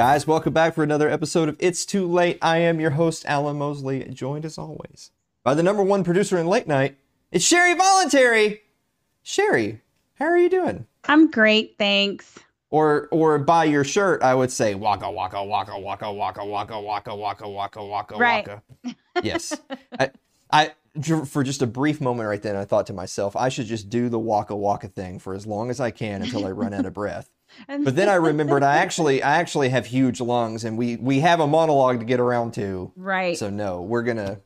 Guys, 0.00 0.26
welcome 0.26 0.54
back 0.54 0.74
for 0.74 0.82
another 0.82 1.10
episode 1.10 1.50
of 1.50 1.56
It's 1.58 1.84
Too 1.84 2.06
Late. 2.06 2.38
I 2.40 2.56
am 2.56 2.80
your 2.80 2.92
host, 2.92 3.26
Alan 3.26 3.58
Mosley, 3.58 4.02
joined 4.04 4.46
as 4.46 4.56
always 4.56 5.10
by 5.44 5.52
the 5.52 5.62
number 5.62 5.82
one 5.82 6.04
producer 6.04 6.38
in 6.38 6.46
late 6.46 6.66
night. 6.66 6.96
It's 7.30 7.44
Sherry 7.44 7.74
Voluntary. 7.74 8.62
Sherry, 9.22 9.82
how 10.14 10.24
are 10.24 10.38
you 10.38 10.48
doing? 10.48 10.86
I'm 11.04 11.30
great, 11.30 11.74
thanks. 11.78 12.38
Or 12.70 13.08
or 13.10 13.38
by 13.40 13.64
your 13.64 13.84
shirt, 13.84 14.22
I 14.22 14.34
would 14.34 14.50
say 14.50 14.74
waka 14.74 15.10
waka 15.10 15.44
waka 15.44 15.78
waka 15.78 16.10
waka 16.10 16.46
waka 16.46 16.80
waka 16.80 17.14
waka 17.14 17.46
waka 17.50 17.84
waka 17.84 18.16
Right. 18.16 18.48
waka. 18.48 18.62
Yes. 19.22 19.52
I, 19.98 20.12
I 20.50 20.70
for 21.26 21.44
just 21.44 21.60
a 21.60 21.66
brief 21.66 22.00
moment 22.00 22.26
right 22.26 22.40
then 22.40 22.56
I 22.56 22.64
thought 22.64 22.86
to 22.86 22.94
myself, 22.94 23.36
I 23.36 23.50
should 23.50 23.66
just 23.66 23.90
do 23.90 24.08
the 24.08 24.18
waka 24.18 24.56
waka 24.56 24.88
thing 24.88 25.18
for 25.18 25.34
as 25.34 25.46
long 25.46 25.68
as 25.68 25.78
I 25.78 25.90
can 25.90 26.22
until 26.22 26.46
I 26.46 26.52
run 26.52 26.72
out 26.72 26.86
of 26.86 26.94
breath. 26.94 27.28
And 27.68 27.84
But 27.84 27.96
then 27.96 28.08
I 28.08 28.14
remembered 28.14 28.62
I 28.62 28.76
actually 28.84 29.22
I 29.22 29.36
actually 29.36 29.68
have 29.70 29.86
huge 29.86 30.20
lungs 30.20 30.64
and 30.64 30.76
we 30.78 30.96
we 30.96 31.20
have 31.20 31.40
a 31.40 31.46
monologue 31.46 31.98
to 32.00 32.04
get 32.04 32.20
around 32.20 32.54
to. 32.54 32.92
right. 32.96 33.36
So 33.36 33.50
no, 33.50 33.82
we're 33.82 34.02
gonna. 34.02 34.40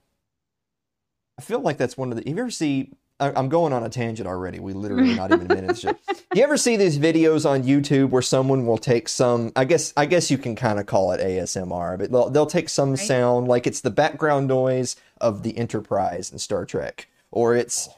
I 1.38 1.42
feel 1.42 1.60
like 1.60 1.78
that's 1.78 1.96
one 1.96 2.10
of 2.12 2.16
the. 2.16 2.28
You 2.28 2.36
ever 2.38 2.50
see? 2.50 2.92
I, 3.20 3.32
I'm 3.36 3.48
going 3.48 3.72
on 3.72 3.84
a 3.84 3.88
tangent 3.88 4.26
already. 4.28 4.58
We 4.58 4.72
literally 4.72 5.14
not 5.14 5.30
even 5.30 5.46
a 5.46 5.54
minute. 5.54 5.70
into. 5.84 5.96
You 6.34 6.42
ever 6.42 6.56
see 6.56 6.76
these 6.76 6.98
videos 6.98 7.48
on 7.48 7.62
YouTube 7.62 8.10
where 8.10 8.20
someone 8.22 8.66
will 8.66 8.76
take 8.78 9.08
some? 9.08 9.52
I 9.54 9.64
guess 9.64 9.92
I 9.96 10.04
guess 10.06 10.32
you 10.32 10.38
can 10.38 10.56
kind 10.56 10.80
of 10.80 10.86
call 10.86 11.12
it 11.12 11.20
ASMR, 11.20 11.96
but 11.96 12.10
they'll 12.10 12.28
they'll 12.30 12.46
take 12.46 12.68
some 12.68 12.90
Right. 12.90 12.98
sound 12.98 13.46
like 13.46 13.68
it's 13.68 13.80
the 13.82 13.90
background 13.90 14.48
noise 14.48 14.96
of 15.20 15.44
the 15.44 15.56
Enterprise 15.56 16.32
in 16.32 16.38
Star 16.38 16.64
Trek, 16.66 17.08
or 17.30 17.54
it's. 17.54 17.88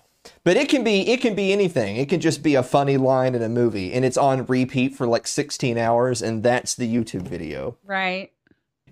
But 0.44 0.56
it 0.56 0.68
can 0.68 0.84
be 0.84 1.08
it 1.10 1.20
can 1.20 1.34
be 1.34 1.52
anything. 1.52 1.96
It 1.96 2.08
can 2.08 2.20
just 2.20 2.42
be 2.42 2.54
a 2.54 2.62
funny 2.62 2.96
line 2.96 3.34
in 3.34 3.42
a 3.42 3.48
movie, 3.48 3.92
and 3.92 4.04
it's 4.04 4.16
on 4.16 4.46
repeat 4.46 4.94
for 4.94 5.06
like 5.06 5.26
16 5.26 5.76
hours, 5.78 6.22
and 6.22 6.42
that's 6.42 6.74
the 6.74 6.92
YouTube 6.92 7.22
video 7.22 7.76
right. 7.84 8.30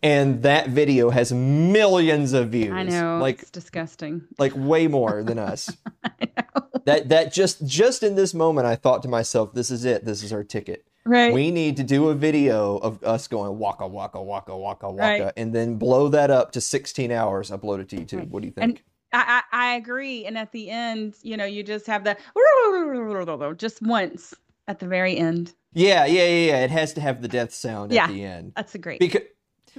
and 0.03 0.43
that 0.43 0.69
video 0.69 1.11
has 1.11 1.33
millions 1.33 2.33
of 2.33 2.51
views. 2.51 2.73
I 2.73 2.83
know. 2.85 3.19
like 3.19 3.41
it's 3.43 3.51
disgusting. 3.51 4.23
like 4.39 4.53
way 4.57 4.87
more 4.99 5.23
than 5.23 5.39
us. 5.39 5.71
I 6.05 6.11
know. 6.37 6.69
that 6.85 7.09
that 7.09 7.33
just 7.33 7.67
just 7.67 8.03
in 8.03 8.15
this 8.17 8.35
moment, 8.35 8.67
I 8.67 8.77
thought 8.77 9.03
to 9.03 9.09
myself, 9.09 9.55
"This 9.55 9.71
is 9.71 9.85
it. 9.85 10.05
This 10.05 10.23
is 10.23 10.33
our 10.33 10.45
ticket. 10.45 10.87
Right. 11.07 11.35
We 11.35 11.51
need 11.51 11.77
to 11.77 11.83
do 11.85 12.09
a 12.09 12.15
video 12.15 12.79
of 12.79 13.03
us 13.05 13.29
going 13.29 13.59
waka 13.59 13.87
waka 13.87 14.23
waka 14.23 14.57
waka 14.57 14.91
waka, 14.91 15.25
Right. 15.25 15.33
and 15.37 15.55
then 15.55 15.77
blow 15.77 16.09
that 16.09 16.31
up 16.31 16.53
to 16.53 16.63
16 16.63 17.13
hours. 17.13 17.51
Upload 17.51 17.81
it 17.81 17.91
to 17.91 17.97
YouTube. 17.97 18.31
What 18.31 18.41
do 18.41 18.47
you 18.49 18.53
think? 18.53 18.65
And 18.65 18.81
I, 19.15 19.43
I 19.53 19.71
I 19.73 19.75
agree. 19.77 20.27
And 20.27 20.37
at 20.37 20.53
the 20.53 20.71
end, 20.71 21.15
you 21.23 21.37
know, 21.37 21.45
you 21.45 21.63
just 21.63 21.87
have 21.87 22.05
the 22.05 22.17
just 23.57 23.83
once 23.83 24.35
at 24.69 24.79
the 24.79 24.87
very 24.87 25.17
end. 25.17 25.53
yeah, 25.73 26.05
yeah, 26.07 26.25
yeah, 26.25 26.47
yeah. 26.53 26.65
It 26.65 26.71
has 26.71 26.93
to 26.95 27.01
have 27.01 27.23
the 27.23 27.29
death 27.29 27.53
sound 27.53 27.93
Yeah. 27.93 28.05
at 28.05 28.11
the 28.11 28.25
end. 28.25 28.53
That's 28.57 28.75
a 28.75 28.79
great. 28.79 29.01
because 29.01 29.23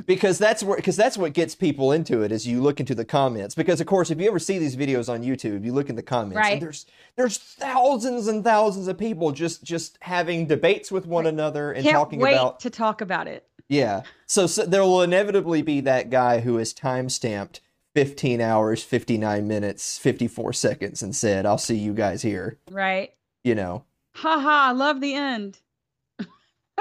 because 0.05 0.37
that's 0.37 0.61
where 0.61 0.75
because 0.75 0.97
that's 0.97 1.17
what 1.17 1.31
gets 1.33 1.55
people 1.55 1.93
into 1.93 2.21
it 2.21 2.29
is 2.31 2.45
you 2.45 2.61
look 2.61 2.81
into 2.81 2.93
the 2.93 3.05
comments 3.05 3.55
because 3.55 3.79
of 3.79 3.87
course 3.87 4.11
if 4.11 4.19
you 4.19 4.27
ever 4.27 4.39
see 4.39 4.59
these 4.59 4.75
videos 4.75 5.07
on 5.07 5.23
YouTube 5.23 5.63
you 5.63 5.71
look 5.71 5.89
in 5.89 5.95
the 5.95 6.03
comments 6.03 6.35
Right. 6.35 6.53
and 6.53 6.61
there's 6.61 6.85
there's 7.15 7.37
thousands 7.37 8.27
and 8.27 8.43
thousands 8.43 8.89
of 8.89 8.97
people 8.97 9.31
just 9.31 9.63
just 9.63 9.97
having 10.01 10.47
debates 10.47 10.91
with 10.91 11.05
one 11.07 11.25
another 11.25 11.71
and 11.71 11.81
Can't 11.83 11.95
talking 11.95 12.19
wait 12.19 12.33
about 12.33 12.59
to 12.59 12.69
talk 12.69 12.99
about 12.99 13.27
it. 13.29 13.47
yeah 13.69 14.01
so, 14.27 14.47
so 14.47 14.65
there 14.65 14.83
will 14.83 15.01
inevitably 15.01 15.61
be 15.61 15.79
that 15.81 16.09
guy 16.09 16.41
who 16.41 16.57
is 16.57 16.73
time 16.73 17.07
stamped 17.07 17.61
15 17.95 18.41
hours 18.41 18.83
59 18.83 19.47
minutes 19.47 19.97
54 19.97 20.51
seconds 20.53 21.01
and 21.01 21.15
said 21.15 21.45
I'll 21.45 21.57
see 21.57 21.77
you 21.77 21.93
guys 21.93 22.21
here 22.21 22.59
Right. 22.69 23.13
you 23.43 23.55
know 23.55 23.85
Ha 24.17 24.39
ha. 24.39 24.67
I 24.69 24.71
love 24.71 25.01
the 25.01 25.13
end. 25.13 25.59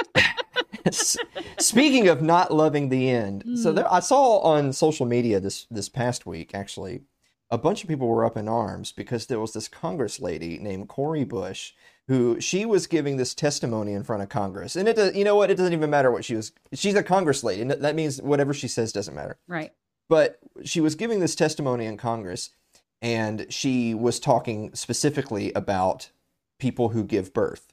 Speaking 1.58 2.08
of 2.08 2.20
not 2.22 2.52
loving 2.52 2.88
the 2.90 3.08
end, 3.10 3.42
so 3.58 3.72
Mm. 3.72 3.76
there, 3.76 3.92
I 3.92 4.00
saw 4.00 4.38
on 4.40 4.72
social 4.72 5.06
media 5.06 5.40
this 5.40 5.66
this 5.70 5.88
past 5.88 6.26
week 6.26 6.54
actually, 6.54 7.02
a 7.50 7.58
bunch 7.58 7.82
of 7.82 7.88
people 7.88 8.06
were 8.08 8.24
up 8.24 8.36
in 8.36 8.48
arms 8.48 8.92
because 8.92 9.26
there 9.26 9.40
was 9.40 9.52
this 9.52 9.66
Congress 9.68 10.20
lady 10.20 10.58
named 10.58 10.88
Cori 10.88 11.24
Bush 11.24 11.72
who 12.06 12.38
she 12.40 12.66
was 12.66 12.86
giving 12.86 13.16
this 13.16 13.34
testimony 13.34 13.94
in 13.94 14.04
front 14.04 14.22
of 14.22 14.28
Congress, 14.28 14.76
and 14.76 14.86
it 14.88 14.94
does- 14.96 15.14
you 15.16 15.24
know 15.24 15.36
what 15.36 15.50
it 15.50 15.54
doesn't 15.56 15.72
even 15.72 15.88
matter 15.88 16.10
what 16.10 16.24
she 16.24 16.34
was. 16.36 16.52
She's 16.74 16.94
a 16.94 17.02
Congress 17.02 17.42
lady, 17.42 17.62
and 17.62 17.70
that 17.70 17.94
means 17.94 18.20
whatever 18.20 18.52
she 18.52 18.68
says 18.68 18.92
doesn't 18.92 19.14
matter. 19.14 19.38
Right. 19.48 19.72
But 20.08 20.38
she 20.64 20.80
was 20.80 20.94
giving 20.94 21.20
this 21.20 21.34
testimony 21.34 21.86
in 21.86 21.96
Congress, 21.96 22.50
and 23.02 23.46
she 23.50 23.94
was 23.94 24.20
talking 24.20 24.74
specifically 24.74 25.52
about 25.54 26.10
people 26.58 26.90
who 26.90 27.04
give 27.04 27.32
birth. 27.32 27.72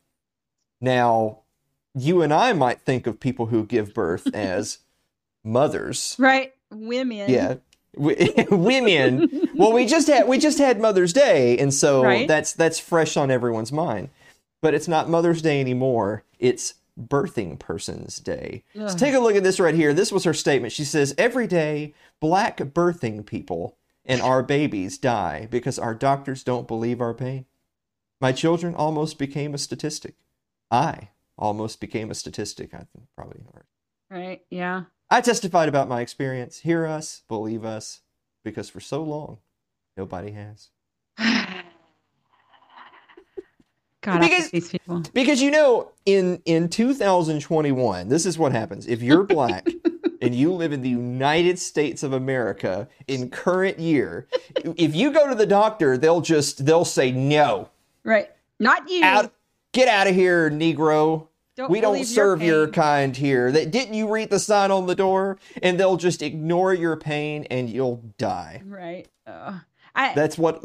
Now, 0.80 1.40
you 1.94 2.22
and 2.22 2.34
I 2.34 2.54
might 2.54 2.82
think 2.82 3.06
of 3.08 3.20
people 3.20 3.48
who 3.48 3.66
give 3.66 3.94
birth 3.94 4.28
as 4.34 4.80
mothers. 5.44 6.16
Right. 6.18 6.54
Women. 6.72 7.30
Yeah. 7.30 7.56
Women. 8.50 9.50
Well, 9.56 9.74
we 9.74 9.86
just 9.86 10.08
had 10.08 10.28
we 10.28 10.38
just 10.38 10.58
had 10.58 10.80
Mother's 10.80 11.12
Day, 11.12 11.58
and 11.58 11.74
so 11.74 12.02
Right. 12.04 12.28
that's 12.28 12.54
that's 12.54 12.80
fresh 12.80 13.18
on 13.18 13.30
everyone's 13.30 13.72
mind. 13.74 14.10
But 14.62 14.74
it's 14.74 14.88
not 14.88 15.10
Mother's 15.10 15.42
Day 15.42 15.60
anymore. 15.60 16.24
It's 16.40 16.76
birthing 17.08 17.60
person's 17.60 18.18
day. 18.18 18.64
So 18.76 18.86
Ugh. 18.86 18.98
take 18.98 19.14
a 19.14 19.20
look 19.20 19.36
at 19.36 19.44
this 19.44 19.60
right 19.60 19.76
here. 19.76 19.94
This 19.94 20.12
was 20.12 20.24
her 20.24 20.34
statement. 20.34 20.74
She 20.74 20.84
says, 20.84 21.16
"Every 21.18 21.48
day, 21.48 21.94
black 22.20 22.58
birthing 22.58 23.26
people 23.26 23.78
and 24.06 24.22
our 24.22 24.44
babies 24.44 24.98
die 24.98 25.48
because 25.50 25.78
our 25.80 25.94
doctors 25.94 26.44
don't 26.44 26.68
believe 26.68 27.02
our 27.02 27.14
pain. 27.14 27.46
My 28.20 28.32
children 28.32 28.76
almost 28.76 29.18
became 29.18 29.54
a 29.54 29.58
statistic. 29.58 30.16
I 30.70 31.10
almost 31.38 31.80
became 31.80 32.12
a 32.12 32.16
statistic. 32.16 32.74
I 32.74 32.86
think 32.94 33.08
probably 33.16 33.42
heard. 33.54 33.66
Right. 34.10 34.42
Yeah. 34.50 34.84
I 35.10 35.22
testified 35.22 35.70
about 35.70 35.90
my 35.90 36.02
experience. 36.02 36.60
Hear 36.60 36.86
us, 36.86 37.24
believe 37.28 37.66
us, 37.66 38.02
because 38.44 38.70
for 38.70 38.80
so 38.80 39.04
long, 39.04 39.40
nobody 39.98 40.32
has. 40.32 40.70
God, 44.02 44.22
Because- 44.22 44.50
these 44.50 44.70
people. 44.70 45.04
Because 45.14 45.42
you 45.42 45.52
know, 45.52 45.92
in 46.06 46.42
in 46.46 46.70
2021, 46.70 48.10
this 48.10 48.26
is 48.26 48.38
what 48.38 48.52
happens. 48.52 48.88
If 48.88 49.02
you're 49.02 49.24
black 49.24 49.68
and 50.22 50.34
you 50.36 50.52
live 50.54 50.74
in 50.74 50.82
the 50.82 50.90
United 50.90 51.60
States 51.60 52.04
of 52.04 52.12
America 52.14 52.88
in 53.08 53.30
current 53.30 53.80
year, 53.80 54.28
if 54.76 54.96
you 54.96 55.12
go 55.12 55.30
to 55.30 55.36
the 55.36 55.46
doctor, 55.46 55.98
they'll 55.98 56.22
just 56.22 56.66
they'll 56.66 56.86
say 56.86 57.12
no. 57.12 57.70
Right. 58.04 58.30
Not 58.60 58.90
you. 58.90 59.04
Out 59.04 59.32
get 59.72 59.88
out 59.88 60.08
of 60.08 60.16
here, 60.16 60.50
Negro. 60.50 61.28
Don't 61.56 61.70
we 61.70 61.82
don't 61.82 61.94
believe 61.94 62.08
your 62.08 62.16
serve 62.16 62.42
your 62.42 62.68
kind 62.70 63.16
here. 63.16 63.52
That 63.52 63.72
didn't 63.72 63.94
you 63.94 64.12
read 64.12 64.30
the 64.30 64.40
sign 64.40 64.72
on 64.72 64.88
the 64.88 64.96
door? 64.96 65.38
And 65.62 65.80
they'll 65.80 65.98
just 65.98 66.22
ignore 66.22 66.74
your 66.74 66.96
pain 66.96 67.46
and 67.52 67.70
you'll 67.70 68.02
die. 68.18 68.64
Right. 68.66 69.08
I, 69.94 70.14
That's 70.16 70.38
what 70.38 70.64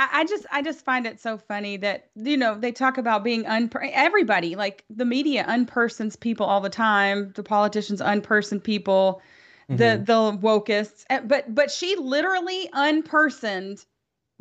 I 0.00 0.08
I 0.20 0.24
just 0.24 0.46
I 0.50 0.62
just 0.62 0.84
find 0.84 1.06
it 1.06 1.20
so 1.20 1.36
funny 1.38 1.76
that 1.78 2.08
you 2.16 2.36
know 2.36 2.56
they 2.58 2.72
talk 2.72 2.98
about 2.98 3.22
being 3.22 3.44
unper 3.44 3.88
everybody 3.92 4.56
like 4.56 4.84
the 4.88 5.04
media 5.04 5.44
unpersons 5.44 6.18
people 6.18 6.46
all 6.46 6.60
the 6.60 6.70
time 6.70 7.32
the 7.36 7.42
politicians 7.42 8.00
unperson 8.00 8.62
people 8.62 9.20
the 9.68 9.84
Mhm. 10.02 10.06
the 10.06 10.38
wokeists 10.38 11.04
Eh, 11.10 11.20
but 11.20 11.54
but 11.54 11.70
she 11.70 11.94
literally 11.96 12.68
unpersoned 12.74 13.84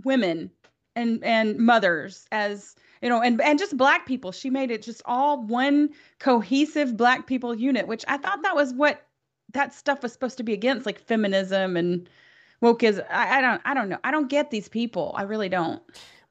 women 0.04 0.50
and 0.96 1.24
and 1.24 1.58
mothers 1.58 2.26
as 2.32 2.76
you 3.02 3.10
know 3.10 3.22
and 3.22 3.42
and 3.42 3.60
just 3.60 3.76
black 3.78 4.06
people 4.06 4.32
she 4.32 4.50
made 4.50 4.72
it 4.72 4.82
just 4.82 5.02
all 5.06 5.44
one 5.46 5.90
cohesive 6.20 6.96
black 6.98 7.28
people 7.28 7.54
unit 7.54 7.88
which 7.88 8.06
I 8.08 8.18
thought 8.18 8.42
that 8.44 8.56
was 8.56 8.74
what 8.74 9.06
that 9.54 9.74
stuff 9.74 10.04
was 10.04 10.14
supposed 10.14 10.38
to 10.38 10.44
be 10.44 10.54
against 10.54 10.86
like 10.86 11.00
feminism 11.00 11.76
and 11.76 12.10
wokeism 12.62 13.06
I, 13.10 13.38
I 13.38 13.42
don't 13.42 13.62
I 13.66 13.74
don't 13.74 13.90
know. 13.90 14.00
I 14.04 14.12
don't 14.12 14.30
get 14.30 14.52
these 14.52 14.68
people. 14.68 15.14
I 15.16 15.24
really 15.24 15.50
don't. 15.50 15.82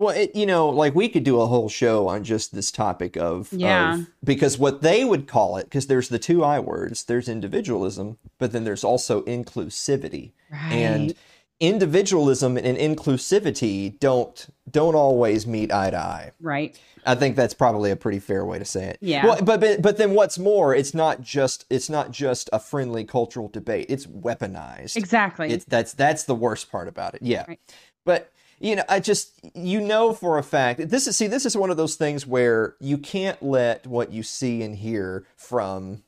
Well, 0.01 0.15
it, 0.15 0.37
you 0.37 0.47
know, 0.47 0.69
like 0.69 0.95
we 0.95 1.09
could 1.09 1.25
do 1.25 1.41
a 1.41 1.47
whole 1.47 1.69
show 1.69 2.07
on 2.07 2.23
just 2.23 2.55
this 2.55 2.71
topic 2.71 3.17
of, 3.17 3.53
Yeah. 3.53 3.95
of 3.95 4.07
because 4.23 4.57
what 4.57 4.81
they 4.81 5.05
would 5.05 5.27
call 5.27 5.57
it, 5.57 5.65
because 5.65 5.89
there's 5.89 6.09
the 6.09 6.21
two 6.21 6.45
I 6.45 6.61
words, 6.61 7.03
there's 7.03 7.29
individualism, 7.29 8.17
but 8.39 8.53
then 8.53 8.63
there's 8.63 8.85
also 8.85 9.23
inclusivity, 9.23 10.31
and 10.53 11.15
individualism 11.61 12.57
and 12.57 12.79
inclusivity 12.79 13.99
don't 13.99 14.47
don't 14.71 14.95
always 14.95 15.47
meet 15.47 15.73
eye 15.73 15.91
to 15.91 15.97
eye. 15.97 16.33
right 16.41 16.79
I 17.09 17.15
think 17.15 17.37
that's 17.37 17.55
probably 17.55 17.91
a 17.91 17.97
pretty 17.97 18.19
fair 18.19 18.45
way 18.45 18.59
to 18.59 18.67
say 18.67 18.85
it. 18.91 18.99
Yeah. 19.01 19.25
Well, 19.25 19.43
but 19.43 19.61
but 19.61 19.81
but 19.81 19.97
then 19.97 20.13
what's 20.13 20.39
more, 20.39 20.75
it's 20.75 20.93
not 20.93 21.23
just 21.23 21.65
it's 21.71 21.89
not 21.89 22.11
just 22.11 22.51
a 22.53 22.59
friendly 22.59 23.05
cultural 23.05 23.49
debate. 23.49 23.87
It's 23.89 24.07
weaponized. 24.07 24.97
exactly 24.97 25.51
It's 25.51 25.65
that's 25.65 25.95
that's 25.95 26.25
the 26.25 26.35
worst 26.35 26.71
part 26.71 26.87
about 26.87 27.15
it. 27.15 27.23
Yeah. 27.23 27.45
Right. 27.49 27.61
But 28.05 28.31
you 28.61 28.77
know, 28.77 28.85
I 28.89 29.01
just 29.01 29.41
you 29.55 29.81
know 29.81 30.13
for 30.13 30.37
a 30.37 30.43
fact 30.43 30.89
this 30.91 31.07
is 31.07 31.17
see 31.17 31.29
this 31.29 31.47
is 31.47 31.57
one 31.57 31.71
of 31.71 31.79
those 31.79 31.95
things 31.95 32.27
where 32.27 32.75
you 32.79 32.99
can't 32.99 33.43
let 33.43 33.87
what 33.87 34.13
you 34.13 34.23
see 34.23 34.63
and 34.63 34.77
hear 34.77 35.25
from 35.37 36.03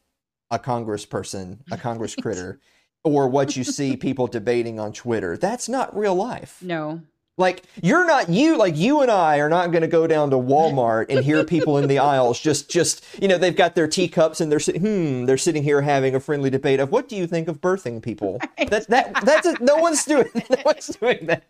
a 0.50 0.58
congressperson, 0.58 1.61
a 1.70 1.79
congress 1.79 2.14
critter, 2.20 2.61
or 3.05 3.29
what 3.29 3.56
you 3.56 3.64
see 3.64 3.97
people 3.97 4.26
debating 4.26 4.79
on 4.79 4.93
Twitter. 4.93 5.37
That's 5.37 5.69
not 5.69 5.97
real 5.97 6.14
life. 6.14 6.62
no 6.62 7.00
Like 7.38 7.64
you're 7.82 8.06
not 8.06 8.29
you 8.29 8.58
like 8.58 8.76
you 8.76 9.00
and 9.00 9.11
I 9.11 9.38
are 9.38 9.49
not 9.49 9.73
going 9.73 9.82
to 9.82 9.88
go 9.88 10.06
down 10.06 10.31
to 10.31 10.37
Walmart 10.37 11.06
and 11.08 11.25
hear 11.25 11.44
people 11.44 11.79
in 11.79 11.88
the 11.88 11.99
aisles 11.99 12.38
just 12.38 12.70
just 12.70 13.05
you 13.20 13.29
know 13.29 13.38
they've 13.38 13.56
got 13.56 13.75
their 13.75 13.88
teacups 13.88 14.41
and 14.41 14.52
they're 14.52 14.61
sitting 14.61 14.82
hmm 14.82 15.25
they're 15.25 15.38
sitting 15.38 15.62
here 15.62 15.81
having 15.81 16.14
a 16.14 16.20
friendly 16.20 16.50
debate 16.50 16.81
of 16.81 16.93
what 16.93 17.08
do 17.08 17.17
you 17.17 17.26
think 17.26 17.49
of 17.49 17.61
birthing 17.61 18.02
people. 18.02 18.41
That 18.69 18.87
that 18.88 19.25
that's 19.25 19.47
a, 19.47 19.62
no 19.62 19.76
one's 19.76 20.05
doing 20.05 20.29
no 20.50 20.58
one's 20.64 20.88
doing 20.88 21.26
that. 21.26 21.44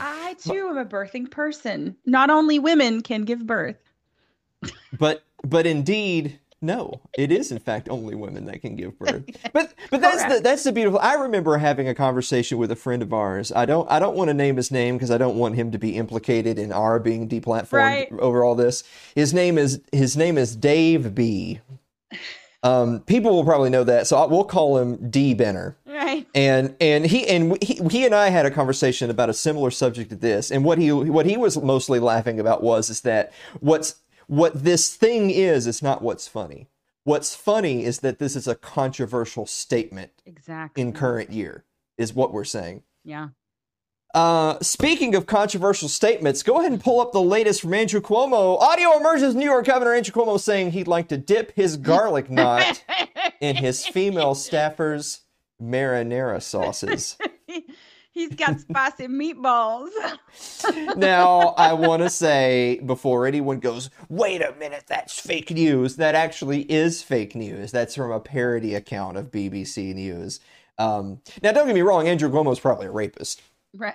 I 0.00 0.34
too 0.42 0.68
am 0.70 0.78
a 0.78 0.84
birthing 0.84 1.30
person. 1.30 1.96
Not 2.06 2.30
only 2.30 2.58
women 2.58 3.02
can 3.02 3.24
give 3.24 3.46
birth. 3.46 3.76
But 4.98 5.24
but 5.44 5.66
indeed 5.66 6.40
no, 6.62 7.00
it 7.16 7.30
is 7.30 7.52
in 7.52 7.58
fact 7.58 7.88
only 7.88 8.14
women 8.14 8.46
that 8.46 8.60
can 8.62 8.76
give 8.76 8.98
birth. 8.98 9.24
But 9.52 9.74
but 9.90 10.00
that's 10.00 10.24
the 10.24 10.40
that's 10.40 10.64
the 10.64 10.72
beautiful. 10.72 10.98
I 11.00 11.14
remember 11.14 11.56
having 11.58 11.88
a 11.88 11.94
conversation 11.94 12.58
with 12.58 12.70
a 12.70 12.76
friend 12.76 13.02
of 13.02 13.12
ours. 13.12 13.52
I 13.54 13.66
don't 13.66 13.90
I 13.90 13.98
don't 13.98 14.16
want 14.16 14.28
to 14.28 14.34
name 14.34 14.56
his 14.56 14.70
name 14.70 14.96
because 14.96 15.10
I 15.10 15.18
don't 15.18 15.36
want 15.36 15.54
him 15.54 15.70
to 15.72 15.78
be 15.78 15.96
implicated 15.96 16.58
in 16.58 16.72
our 16.72 16.98
being 16.98 17.28
deplatformed 17.28 17.72
Right. 17.72 18.12
over 18.18 18.42
all 18.44 18.54
this. 18.54 18.84
His 19.14 19.32
name 19.34 19.58
is 19.58 19.80
his 19.92 20.16
name 20.16 20.38
is 20.38 20.56
Dave 20.56 21.14
B. 21.14 21.60
Um, 22.62 23.00
people 23.00 23.30
will 23.32 23.44
probably 23.44 23.70
know 23.70 23.84
that, 23.84 24.06
so 24.08 24.16
I, 24.16 24.26
we'll 24.26 24.42
call 24.42 24.78
him 24.78 25.08
D 25.10 25.34
Benner 25.34 25.76
Right. 25.86 26.26
and 26.34 26.74
and 26.80 27.06
he 27.06 27.24
and 27.28 27.62
he, 27.62 27.74
he 27.90 28.04
and 28.06 28.14
I 28.14 28.30
had 28.30 28.44
a 28.44 28.50
conversation 28.50 29.08
about 29.08 29.28
a 29.30 29.34
similar 29.34 29.70
subject 29.70 30.10
to 30.10 30.16
this, 30.16 30.50
and 30.50 30.64
what 30.64 30.78
he 30.78 30.90
what 30.90 31.26
he 31.26 31.36
was 31.36 31.56
mostly 31.62 32.00
laughing 32.00 32.40
about 32.40 32.62
was 32.62 32.90
is 32.90 33.02
that 33.02 33.32
what's 33.60 33.96
what 34.26 34.64
this 34.64 34.94
thing 34.94 35.30
is 35.30 35.66
is 35.66 35.82
not 35.82 36.02
what's 36.02 36.28
funny. 36.28 36.68
What's 37.04 37.34
funny 37.36 37.84
is 37.84 38.00
that 38.00 38.18
this 38.18 38.34
is 38.34 38.48
a 38.48 38.54
controversial 38.56 39.46
statement 39.46 40.10
Exactly. 40.26 40.82
in 40.82 40.92
current 40.92 41.30
year, 41.32 41.64
is 41.96 42.12
what 42.12 42.32
we're 42.32 42.44
saying. 42.44 42.82
Yeah. 43.04 43.28
Uh, 44.14 44.58
speaking 44.60 45.14
of 45.14 45.26
controversial 45.26 45.88
statements, 45.88 46.42
go 46.42 46.58
ahead 46.58 46.72
and 46.72 46.82
pull 46.82 47.00
up 47.00 47.12
the 47.12 47.20
latest 47.22 47.60
from 47.60 47.74
Andrew 47.74 48.00
Cuomo. 48.00 48.58
Audio 48.60 48.96
emerges 48.96 49.34
New 49.34 49.44
York 49.44 49.66
Governor 49.66 49.94
Andrew 49.94 50.12
Cuomo 50.12 50.40
saying 50.40 50.70
he'd 50.72 50.88
like 50.88 51.08
to 51.08 51.18
dip 51.18 51.52
his 51.54 51.76
garlic 51.76 52.30
knot 52.30 52.82
in 53.40 53.56
his 53.56 53.86
female 53.86 54.34
staffers' 54.34 55.20
marinara 55.62 56.42
sauces. 56.42 57.18
He's 58.16 58.34
got 58.34 58.58
spicy 58.60 59.08
meatballs. 59.08 59.90
now, 60.96 61.54
I 61.58 61.74
want 61.74 62.00
to 62.00 62.08
say 62.08 62.80
before 62.86 63.26
anyone 63.26 63.60
goes, 63.60 63.90
wait 64.08 64.40
a 64.40 64.54
minute, 64.58 64.84
that's 64.88 65.20
fake 65.20 65.50
news. 65.50 65.96
That 65.96 66.14
actually 66.14 66.62
is 66.62 67.02
fake 67.02 67.34
news. 67.34 67.72
That's 67.72 67.94
from 67.94 68.10
a 68.10 68.18
parody 68.18 68.74
account 68.74 69.18
of 69.18 69.30
BBC 69.30 69.94
News. 69.94 70.40
Um, 70.78 71.20
now, 71.42 71.52
don't 71.52 71.66
get 71.66 71.74
me 71.74 71.82
wrong, 71.82 72.08
Andrew 72.08 72.30
Cuomo's 72.30 72.58
probably 72.58 72.86
a 72.86 72.90
rapist. 72.90 73.42
right. 73.76 73.94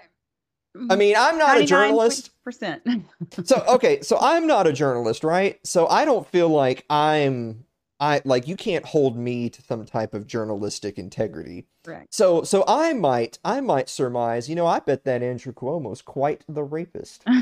I 0.89 0.95
mean, 0.95 1.15
I'm 1.17 1.39
not 1.39 1.57
a 1.59 1.65
journalist. 1.65 2.29
Percent. 2.43 2.83
So, 3.43 3.63
okay, 3.69 4.01
so 4.01 4.19
I'm 4.21 4.45
not 4.45 4.67
a 4.67 4.71
journalist, 4.71 5.23
right? 5.23 5.59
So 5.65 5.87
I 5.87 6.05
don't 6.05 6.27
feel 6.27 6.47
like 6.47 6.85
I'm. 6.91 7.65
I 8.01 8.21
like 8.25 8.47
you 8.47 8.57
can't 8.57 8.83
hold 8.83 9.15
me 9.15 9.47
to 9.51 9.61
some 9.61 9.85
type 9.85 10.15
of 10.15 10.25
journalistic 10.25 10.97
integrity. 10.97 11.67
Correct. 11.85 12.13
So 12.13 12.41
so 12.43 12.63
I 12.67 12.93
might 12.93 13.37
I 13.45 13.61
might 13.61 13.87
surmise, 13.89 14.49
you 14.49 14.55
know, 14.55 14.65
I 14.65 14.79
bet 14.79 15.05
that 15.05 15.21
Andrew 15.21 15.53
Cuomo's 15.53 16.01
quite 16.01 16.43
the 16.49 16.63
rapist. 16.63 17.23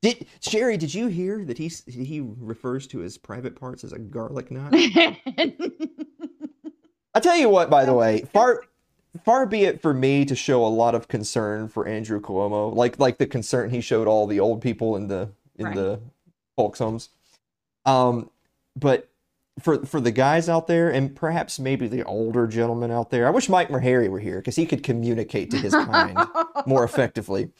Did 0.00 0.26
Sherry? 0.40 0.76
Did 0.76 0.94
you 0.94 1.08
hear 1.08 1.44
that 1.44 1.58
he 1.58 1.70
he 1.86 2.20
refers 2.20 2.86
to 2.88 2.98
his 3.00 3.18
private 3.18 3.54
parts 3.56 3.82
as 3.84 3.92
a 3.92 3.98
garlic 3.98 4.50
knot? 4.50 4.72
I 7.14 7.20
tell 7.20 7.36
you 7.36 7.48
what, 7.48 7.68
by 7.68 7.84
the 7.84 7.94
way, 7.94 8.22
far 8.32 8.62
far 9.24 9.44
be 9.46 9.64
it 9.64 9.82
for 9.82 9.92
me 9.92 10.24
to 10.24 10.34
show 10.36 10.64
a 10.64 10.68
lot 10.68 10.94
of 10.94 11.06
concern 11.08 11.68
for 11.68 11.86
Andrew 11.86 12.20
Cuomo, 12.20 12.74
like 12.74 12.98
like 13.00 13.18
the 13.18 13.26
concern 13.26 13.70
he 13.70 13.80
showed 13.80 14.06
all 14.08 14.26
the 14.26 14.40
old 14.40 14.60
people 14.62 14.96
in 14.96 15.08
the 15.08 15.30
in 15.56 15.66
Right. 15.66 15.74
the 15.76 16.00
folks 16.56 16.78
homes. 16.78 17.08
Um, 17.84 18.30
but 18.76 19.08
for 19.60 19.84
for 19.84 20.00
the 20.00 20.10
guys 20.12 20.48
out 20.48 20.66
there, 20.66 20.90
and 20.90 21.14
perhaps 21.14 21.58
maybe 21.58 21.86
the 21.88 22.04
older 22.04 22.46
gentlemen 22.46 22.90
out 22.90 23.10
there, 23.10 23.26
I 23.26 23.30
wish 23.30 23.48
Mike 23.48 23.68
Maharrey 23.68 24.08
were 24.08 24.20
here 24.20 24.36
because 24.38 24.56
he 24.56 24.66
could 24.66 24.82
communicate 24.82 25.50
to 25.50 25.58
his 25.58 25.74
kind 25.74 26.16
more 26.66 26.84
effectively. 26.84 27.50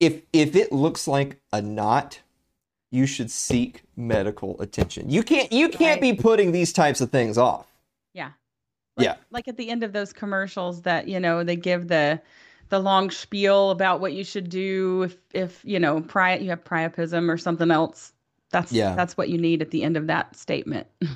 If 0.00 0.22
if 0.32 0.54
it 0.56 0.72
looks 0.72 1.08
like 1.08 1.40
a 1.52 1.62
knot, 1.62 2.20
you 2.90 3.06
should 3.06 3.30
seek 3.30 3.82
medical 3.96 4.60
attention. 4.60 5.08
You 5.10 5.22
can't 5.22 5.50
you 5.52 5.68
can't 5.68 6.00
Right. 6.02 6.16
be 6.16 6.22
putting 6.22 6.52
these 6.52 6.72
types 6.72 7.00
of 7.00 7.10
things 7.10 7.38
off. 7.38 7.66
Yeah. 8.14 8.30
Like, 8.96 9.04
Yeah. 9.04 9.16
Like 9.30 9.48
at 9.48 9.56
the 9.56 9.70
end 9.70 9.82
of 9.82 9.92
those 9.92 10.12
commercials 10.12 10.82
that, 10.82 11.08
you 11.08 11.18
know, 11.20 11.44
they 11.44 11.56
give 11.56 11.88
the 11.88 12.20
the 12.68 12.78
long 12.78 13.10
spiel 13.10 13.70
about 13.70 14.00
what 14.00 14.12
you 14.12 14.24
should 14.24 14.50
do 14.50 15.02
if 15.04 15.16
if, 15.32 15.60
you 15.64 15.78
know, 15.80 16.00
pri- 16.02 16.36
you 16.38 16.50
have 16.50 16.64
priapism 16.64 17.30
or 17.30 17.38
something 17.38 17.70
else. 17.70 18.12
That's 18.50 18.72
Yeah. 18.72 18.94
that's 18.94 19.16
what 19.16 19.28
you 19.28 19.38
need 19.38 19.62
at 19.62 19.70
the 19.70 19.82
end 19.82 19.96
of 19.96 20.06
that 20.06 20.36
statement. 20.36 20.86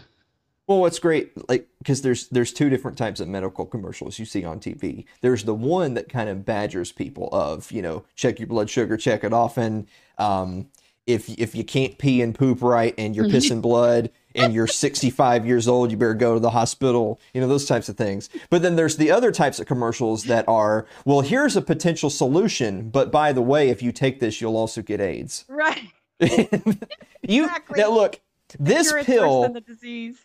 Well, 0.66 0.78
what's 0.82 1.00
great, 1.00 1.32
like, 1.48 1.66
because 1.78 2.02
there's 2.02 2.28
there's 2.28 2.52
two 2.52 2.70
different 2.70 2.96
types 2.96 3.18
of 3.18 3.26
medical 3.26 3.66
commercials 3.66 4.20
you 4.20 4.24
see 4.24 4.44
on 4.44 4.60
TV. 4.60 5.04
There's 5.20 5.42
the 5.42 5.52
one 5.52 5.94
that 5.94 6.08
kind 6.08 6.28
of 6.30 6.44
badgers 6.44 6.92
people 6.92 7.28
of, 7.32 7.72
you 7.72 7.82
know, 7.82 8.04
check 8.14 8.38
your 8.38 8.46
blood 8.46 8.70
sugar, 8.70 8.96
check 8.96 9.24
it 9.24 9.32
often. 9.32 9.88
Um, 10.16 10.68
if 11.08 11.28
if 11.40 11.56
you 11.56 11.64
can't 11.64 11.98
pee 11.98 12.22
and 12.22 12.32
poop 12.36 12.62
right, 12.62 12.94
and 12.96 13.16
you're 13.16 13.24
pissing 13.24 13.60
blood, 13.60 14.10
and 14.36 14.54
you're 14.54 14.68
65 14.68 15.44
years 15.44 15.66
old, 15.66 15.90
you 15.90 15.96
better 15.96 16.14
go 16.14 16.34
to 16.34 16.40
the 16.40 16.50
hospital. 16.50 17.18
You 17.34 17.40
know 17.40 17.48
those 17.48 17.66
types 17.66 17.88
of 17.88 17.96
things. 17.96 18.28
But 18.48 18.62
then 18.62 18.76
there's 18.76 18.96
the 18.96 19.10
other 19.10 19.32
types 19.32 19.58
of 19.58 19.66
commercials 19.66 20.22
that 20.24 20.44
are, 20.46 20.86
well, 21.04 21.22
here's 21.22 21.56
a 21.56 21.62
potential 21.62 22.10
solution, 22.10 22.90
but 22.90 23.10
by 23.10 23.32
the 23.32 23.42
way, 23.42 23.70
if 23.70 23.82
you 23.82 23.90
take 23.90 24.20
this, 24.20 24.40
you'll 24.40 24.56
also 24.56 24.82
get 24.82 25.00
AIDS. 25.00 25.46
Right. 25.48 25.90
you 27.22 27.44
Exactly. 27.44 27.80
now 27.80 27.90
look, 27.90 28.20
this 28.58 28.92
pill 29.04 29.52
the 29.52 29.60
disease. 29.60 30.18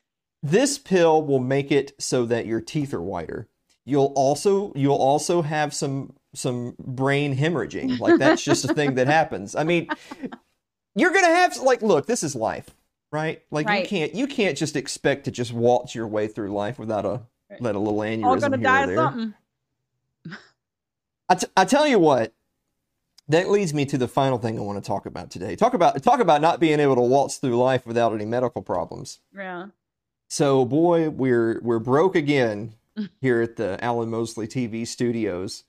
this 0.43 0.77
pill 0.77 1.21
will 1.23 1.39
make 1.39 1.71
it 1.71 1.93
so 1.99 2.25
that 2.25 2.45
your 2.45 2.61
teeth 2.61 2.93
are 2.93 3.01
whiter. 3.01 3.47
You'll 3.85 4.13
also 4.15 4.73
you'll 4.75 4.95
also 4.95 5.41
have 5.41 5.73
some 5.73 6.13
some 6.33 6.75
brain 6.79 7.35
hemorrhaging. 7.37 7.99
Like 7.99 8.17
that's 8.19 8.43
just 8.43 8.65
a 8.65 8.73
thing 8.73 8.95
that 8.95 9.07
happens. 9.07 9.55
I 9.55 9.63
mean, 9.63 9.87
you're 10.95 11.13
gonna 11.13 11.27
have 11.27 11.55
like 11.57 11.81
look, 11.81 12.07
this 12.07 12.23
is 12.23 12.35
life, 12.35 12.69
right? 13.11 13.43
Like 13.51 13.69
you 13.69 13.85
can't 13.87 14.15
you 14.15 14.25
can't 14.27 14.57
just 14.57 14.75
expect 14.75 15.25
to 15.25 15.31
just 15.31 15.53
waltz 15.53 15.93
your 15.95 16.07
way 16.07 16.27
through 16.27 16.49
life 16.51 16.79
without 16.79 17.05
a 17.05 17.21
Right. 17.47 17.61
let 17.61 17.75
a 17.75 17.79
little 17.79 17.99
aneurysm 17.99 18.25
All 18.25 18.35
gonna 18.37 18.57
here 18.57 18.63
die 18.63 18.79
or 18.79 18.83
of 18.83 18.87
there. 18.89 18.97
something. 18.97 19.33
I, 21.29 21.35
t- 21.35 21.47
I 21.55 21.65
tell 21.65 21.87
you 21.87 21.99
what, 21.99 22.33
that 23.27 23.49
leads 23.49 23.73
me 23.73 23.85
to 23.85 23.97
the 23.97 24.07
final 24.07 24.37
thing 24.37 24.57
I 24.57 24.61
want 24.61 24.83
to 24.83 24.87
talk 24.87 25.05
about 25.05 25.31
today. 25.31 25.55
Talk 25.55 25.73
about 25.73 26.01
talk 26.03 26.19
about 26.19 26.41
not 26.41 26.59
being 26.59 26.79
able 26.79 26.95
to 26.95 27.01
waltz 27.01 27.37
through 27.37 27.57
life 27.57 27.85
without 27.85 28.13
any 28.13 28.25
medical 28.25 28.61
problems. 28.61 29.19
Yeah. 29.35 29.67
So 30.29 30.65
boy, 30.65 31.09
we're 31.09 31.59
we're 31.61 31.79
broke 31.79 32.15
again 32.15 32.75
here 33.21 33.41
at 33.41 33.55
the 33.55 33.83
Alan 33.83 34.09
Mosley 34.09 34.47
TV 34.47 34.87
studios. 34.87 35.63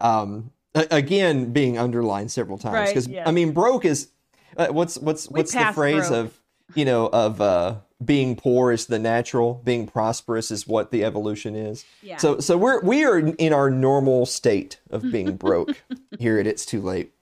Um, 0.00 0.52
again, 0.74 1.52
being 1.52 1.78
underlined 1.78 2.30
several 2.30 2.58
times 2.58 2.74
Right, 2.74 2.88
because 2.88 3.08
yeah. 3.08 3.26
I 3.26 3.32
mean, 3.32 3.52
broke 3.52 3.84
is 3.84 4.08
uh, 4.56 4.68
what's 4.68 4.98
what's 4.98 5.28
We 5.28 5.40
what's 5.40 5.52
the 5.52 5.72
phrase 5.74 6.08
broke. 6.08 6.26
of 6.26 6.40
you 6.74 6.84
know 6.84 7.06
of 7.08 7.40
uh, 7.40 7.76
being 8.04 8.36
poor 8.36 8.72
is 8.72 8.86
the 8.86 8.98
natural, 8.98 9.60
being 9.64 9.86
prosperous 9.86 10.50
is 10.50 10.66
what 10.66 10.90
the 10.90 11.04
evolution 11.04 11.56
is. 11.56 11.84
Yeah. 12.02 12.16
So 12.18 12.40
so 12.40 12.56
we're 12.56 12.80
we 12.82 13.04
are 13.04 13.18
in 13.18 13.52
our 13.52 13.70
normal 13.70 14.26
state 14.26 14.80
of 14.90 15.02
being 15.12 15.36
broke 15.36 15.82
here 16.18 16.38
at 16.38 16.46
It's 16.46 16.66
Too 16.66 16.80
Late. 16.80 17.12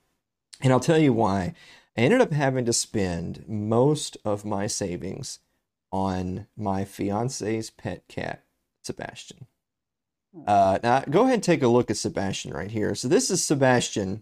And 0.61 0.73
I'll 0.73 0.79
tell 0.79 0.97
you 0.97 1.13
why. 1.13 1.53
I 1.97 2.01
ended 2.01 2.21
up 2.21 2.31
having 2.31 2.65
to 2.65 2.73
spend 2.73 3.43
most 3.47 4.17
of 4.23 4.45
my 4.45 4.67
savings 4.67 5.39
on 5.91 6.45
my 6.55 6.85
fiance's 6.85 7.71
pet 7.71 8.07
cat, 8.07 8.43
Sebastian. 8.83 9.47
Uh, 10.45 10.77
now 10.83 10.99
go 11.09 11.21
ahead 11.23 11.35
and 11.35 11.43
take 11.43 11.63
a 11.63 11.67
look 11.67 11.89
at 11.89 11.97
Sebastian 11.97 12.53
right 12.53 12.69
here. 12.69 12.93
So 12.93 13.07
this 13.07 13.31
is 13.31 13.43
Sebastian 13.43 14.21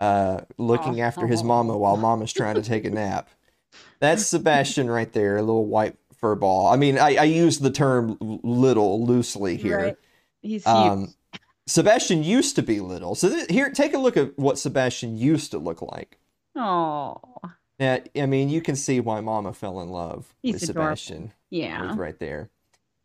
uh, 0.00 0.40
looking 0.58 1.00
Aw. 1.00 1.04
after 1.04 1.28
his 1.28 1.44
mama 1.44 1.76
while 1.76 1.96
mama's 1.96 2.32
trying 2.32 2.56
to 2.56 2.62
take 2.62 2.84
a 2.84 2.90
nap. 2.90 3.28
That's 4.04 4.26
Sebastian 4.26 4.90
right 4.90 5.10
there, 5.12 5.36
a 5.36 5.42
little 5.42 5.66
white 5.66 5.96
fur 6.20 6.34
ball. 6.34 6.66
I 6.66 6.76
mean, 6.76 6.98
I, 6.98 7.16
I 7.16 7.24
use 7.24 7.58
the 7.58 7.70
term 7.70 8.18
little 8.20 9.04
loosely 9.06 9.56
here. 9.56 9.78
Right. 9.78 9.96
He's 10.42 10.64
huge. 10.64 10.66
Um, 10.66 11.14
Sebastian 11.66 12.22
used 12.22 12.56
to 12.56 12.62
be 12.62 12.80
little. 12.80 13.14
So 13.14 13.30
th- 13.30 13.50
here, 13.50 13.70
take 13.70 13.94
a 13.94 13.98
look 13.98 14.16
at 14.16 14.38
what 14.38 14.58
Sebastian 14.58 15.16
used 15.16 15.52
to 15.52 15.58
look 15.58 15.80
like. 15.80 16.18
Oh. 16.54 17.20
Now, 17.80 17.98
I 18.14 18.26
mean, 18.26 18.50
you 18.50 18.60
can 18.60 18.76
see 18.76 19.00
why 19.00 19.20
Mama 19.20 19.52
fell 19.54 19.80
in 19.80 19.88
love 19.88 20.34
He's 20.42 20.54
with 20.54 20.70
adorable. 20.70 20.96
Sebastian. 20.96 21.32
Yeah. 21.50 21.94
right 21.96 22.18
there. 22.18 22.50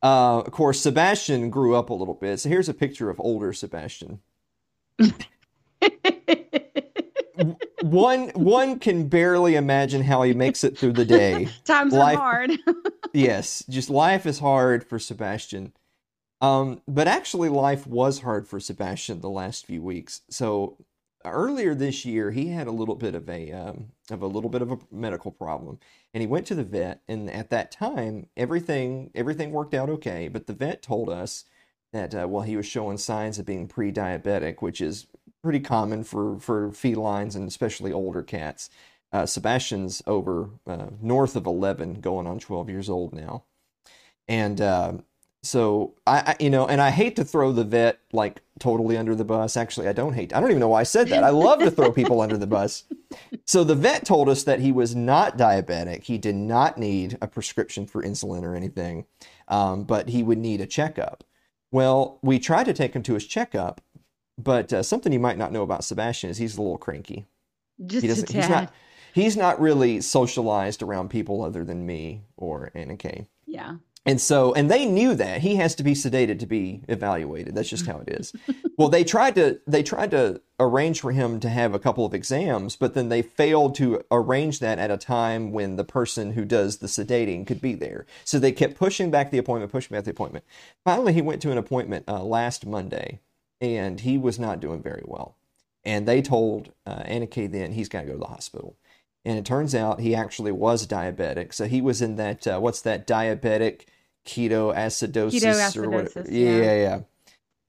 Uh, 0.03 0.39
of 0.39 0.51
course, 0.51 0.81
Sebastian 0.81 1.49
grew 1.49 1.75
up 1.75 1.89
a 1.89 1.93
little 1.93 2.13
bit. 2.13 2.39
So 2.41 2.49
here's 2.49 2.69
a 2.69 2.73
picture 2.73 3.09
of 3.09 3.19
older 3.19 3.53
Sebastian. 3.53 4.19
One 7.81 8.29
one 8.29 8.79
can 8.79 9.07
barely 9.07 9.55
imagine 9.55 10.03
how 10.03 10.21
he 10.23 10.33
makes 10.33 10.63
it 10.63 10.77
through 10.77 10.93
the 10.93 11.05
day. 11.05 11.49
Times 11.65 11.93
Life- 11.93 12.17
are 12.17 12.21
hard. 12.21 12.51
yes, 13.13 13.63
just 13.69 13.89
life 13.89 14.25
is 14.25 14.39
hard 14.39 14.83
for 14.83 14.99
Sebastian. 14.99 15.73
Um, 16.41 16.81
but 16.87 17.07
actually, 17.07 17.49
life 17.49 17.85
was 17.85 18.21
hard 18.21 18.47
for 18.47 18.59
Sebastian 18.59 19.21
the 19.21 19.29
last 19.29 19.65
few 19.65 19.81
weeks. 19.81 20.21
So 20.29 20.77
earlier 21.25 21.75
this 21.75 22.05
year, 22.05 22.31
he 22.31 22.47
had 22.47 22.67
a 22.67 22.71
little 22.71 22.95
bit 22.95 23.15
of 23.15 23.29
a 23.29 23.51
um, 23.51 23.91
of 24.09 24.21
a 24.21 24.27
little 24.27 24.49
bit 24.49 24.61
of 24.61 24.71
a 24.71 24.79
medical 24.91 25.31
problem, 25.31 25.79
and 26.13 26.21
he 26.21 26.27
went 26.27 26.45
to 26.47 26.55
the 26.55 26.63
vet. 26.63 27.01
And 27.07 27.29
at 27.29 27.49
that 27.49 27.71
time, 27.71 28.27
everything 28.37 29.11
everything 29.15 29.51
worked 29.51 29.73
out 29.73 29.89
okay. 29.89 30.27
But 30.27 30.47
the 30.47 30.53
vet 30.53 30.81
told 30.81 31.09
us 31.09 31.45
that 31.91 32.15
uh, 32.15 32.27
well, 32.27 32.43
he 32.43 32.55
was 32.55 32.65
showing 32.65 32.97
signs 32.97 33.39
of 33.39 33.45
being 33.45 33.67
pre-diabetic, 33.67 34.61
which 34.61 34.79
is 34.81 35.07
pretty 35.41 35.59
common 35.59 36.03
for 36.03 36.39
for 36.39 36.71
felines 36.71 37.35
and 37.35 37.47
especially 37.47 37.91
older 37.91 38.23
cats. 38.23 38.69
Uh, 39.11 39.25
Sebastian's 39.25 40.03
over 40.05 40.51
uh, 40.67 40.87
north 41.01 41.35
of 41.35 41.47
11, 41.47 41.95
going 41.95 42.27
on 42.27 42.37
12 42.37 42.69
years 42.69 42.89
old 42.89 43.13
now, 43.13 43.43
and 44.27 44.61
uh, 44.61 44.93
so 45.41 45.95
I, 46.05 46.19
I, 46.19 46.35
you 46.39 46.49
know, 46.49 46.67
and 46.67 46.81
I 46.81 46.89
hate 46.89 47.15
to 47.15 47.23
throw 47.23 47.51
the 47.51 47.63
vet 47.63 47.99
like 48.11 48.41
totally 48.59 48.97
under 48.97 49.15
the 49.15 49.23
bus. 49.23 49.55
Actually, 49.55 49.87
I 49.87 49.93
don't 49.93 50.13
hate. 50.13 50.33
I 50.33 50.41
don't 50.41 50.49
even 50.49 50.59
know 50.59 50.69
why 50.69 50.81
I 50.81 50.83
said 50.83 51.07
that. 51.09 51.23
I 51.23 51.29
love 51.29 51.59
to 51.59 51.71
throw 51.71 51.91
people 51.91 52.21
under 52.21 52.37
the 52.37 52.47
bus. 52.47 52.83
So 53.45 53.63
the 53.63 53.73
vet 53.73 54.05
told 54.05 54.29
us 54.29 54.43
that 54.43 54.59
he 54.59 54.71
was 54.71 54.95
not 54.95 55.35
diabetic. 55.35 56.03
He 56.03 56.19
did 56.19 56.35
not 56.35 56.77
need 56.77 57.17
a 57.19 57.27
prescription 57.27 57.87
for 57.87 58.03
insulin 58.03 58.43
or 58.43 58.53
anything, 58.53 59.05
um, 59.47 59.85
but 59.85 60.09
he 60.09 60.21
would 60.21 60.37
need 60.37 60.61
a 60.61 60.67
checkup. 60.67 61.23
Well, 61.71 62.19
we 62.21 62.37
tried 62.37 62.65
to 62.65 62.73
take 62.73 62.95
him 62.95 63.01
to 63.03 63.15
his 63.15 63.25
checkup, 63.25 63.81
but 64.43 64.71
uh, 64.73 64.83
something 64.83 65.11
you 65.11 65.19
might 65.19 65.37
not 65.37 65.51
know 65.51 65.63
about 65.63 65.83
Sebastian 65.83 66.29
is 66.29 66.37
he's 66.37 66.57
a 66.57 66.61
little 66.61 66.77
cranky. 66.77 67.27
Just 67.85 68.03
He 68.03 68.11
a 68.11 68.15
tad. 68.15 68.35
He's 68.35 68.49
not. 68.49 68.73
He's 69.11 69.37
not 69.37 69.59
really 69.59 70.01
socialized 70.01 70.83
around 70.83 71.09
people 71.09 71.43
other 71.43 71.65
than 71.65 71.85
me 71.85 72.21
or 72.37 72.71
Anna 72.75 72.95
Kay. 72.95 73.27
yeah. 73.45 73.75
And 74.05 74.19
so, 74.19 74.53
and 74.53 74.71
they 74.71 74.85
knew 74.85 75.13
that 75.15 75.41
he 75.41 75.57
has 75.57 75.75
to 75.75 75.83
be 75.83 75.91
sedated 75.91 76.39
to 76.39 76.45
be 76.45 76.81
evaluated. 76.87 77.53
That's 77.53 77.69
just 77.69 77.85
how 77.85 77.99
it 77.99 78.09
is. 78.09 78.33
well, 78.77 78.87
they 78.87 79.03
tried 79.03 79.35
to 79.35 79.59
they 79.67 79.83
tried 79.83 80.11
to 80.11 80.41
arrange 80.59 81.01
for 81.01 81.11
him 81.11 81.39
to 81.41 81.49
have 81.49 81.73
a 81.73 81.79
couple 81.79 82.05
of 82.05 82.13
exams, 82.13 82.75
but 82.75 82.93
then 82.93 83.09
they 83.09 83.21
failed 83.21 83.75
to 83.75 84.01
arrange 84.09 84.59
that 84.59 84.79
at 84.79 84.89
a 84.89 84.97
time 84.97 85.51
when 85.51 85.75
the 85.75 85.83
person 85.83 86.31
who 86.31 86.45
does 86.45 86.77
the 86.77 86.87
sedating 86.87 87.45
could 87.45 87.59
be 87.59 87.75
there. 87.75 88.05
So 88.23 88.39
they 88.39 88.53
kept 88.53 88.77
pushing 88.77 89.11
back 89.11 89.31
the 89.31 89.37
appointment, 89.37 89.71
pushing 89.71 89.95
back 89.95 90.05
the 90.05 90.11
appointment. 90.11 90.45
Finally, 90.85 91.13
he 91.13 91.21
went 91.21 91.41
to 91.41 91.51
an 91.51 91.57
appointment 91.57 92.05
uh, 92.07 92.23
last 92.23 92.65
Monday, 92.65 93.19
and 93.61 93.99
he 93.99 94.17
was 94.17 94.39
not 94.39 94.59
doing 94.59 94.81
very 94.81 95.03
well. 95.05 95.35
And 95.85 96.07
they 96.07 96.21
told 96.21 96.71
uh, 96.85 97.03
then 97.05 97.71
he's 97.71 97.89
got 97.89 98.01
to 98.01 98.07
go 98.07 98.13
to 98.13 98.19
the 98.19 98.25
hospital. 98.25 98.75
And 99.25 99.37
it 99.37 99.45
turns 99.45 99.75
out 99.75 99.99
he 99.99 100.15
actually 100.15 100.51
was 100.51 100.87
diabetic. 100.87 101.53
So 101.53 101.65
he 101.65 101.81
was 101.81 102.01
in 102.01 102.15
that 102.15 102.47
uh, 102.47 102.59
what's 102.59 102.81
that 102.81 103.05
diabetic 103.07 103.83
ketoacidosis, 104.25 105.77
or 105.77 105.89
whatever. 105.89 106.09
Ketoacidosis, 106.23 106.31
Yeah, 106.31 106.49
yeah. 106.49 106.61
yeah, 106.61 106.75
yeah. 106.75 107.01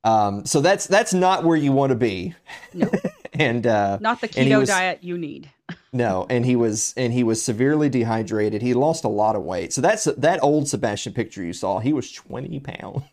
Um, 0.02 0.46
so 0.46 0.60
that's 0.60 0.86
that's 0.86 1.12
not 1.12 1.44
where 1.44 1.56
you 1.56 1.72
want 1.72 1.90
to 1.90 1.96
be. 1.96 2.34
No. 2.72 2.90
and 3.34 3.66
uh, 3.66 3.98
Not 4.00 4.20
the 4.20 4.28
keto 4.28 4.60
was- 4.60 4.68
diet 4.68 5.02
you 5.02 5.18
need. 5.18 5.50
no, 5.92 6.26
and 6.30 6.44
he 6.44 6.56
was 6.56 6.94
and 6.96 7.12
he 7.12 7.22
was 7.22 7.42
severely 7.42 7.88
dehydrated. 7.88 8.62
He 8.62 8.74
lost 8.74 9.04
a 9.04 9.08
lot 9.08 9.36
of 9.36 9.42
weight. 9.42 9.72
So 9.72 9.80
that's 9.80 10.04
that 10.04 10.42
old 10.42 10.68
Sebastian 10.68 11.12
picture 11.12 11.42
you 11.44 11.52
saw. 11.52 11.78
He 11.78 11.92
was 11.92 12.10
twenty 12.10 12.58
pounds. 12.60 13.04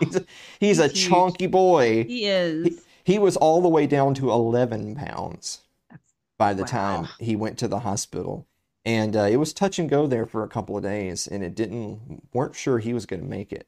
He's 0.00 0.16
a, 0.16 0.24
he's 0.60 0.78
He's 0.78 0.92
huge. 0.92 1.08
chonky 1.08 1.50
boy. 1.50 2.04
He 2.04 2.24
is. 2.26 2.82
He 3.04 3.18
was 3.18 3.36
all 3.36 3.62
the 3.62 3.68
way 3.68 3.86
down 3.86 4.14
to 4.14 4.30
11 4.30 4.96
pounds 4.96 5.60
by 6.38 6.52
the 6.54 6.62
Wow. 6.64 6.68
time 6.68 7.08
he 7.20 7.36
went 7.36 7.58
to 7.58 7.68
the 7.68 7.80
hospital. 7.80 8.46
And 8.84 9.16
uh, 9.16 9.22
it 9.22 9.36
was 9.36 9.52
touch 9.52 9.78
and 9.78 9.88
go 9.90 10.06
there 10.06 10.26
for 10.26 10.44
a 10.44 10.48
couple 10.48 10.76
of 10.76 10.82
days, 10.84 11.26
and 11.26 11.42
it 11.42 11.56
didn't, 11.56 12.22
weren't 12.32 12.54
sure 12.54 12.78
he 12.78 12.92
was 12.94 13.04
going 13.06 13.20
to 13.22 13.28
make 13.28 13.52
it. 13.52 13.66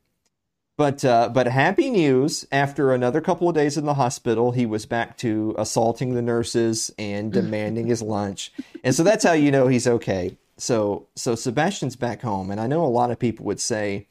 But, 0.77 1.05
uh, 1.05 1.31
but 1.31 1.49
happy 1.49 1.91
news, 1.91 2.47
after 2.53 2.93
another 2.93 3.21
couple 3.21 3.49
of 3.49 3.55
days 3.57 3.77
in 3.77 3.85
the 3.85 3.95
hospital, 3.95 4.53
he 4.53 4.65
was 4.65 4.87
back 4.87 5.17
to 5.19 5.57
assaulting 5.59 6.15
the 6.15 6.23
nurses 6.23 6.93
and 6.99 7.33
demanding 7.41 7.89
his 7.89 8.01
lunch. 8.01 8.53
And 8.85 8.95
so 8.95 9.03
that's 9.03 9.25
how 9.25 9.33
you 9.33 9.51
know 9.51 9.67
he's 9.67 9.89
okay. 9.89 10.37
So, 10.57 11.09
so 11.17 11.35
Sebastian's 11.35 11.97
back 11.97 12.23
home, 12.23 12.51
and 12.53 12.61
I 12.61 12.69
know 12.69 12.85
a 12.85 12.87
lot 12.87 13.11
of 13.11 13.19
people 13.19 13.45
would 13.47 13.61
say, 13.61 14.07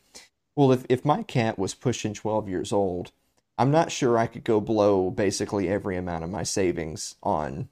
well, 0.58 0.72
if, 0.72 0.86
if 0.90 1.06
my 1.06 1.22
cat 1.22 1.60
was 1.60 1.76
pushing 1.76 2.14
12 2.16 2.50
years 2.50 2.74
old, 2.74 3.12
I'm 3.60 3.70
not 3.70 3.92
sure 3.92 4.18
I 4.18 4.26
could 4.26 4.44
go 4.44 4.60
blow 4.60 5.12
basically 5.12 5.70
every 5.70 5.96
amount 5.96 6.24
of 6.24 6.30
my 6.32 6.44
savings 6.44 7.16
on 7.24 7.70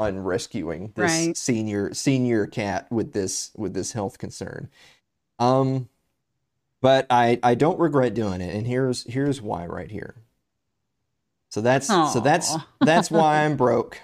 on 0.00 0.18
rescuing 0.20 0.92
this 0.94 1.26
Right. 1.26 1.36
senior 1.36 1.92
senior 1.94 2.46
cat 2.46 2.90
with 2.90 3.12
this 3.12 3.50
with 3.56 3.72
this 3.74 3.92
health 3.92 4.18
concern. 4.18 4.68
Um 5.38 5.88
but 6.80 7.06
I 7.10 7.38
I 7.42 7.54
don't 7.54 7.80
regret 7.80 8.14
doing 8.14 8.40
it 8.40 8.54
and 8.54 8.66
here's 8.66 9.04
here's 9.10 9.40
why 9.42 9.66
right 9.66 9.90
here. 9.90 10.16
So 11.50 11.60
that's 11.60 11.86
so 11.86 12.20
that's 12.20 12.54
that's 12.80 13.10
why 13.10 13.44
I'm 13.44 13.56
broke. 13.56 14.00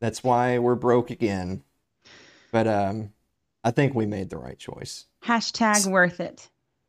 That's 0.00 0.22
why 0.22 0.58
we're 0.58 0.74
broke 0.74 1.10
again. 1.10 1.62
But 2.52 2.66
um 2.66 3.12
I 3.64 3.70
think 3.72 3.94
we 3.94 4.06
made 4.06 4.30
the 4.30 4.38
right 4.38 4.58
choice. 4.58 5.06
Hashtag 5.24 5.86
worth 5.90 6.20
it. 6.20 6.48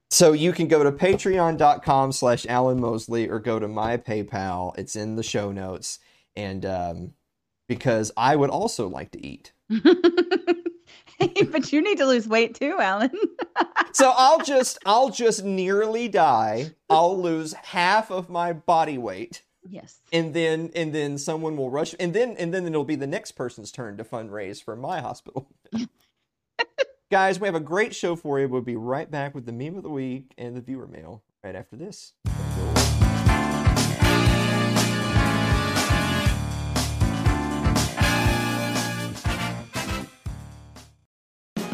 So 0.09 0.31
you 0.31 0.53
can 0.53 0.67
go 0.67 0.83
to 0.83 0.91
patreon.com 0.91 2.11
slash 2.13 2.45
Alan 2.47 2.79
Mosley 2.79 3.29
or 3.29 3.39
go 3.39 3.59
to 3.59 3.67
my 3.67 3.97
PayPal. 3.97 4.77
It's 4.77 4.95
in 4.95 5.15
the 5.15 5.23
show 5.23 5.51
notes. 5.51 5.99
And 6.35 6.65
um, 6.65 7.13
because 7.67 8.11
I 8.15 8.35
would 8.35 8.49
also 8.49 8.87
like 8.87 9.11
to 9.11 9.25
eat. 9.25 9.51
hey, 9.69 11.43
but 11.51 11.73
you 11.73 11.81
need 11.81 11.97
to 11.97 12.05
lose 12.05 12.27
weight 12.27 12.55
too, 12.55 12.77
Alan. 12.79 13.11
So 13.91 14.13
I'll 14.15 14.43
just 14.43 14.77
I'll 14.85 15.09
just 15.09 15.43
nearly 15.43 16.07
die. 16.07 16.71
I'll 16.89 17.19
lose 17.19 17.53
half 17.53 18.11
of 18.11 18.29
my 18.29 18.53
body 18.53 18.97
weight. 18.97 19.43
yes. 19.67 19.99
And 20.13 20.33
then 20.33 20.71
and 20.75 20.93
then 20.93 21.17
someone 21.17 21.57
will 21.57 21.69
rush 21.69 21.95
and 21.99 22.13
then 22.13 22.35
and 22.37 22.53
then 22.53 22.65
it'll 22.65 22.85
be 22.85 22.95
the 22.95 23.07
next 23.07 23.31
person's 23.33 23.71
turn 23.71 23.97
to 23.97 24.03
fundraise 24.03 24.63
for 24.63 24.75
my 24.75 25.01
hospital. 25.01 25.49
Guys, 27.09 27.39
we 27.39 27.47
have 27.47 27.55
a 27.55 27.61
great 27.61 27.95
show 27.95 28.17
for 28.17 28.37
you. 28.37 28.49
We'll 28.49 28.61
be 28.61 28.75
right 28.75 29.09
back 29.09 29.33
with 29.33 29.45
the 29.45 29.53
meme 29.53 29.77
of 29.77 29.83
the 29.83 29.89
week 29.89 30.33
and 30.37 30.57
the 30.57 30.61
viewer 30.61 30.87
mail 30.87 31.23
right 31.41 31.55
after 31.55 31.77
this. 31.77 32.11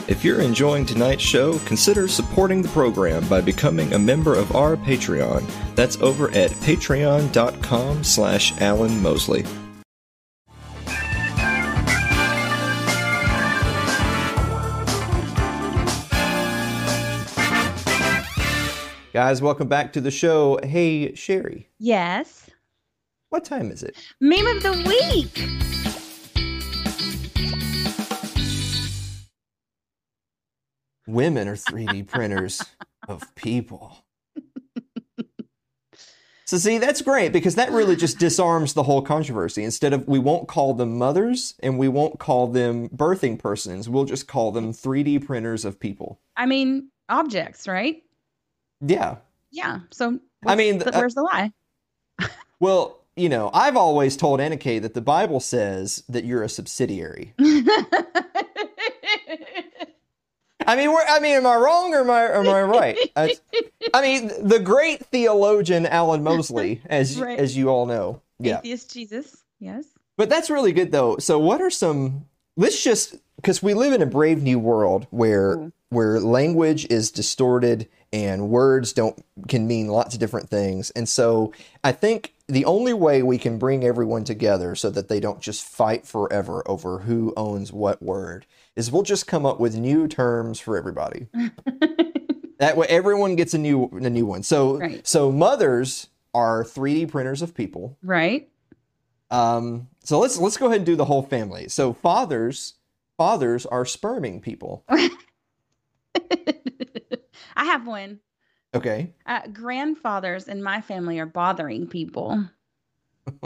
If 0.07 0.23
you're 0.23 0.41
enjoying 0.41 0.85
tonight's 0.85 1.23
show, 1.23 1.57
consider 1.59 2.07
supporting 2.07 2.61
the 2.61 2.69
program 2.69 3.27
by 3.27 3.41
becoming 3.41 3.93
a 3.93 3.99
member 3.99 4.35
of 4.35 4.55
our 4.55 4.75
Patreon. 4.75 5.49
That's 5.73 5.99
over 6.01 6.29
at 6.29 6.51
patreon.com 6.51 8.03
slash 8.03 8.61
Alan 8.61 9.01
Mosley. 9.01 9.45
Guys, 19.13 19.43
welcome 19.43 19.67
back 19.67 19.93
to 19.93 20.01
the 20.01 20.09
show. 20.09 20.59
Hey, 20.63 21.13
Sherry, 21.13 21.69
Yes. 21.77 22.49
what 23.29 23.45
time 23.45 23.69
is 23.69 23.83
it? 23.83 23.95
Meme 24.19 24.47
of 24.47 24.63
the 24.63 24.73
week. 24.87 25.49
Women 31.05 31.47
are 31.47 31.55
3D 31.55 32.07
printers 32.07 32.63
of 33.07 33.35
people. 33.35 34.05
So 36.45 36.57
see, 36.57 36.77
that's 36.77 37.01
great 37.01 37.33
because 37.33 37.55
that 37.55 37.71
really 37.71 37.95
just 37.95 38.19
disarms 38.19 38.73
the 38.73 38.83
whole 38.83 39.01
controversy. 39.01 39.63
Instead 39.63 39.93
of 39.93 40.07
we 40.07 40.19
won't 40.19 40.47
call 40.47 40.73
them 40.73 40.97
mothers 40.97 41.55
and 41.61 41.79
we 41.79 41.87
won't 41.87 42.19
call 42.19 42.47
them 42.47 42.89
birthing 42.89 43.39
persons, 43.39 43.89
we'll 43.89 44.05
just 44.05 44.27
call 44.27 44.51
them 44.51 44.71
3D 44.71 45.25
printers 45.25 45.65
of 45.65 45.79
people. 45.79 46.19
I 46.37 46.45
mean, 46.45 46.89
objects, 47.09 47.67
right? 47.67 48.02
Yeah. 48.81 49.17
Yeah. 49.51 49.79
So 49.91 50.19
I 50.45 50.55
mean, 50.55 50.79
the- 50.79 50.95
uh, 50.95 50.99
where's 50.99 51.15
the 51.15 51.21
lie? 51.23 51.51
Well, 52.59 52.99
you 53.17 53.27
know, 53.27 53.49
I've 53.53 53.75
always 53.75 54.15
told 54.15 54.39
Annika 54.39 54.81
that 54.81 54.93
the 54.93 55.01
Bible 55.01 55.41
says 55.41 56.01
that 56.07 56.23
you're 56.23 56.43
a 56.43 56.49
subsidiary. 56.49 57.33
I 60.65 60.77
mean, 60.77 60.93
we're, 60.93 61.03
I 61.05 61.19
mean, 61.19 61.33
am 61.35 61.45
I 61.45 61.55
wrong 61.57 61.93
or 61.93 61.99
am 62.01 62.09
I, 62.09 62.21
am 62.23 62.47
I 62.47 62.61
right? 62.61 62.97
I, 63.17 63.35
I 63.93 64.01
mean, 64.01 64.31
the 64.47 64.59
great 64.59 65.05
theologian 65.07 65.85
Alan 65.85 66.23
Mosley, 66.23 66.81
as 66.85 67.19
Right. 67.21 67.37
as 67.37 67.57
you 67.57 67.67
all 67.69 67.85
know, 67.85 68.21
yeah. 68.39 68.59
Atheist 68.59 68.93
Jesus. 68.93 69.43
Yes. 69.59 69.83
But 70.15 70.29
that's 70.29 70.49
really 70.49 70.71
good 70.71 70.91
though. 70.91 71.17
So 71.17 71.37
what 71.39 71.59
are 71.61 71.69
some 71.69 72.25
let's 72.55 72.83
just 72.83 73.15
because 73.37 73.61
we 73.63 73.73
live 73.73 73.93
in 73.93 74.01
a 74.01 74.05
brave 74.05 74.41
new 74.43 74.59
world 74.59 75.07
where 75.11 75.57
Mm. 75.57 75.71
where 75.89 76.19
language 76.19 76.85
is 76.89 77.11
distorted 77.11 77.87
and 78.11 78.49
words 78.49 78.93
don't 78.93 79.23
can 79.47 79.67
mean 79.67 79.87
lots 79.87 80.13
of 80.15 80.19
different 80.19 80.49
things. 80.49 80.91
And 80.91 81.07
so 81.09 81.51
I 81.83 81.91
think 81.91 82.33
the 82.47 82.65
only 82.65 82.93
way 82.93 83.21
we 83.23 83.37
can 83.37 83.57
bring 83.57 83.83
everyone 83.83 84.23
together 84.23 84.75
so 84.75 84.89
that 84.91 85.07
they 85.07 85.19
don't 85.19 85.39
just 85.39 85.63
fight 85.63 86.05
forever 86.05 86.63
over 86.67 86.99
who 86.99 87.33
owns 87.37 87.71
what 87.71 88.01
word 88.01 88.45
is 88.75 88.91
we'll 88.91 89.03
just 89.03 89.27
come 89.27 89.45
up 89.45 89.59
with 89.59 89.75
new 89.77 90.07
terms 90.07 90.59
for 90.59 90.77
everybody. 90.77 91.27
That 92.59 92.77
way, 92.77 92.85
everyone 92.87 93.35
gets 93.35 93.53
a 93.53 93.57
new 93.57 93.89
a 93.91 94.09
new 94.09 94.25
one. 94.25 94.41
So 94.43 94.77
Right. 94.77 95.05
so 95.05 95.31
mothers 95.33 96.07
are 96.33 96.63
3D 96.63 97.07
printers 97.09 97.41
of 97.41 97.53
people. 97.53 97.97
Right. 98.01 98.47
Um, 99.29 99.89
so 100.03 100.19
let's 100.19 100.37
let's 100.37 100.57
go 100.57 100.67
ahead 100.67 100.77
and 100.77 100.85
do 100.85 100.95
the 100.95 101.05
whole 101.05 101.23
family. 101.23 101.67
So 101.69 101.93
fathers 101.93 102.75
fathers 103.17 103.65
are 103.65 103.85
sperming 103.85 104.41
people. 104.41 104.83
I 104.89 105.09
have 107.55 107.87
one. 107.87 108.19
Okay. 108.75 109.13
Uh, 109.25 109.47
grandfathers 109.51 110.47
in 110.47 110.63
my 110.63 110.81
family 110.81 111.19
are 111.19 111.25
bothering 111.25 111.87
people. 111.87 112.45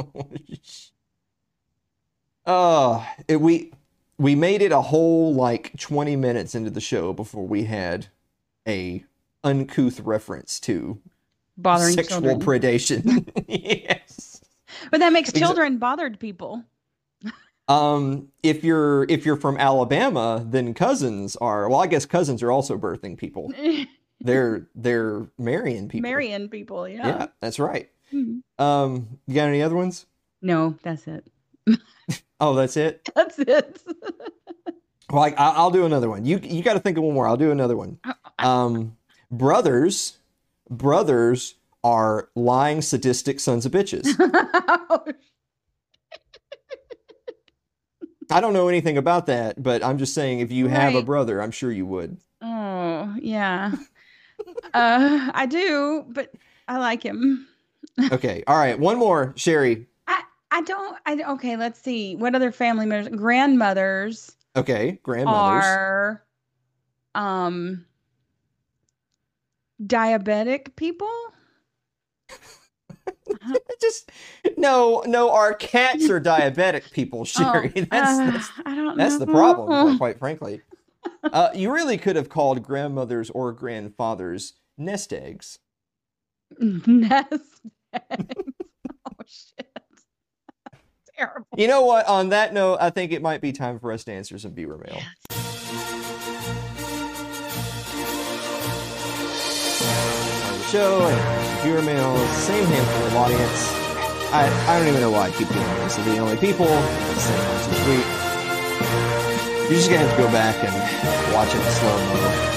uh 2.46 3.06
it, 3.28 3.42
we 3.42 3.72
we 4.18 4.34
made 4.36 4.62
it 4.62 4.72
a 4.72 4.82
whole 4.82 5.34
like 5.36 5.78
20 5.80 6.16
minutes 6.16 6.56
into 6.56 6.72
the 6.72 6.82
show 6.82 7.14
before 7.14 7.46
we 7.46 7.66
had 7.66 8.08
a 8.68 9.04
uncouth 9.44 10.00
reference 10.00 10.60
to 10.62 11.00
Bothering 11.58 11.94
sexual 11.94 12.22
children. 12.22 12.40
predation. 12.62 13.28
yes. 13.48 14.27
But 14.92 15.00
that 15.00 15.14
makes 15.14 15.32
Exa- 15.32 15.40
children 15.40 15.78
bothered 15.78 16.20
people. 16.20 16.64
Um, 17.70 18.30
if 18.44 18.64
you're 18.64 19.04
if 19.10 19.26
you're 19.26 19.36
from 19.36 19.58
Alabama, 19.58 20.42
then 20.48 20.74
cousins 20.74 21.36
are 21.36 21.68
well. 21.70 21.80
I 21.82 21.88
guess 21.88 22.06
cousins 22.06 22.42
are 22.42 22.52
also 22.52 22.78
birthing 22.78 23.18
people. 23.18 23.52
They're 24.20 24.68
they're 24.74 25.28
marrying 25.38 25.90
people. 25.90 26.10
Marrying 26.10 26.50
people. 26.50 26.88
Yeah. 26.88 27.08
Yeah, 27.08 27.28
that's 27.40 27.60
right. 27.60 27.90
Mhm. 28.12 28.42
Um, 28.58 29.20
you 29.28 29.36
got 29.36 29.48
any 29.50 29.62
other 29.62 29.76
ones? 29.76 30.06
No, 30.42 30.76
that's 30.82 31.06
it. 31.08 31.28
Oh, 32.40 32.54
that's 32.56 32.78
it. 32.78 33.08
That's 33.16 33.38
it. 33.40 33.82
Well, 35.10 35.24
I, 35.24 35.30
I- 35.38 35.54
I'll 35.56 35.72
do 35.72 35.86
another 35.86 36.10
one. 36.10 36.26
You 36.26 36.40
you 36.44 36.62
got 36.64 36.74
to 36.74 36.80
think 36.80 36.98
of 36.98 37.04
one 37.04 37.14
more. 37.14 37.28
I'll 37.28 37.38
do 37.38 37.52
another 37.52 37.78
one. 37.78 37.98
Um, 38.40 38.98
brothers, 39.32 40.18
brothers 40.70 41.56
are 41.84 42.30
lying, 42.36 42.82
sadistic 42.82 43.40
sons 43.40 43.66
of 43.66 43.72
bitches. 43.72 44.06
I 48.30 48.42
don't 48.42 48.54
know 48.54 48.68
anything 48.68 48.98
about 48.98 49.28
that, 49.28 49.62
but 49.62 49.84
I'm 49.84 49.98
just 49.98 50.14
saying 50.14 50.42
if 50.42 50.52
you 50.52 50.68
have 50.68 50.96
a 50.96 51.02
brother, 51.02 51.42
I'm 51.42 51.52
sure 51.52 51.72
you 51.72 51.86
would. 51.86 52.18
oh, 52.42 53.16
yeah. 53.22 53.72
uh, 54.74 55.32
I 55.34 55.46
do, 55.46 56.04
but 56.10 56.34
I 56.68 56.78
like 56.78 57.02
him. 57.04 57.48
Okay, 58.12 58.44
all 58.48 58.58
right, 58.58 58.78
one 58.78 58.98
more, 58.98 59.34
Sherry. 59.38 59.88
I 60.08 60.22
I 60.52 60.62
don't. 60.62 60.98
I 61.06 61.24
okay. 61.34 61.56
Let's 61.56 61.82
see. 61.82 62.16
What 62.16 62.36
other 62.36 62.52
family 62.52 62.86
members? 62.86 63.18
Grandmothers 63.18 64.36
Okay, 64.56 65.00
grandmothers. 65.04 65.64
are 65.64 66.24
um 67.16 67.86
diabetic 69.82 70.76
people. 70.76 71.10
just 73.82 74.12
no, 74.58 75.04
no. 75.06 75.32
Our 75.32 75.54
cats 75.54 76.10
are 76.10 76.20
diabetic 76.20 76.92
people, 76.92 77.26
Sherry. 77.26 77.72
Oh, 77.76 77.82
that's 77.92 78.20
uh, 78.20 78.32
that's 78.32 78.98
that's 78.98 79.20
the 79.20 79.28
problem, 79.28 79.98
quite 79.98 80.20
frankly. 80.20 80.62
Uh, 81.24 81.50
you 81.54 81.72
really 81.72 81.98
could 81.98 82.16
have 82.16 82.30
called 82.30 82.64
grandmothers 82.64 83.30
or 83.30 83.52
grandfathers 83.52 84.54
nest 84.78 85.14
eggs. 85.14 85.60
Nest 86.60 87.32
eggs. 87.94 88.44
Oh 89.06 89.24
shit. 89.26 89.68
Terrible. 91.18 91.48
You 91.58 91.68
know 91.68 91.84
what? 91.84 92.08
On 92.08 92.30
that 92.30 92.54
note, 92.54 92.78
I 92.80 92.90
think 92.90 93.12
it 93.12 93.22
might 93.22 93.42
be 93.42 93.52
time 93.52 93.80
for 93.80 93.92
us 93.92 94.04
to 94.06 94.12
answer 94.12 94.38
some 94.38 94.54
viewer 94.54 94.78
mail. 94.78 95.02
On 95.32 95.87
show 100.68 101.02
and 101.02 101.62
viewer 101.64 101.82
mail, 101.82 102.18
same 102.28 102.66
handful 102.66 103.08
of 103.08 103.16
audience. 103.16 103.72
I, 104.34 104.48
I 104.68 104.80
don't 104.80 104.88
even 104.90 105.02
know 105.02 105.12
why 105.12 105.28
I 105.28 105.32
keep 105.32 105.48
doing 105.48 105.64
this. 105.80 105.96
They're 105.96 106.06
the 106.06 106.18
only 106.18 106.38
people, 106.38 106.66
same 106.68 107.48
ones 107.48 107.68
each 107.72 107.88
week. 107.88 108.08
You're 109.70 109.80
just 109.80 109.90
gonna 109.90 110.04
have 110.06 110.16
to 110.18 110.24
go 110.24 110.32
back 110.32 110.56
and 110.64 111.34
watch 111.34 111.50
it 111.50 111.58
in 111.58 111.72
slow 111.74 111.98
mo. 111.98 112.54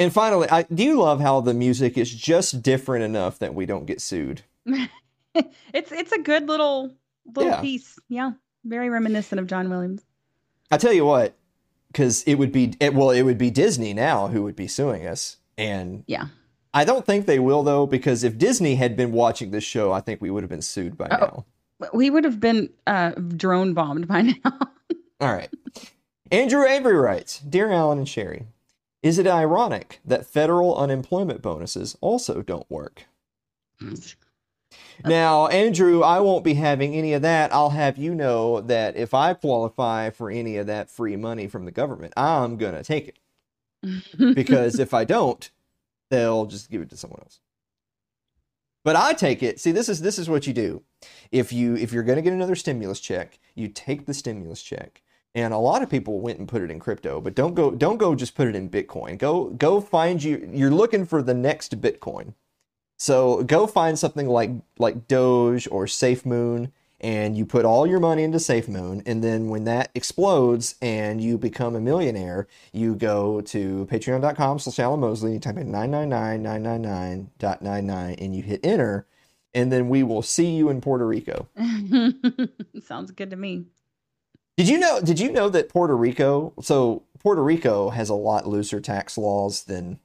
And 0.00 0.12
finally, 0.12 0.48
I 0.48 0.62
do 0.62 0.84
you 0.84 1.00
love 1.00 1.20
how 1.20 1.40
the 1.40 1.54
music 1.54 1.98
is 1.98 2.14
just 2.14 2.62
different 2.62 3.04
enough 3.04 3.40
that 3.40 3.54
we 3.54 3.66
don't 3.66 3.84
get 3.86 4.00
sued. 4.00 4.42
it's 5.34 5.90
it's 5.92 6.12
a 6.12 6.18
good 6.20 6.46
little 6.46 6.94
little 7.26 7.50
Yeah. 7.50 7.60
piece. 7.60 7.98
Yeah. 8.08 8.32
Very 8.64 8.90
reminiscent 8.90 9.40
of 9.40 9.48
John 9.48 9.68
Williams. 9.70 10.04
I 10.70 10.76
tell 10.76 10.92
you 10.92 11.04
what, 11.04 11.34
because 11.92 12.22
it 12.24 12.34
would 12.34 12.52
be 12.52 12.74
it, 12.80 12.94
well, 12.94 13.10
it 13.10 13.22
would 13.22 13.38
be 13.38 13.50
Disney 13.50 13.94
now 13.94 14.28
who 14.28 14.42
would 14.42 14.56
be 14.56 14.68
suing 14.68 15.06
us, 15.06 15.36
and 15.56 16.04
Yeah. 16.06 16.26
I 16.74 16.84
don't 16.84 17.06
think 17.06 17.24
they 17.26 17.38
will 17.38 17.62
though, 17.62 17.86
because 17.86 18.22
if 18.24 18.36
Disney 18.38 18.74
had 18.74 18.96
been 18.96 19.10
watching 19.12 19.50
this 19.50 19.64
show, 19.64 19.90
I 19.92 20.00
think 20.00 20.20
we 20.20 20.30
would 20.30 20.42
have 20.42 20.50
been 20.50 20.62
sued 20.62 20.96
by 20.98 21.08
Oh. 21.10 21.44
now. 21.80 21.88
We 21.94 22.10
would 22.10 22.24
have 22.24 22.40
been 22.40 22.70
uh 22.86 23.10
drone 23.12 23.72
bombed 23.74 24.06
by 24.08 24.22
now. 24.44 24.58
All 25.20 25.32
right. 25.32 25.50
Andrew 26.30 26.64
Avery 26.66 26.96
writes, 26.96 27.38
"Dear 27.40 27.70
Alan 27.70 27.98
and 27.98 28.08
Sherry, 28.08 28.46
is 29.02 29.18
it 29.18 29.26
ironic 29.26 30.00
that 30.04 30.26
federal 30.26 30.76
unemployment 30.76 31.40
bonuses 31.40 31.96
also 32.02 32.42
don't 32.42 32.70
work?" 32.70 33.06
Now, 35.04 35.46
Andrew, 35.48 36.02
I 36.02 36.20
won't 36.20 36.44
be 36.44 36.54
having 36.54 36.94
any 36.94 37.12
of 37.12 37.22
that. 37.22 37.52
I'll 37.52 37.70
have 37.70 37.98
you 37.98 38.14
know 38.14 38.60
that 38.62 38.96
if 38.96 39.14
I 39.14 39.34
qualify 39.34 40.10
for 40.10 40.30
any 40.30 40.56
of 40.56 40.66
that 40.66 40.90
free 40.90 41.16
money 41.16 41.46
from 41.46 41.64
the 41.64 41.70
government, 41.70 42.12
I'm 42.16 42.56
going 42.56 42.74
to 42.74 42.82
take 42.82 43.08
it. 43.08 43.18
Because 44.34 44.80
if 44.80 44.92
I 44.92 45.04
don't, 45.04 45.48
they'll 46.10 46.46
just 46.46 46.68
give 46.68 46.82
it 46.82 46.90
to 46.90 46.96
someone 46.96 47.20
else. 47.22 47.40
But 48.84 48.96
I 48.96 49.12
take 49.12 49.42
it. 49.42 49.60
See, 49.60 49.70
this 49.70 49.88
is 49.88 50.00
this 50.00 50.18
is 50.18 50.28
what 50.28 50.46
you 50.46 50.52
do. 50.52 50.82
If 51.30 51.52
you 51.52 51.76
if 51.76 51.92
you're 51.92 52.02
going 52.02 52.16
to 52.16 52.22
get 52.22 52.32
another 52.32 52.54
stimulus 52.56 53.00
check, 53.00 53.38
you 53.54 53.68
take 53.68 54.06
the 54.06 54.14
stimulus 54.14 54.62
check. 54.62 55.02
And 55.34 55.52
a 55.52 55.58
lot 55.58 55.82
of 55.82 55.90
people 55.90 56.20
went 56.20 56.38
and 56.38 56.48
put 56.48 56.62
it 56.62 56.70
in 56.70 56.80
crypto, 56.80 57.20
but 57.20 57.34
don't 57.34 57.54
go 57.54 57.70
don't 57.70 57.98
go 57.98 58.14
just 58.14 58.34
put 58.34 58.48
it 58.48 58.56
in 58.56 58.70
Bitcoin. 58.70 59.18
Go 59.18 59.50
go 59.50 59.80
find 59.80 60.22
you 60.22 60.48
you're 60.52 60.70
looking 60.70 61.04
for 61.04 61.22
the 61.22 61.34
next 61.34 61.80
Bitcoin. 61.80 62.34
So 62.98 63.42
go 63.44 63.66
find 63.66 63.98
something 63.98 64.28
like 64.28 64.50
like 64.78 65.08
Doge 65.08 65.68
or 65.70 65.86
SafeMoon, 65.86 66.72
and 67.00 67.36
you 67.36 67.46
put 67.46 67.64
all 67.64 67.86
your 67.86 68.00
money 68.00 68.24
into 68.24 68.38
SafeMoon, 68.38 69.02
and 69.06 69.22
then 69.22 69.48
when 69.48 69.62
that 69.64 69.90
explodes 69.94 70.74
and 70.82 71.20
you 71.20 71.38
become 71.38 71.76
a 71.76 71.80
millionaire, 71.80 72.48
you 72.72 72.96
go 72.96 73.40
to 73.42 73.86
patreon.com 73.90 74.58
slash 74.58 74.80
Alan 74.80 74.98
Mosley, 75.00 75.34
you 75.34 75.38
type 75.38 75.56
in 75.58 75.70
999 75.70 77.30
and 78.18 78.34
you 78.34 78.42
hit 78.42 78.60
enter, 78.64 79.06
and 79.54 79.70
then 79.72 79.88
we 79.88 80.02
will 80.02 80.22
see 80.22 80.56
you 80.56 80.68
in 80.68 80.80
Puerto 80.80 81.06
Rico. 81.06 81.48
Sounds 82.82 83.12
good 83.12 83.30
to 83.30 83.36
me. 83.36 83.66
Did 84.56 84.68
you 84.68 84.78
know 84.78 85.00
did 85.00 85.20
you 85.20 85.30
know 85.30 85.48
that 85.50 85.68
Puerto 85.68 85.96
Rico 85.96 86.52
so 86.60 87.04
Puerto 87.20 87.44
Rico 87.44 87.90
has 87.90 88.08
a 88.08 88.14
lot 88.14 88.48
looser 88.48 88.80
tax 88.80 89.16
laws 89.16 89.62
than 89.62 90.00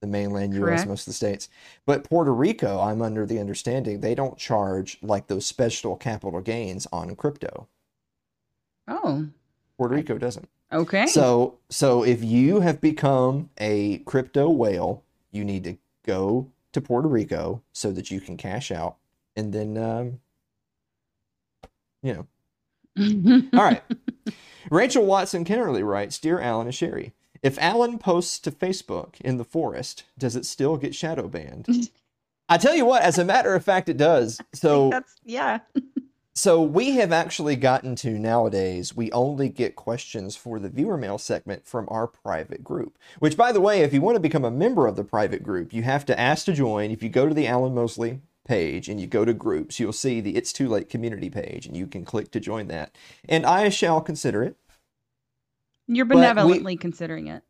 the 0.00 0.06
mainland 0.06 0.54
US 0.54 0.86
most 0.86 1.02
of 1.02 1.06
the 1.06 1.12
states. 1.12 1.48
But 1.86 2.04
Puerto 2.04 2.32
Rico, 2.32 2.80
I'm 2.80 3.02
under 3.02 3.26
the 3.26 3.38
understanding 3.38 4.00
they 4.00 4.14
don't 4.14 4.38
charge 4.38 4.98
like 5.02 5.26
those 5.26 5.46
special 5.46 5.96
capital 5.96 6.40
gains 6.40 6.86
on 6.92 7.14
crypto. 7.16 7.68
Oh, 8.88 9.28
Puerto 9.76 9.94
Rico 9.94 10.18
doesn't. 10.18 10.48
okay. 10.72 11.06
So 11.06 11.58
so 11.68 12.02
if 12.02 12.24
you 12.24 12.60
have 12.60 12.80
become 12.80 13.50
a 13.58 13.98
crypto 13.98 14.48
whale, 14.48 15.04
you 15.30 15.44
need 15.44 15.64
to 15.64 15.76
go 16.06 16.50
to 16.72 16.80
Puerto 16.80 17.08
Rico 17.08 17.62
so 17.72 17.92
that 17.92 18.10
you 18.10 18.20
can 18.20 18.36
cash 18.36 18.70
out 18.70 18.96
and 19.36 19.52
then 19.52 19.76
um 19.76 20.20
you 22.02 22.14
know 22.14 22.26
All 23.54 23.62
right. 23.64 23.82
Rachel 24.70 25.04
Watson 25.06 25.44
Kennerly 25.44 25.84
writes 25.86 26.18
Dear 26.18 26.40
Alan 26.40 26.66
and 26.66 26.74
Sherry, 26.74 27.12
if 27.42 27.58
Alan 27.58 27.98
posts 27.98 28.38
to 28.40 28.50
Facebook 28.50 29.20
in 29.20 29.38
the 29.38 29.44
forest, 29.44 30.04
does 30.18 30.36
it 30.36 30.44
still 30.44 30.76
get 30.76 30.94
shadow 30.94 31.28
banned? 31.28 31.90
I 32.48 32.58
tell 32.58 32.74
you 32.74 32.84
what, 32.84 33.02
as 33.02 33.16
a 33.16 33.24
matter 33.24 33.54
of 33.54 33.64
fact, 33.64 33.88
it 33.88 33.96
does. 33.96 34.40
So, 34.54 34.90
That's 34.90 35.14
yeah. 35.24 35.60
so 36.34 36.60
we 36.60 36.96
have 36.96 37.12
actually 37.12 37.56
gotten 37.56 37.94
to 37.96 38.18
nowadays, 38.18 38.94
we 38.94 39.10
only 39.12 39.48
get 39.48 39.76
questions 39.76 40.36
for 40.36 40.58
the 40.58 40.68
viewer 40.68 40.96
mail 40.96 41.16
segment 41.16 41.66
from 41.66 41.86
our 41.88 42.08
private 42.08 42.64
group. 42.64 42.98
Which, 43.20 43.36
by 43.36 43.52
the 43.52 43.60
way, 43.60 43.82
if 43.82 43.94
you 43.94 44.00
want 44.00 44.16
to 44.16 44.20
become 44.20 44.44
a 44.44 44.50
member 44.50 44.86
of 44.86 44.96
the 44.96 45.04
private 45.04 45.44
group, 45.44 45.72
you 45.72 45.82
have 45.84 46.04
to 46.06 46.18
ask 46.18 46.44
to 46.46 46.52
join. 46.52 46.90
If 46.90 47.02
you 47.02 47.08
go 47.08 47.28
to 47.28 47.34
the 47.34 47.46
Alan 47.46 47.74
Mosley 47.74 48.20
page 48.44 48.88
and 48.88 49.00
you 49.00 49.06
go 49.06 49.24
to 49.24 49.32
groups, 49.32 49.78
you'll 49.78 49.92
see 49.92 50.20
the 50.20 50.36
It's 50.36 50.52
Too 50.52 50.68
Late 50.68 50.88
community 50.88 51.30
page, 51.30 51.66
and 51.66 51.76
you 51.76 51.86
can 51.86 52.04
click 52.04 52.32
to 52.32 52.40
join 52.40 52.66
that. 52.66 52.94
And 53.28 53.46
I 53.46 53.68
shall 53.68 54.00
consider 54.00 54.42
it. 54.42 54.56
You're 55.92 56.04
But 56.06 56.14
we- 56.16 56.20
benevolently 56.22 56.76
considering 56.76 57.26
it. 57.26 57.42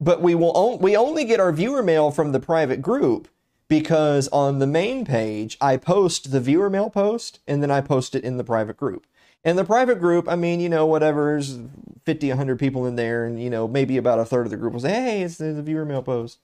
but 0.00 0.22
we 0.22 0.34
will 0.34 0.52
on- 0.52 0.78
we 0.78 0.96
only 0.96 1.24
get 1.24 1.40
our 1.40 1.52
viewer 1.52 1.82
mail 1.82 2.10
from 2.10 2.30
the 2.32 2.38
private 2.40 2.80
group 2.80 3.28
because 3.68 4.28
on 4.28 4.60
the 4.60 4.66
main 4.66 5.04
page 5.04 5.58
I 5.60 5.76
post 5.76 6.30
the 6.30 6.40
viewer 6.40 6.70
mail 6.70 6.88
post 6.88 7.40
and 7.48 7.62
then 7.62 7.70
I 7.70 7.80
post 7.80 8.14
it 8.14 8.22
in 8.24 8.36
the 8.36 8.44
private 8.44 8.76
group. 8.76 9.06
In 9.44 9.56
the 9.56 9.64
private 9.64 9.98
group, 9.98 10.28
I 10.28 10.36
mean, 10.36 10.60
you 10.60 10.68
know, 10.68 10.86
whatever's 10.86 11.58
50, 12.04 12.28
100 12.30 12.58
people 12.58 12.86
in 12.86 12.96
there, 12.96 13.24
and, 13.24 13.42
you 13.42 13.48
know, 13.50 13.66
maybe 13.66 13.96
about 13.96 14.18
a 14.18 14.24
third 14.24 14.46
of 14.46 14.50
the 14.50 14.56
group 14.56 14.72
will 14.74 14.80
say, 14.80 14.92
hey, 14.92 15.22
it's 15.22 15.38
the 15.38 15.62
viewer 15.62 15.84
mail 15.84 16.02
post. 16.02 16.38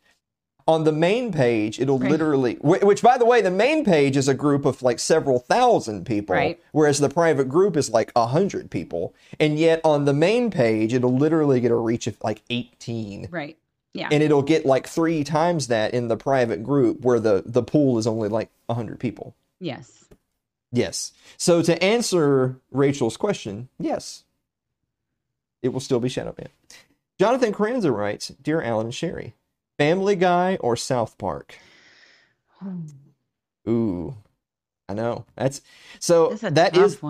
On 0.69 0.83
the 0.83 0.91
main 0.93 1.31
page, 1.33 1.79
it'll 1.81 1.99
Right. 2.01 2.11
literally, 2.11 2.55
which 2.61 3.01
by 3.01 3.17
the 3.19 3.25
way, 3.25 3.41
the 3.41 3.53
main 3.53 3.85
page 3.85 4.17
is 4.17 4.27
a 4.27 4.35
group 4.35 4.65
of 4.65 4.83
like 4.83 4.99
several 4.99 5.39
thousand 5.39 6.05
people, 6.07 6.35
Right. 6.35 6.61
whereas 6.73 6.99
the 6.99 7.09
private 7.09 7.49
group 7.49 7.77
is 7.77 7.89
like 7.91 8.11
a 8.17 8.27
hundred 8.27 8.69
people. 8.71 9.15
And 9.39 9.59
yet 9.61 9.81
on 9.85 10.07
the 10.07 10.13
main 10.13 10.51
page, 10.51 10.93
it'll 10.93 11.17
literally 11.17 11.61
get 11.61 11.71
a 11.71 11.77
reach 11.77 12.09
of 12.09 12.17
like 12.25 12.43
18 12.51 13.29
Right. 13.31 13.57
Yeah. 13.95 14.09
and 14.11 14.23
it'll 14.25 14.43
get 14.43 14.67
like 14.67 14.89
three 14.89 15.23
times 15.23 15.69
that 15.69 15.95
in 15.95 16.09
the 16.09 16.17
private 16.17 16.65
group 16.65 17.03
where 17.03 17.21
the 17.21 17.45
the 17.47 17.63
pool 17.63 17.97
is 17.99 18.07
only 18.09 18.29
like 18.29 18.51
a 18.69 18.73
100 18.75 18.99
people 19.01 19.35
yes. 19.61 20.05
yes 20.73 21.13
so 21.39 21.63
to 21.63 21.83
answer 21.83 22.57
rachel's 22.71 23.17
question 23.17 23.69
yes 23.79 24.25
it 25.63 25.69
will 25.71 25.81
still 25.81 25.99
be 26.01 26.09
shadow 26.11 26.33
ban 26.33 26.49
jonathan 27.19 27.55
carranza 27.55 27.91
writes 27.91 28.29
dear 28.43 28.61
alan 28.61 28.87
and 28.89 28.95
sherry 28.95 29.35
family 29.79 30.17
guy 30.17 30.57
or 30.61 30.77
south 30.77 31.17
park 31.19 31.59
ooh 33.69 34.15
i 34.89 34.95
know 34.95 35.25
that's 35.37 35.61
so 35.99 36.31
That's 36.31 36.55
that 36.55 36.77
is 36.77 37.01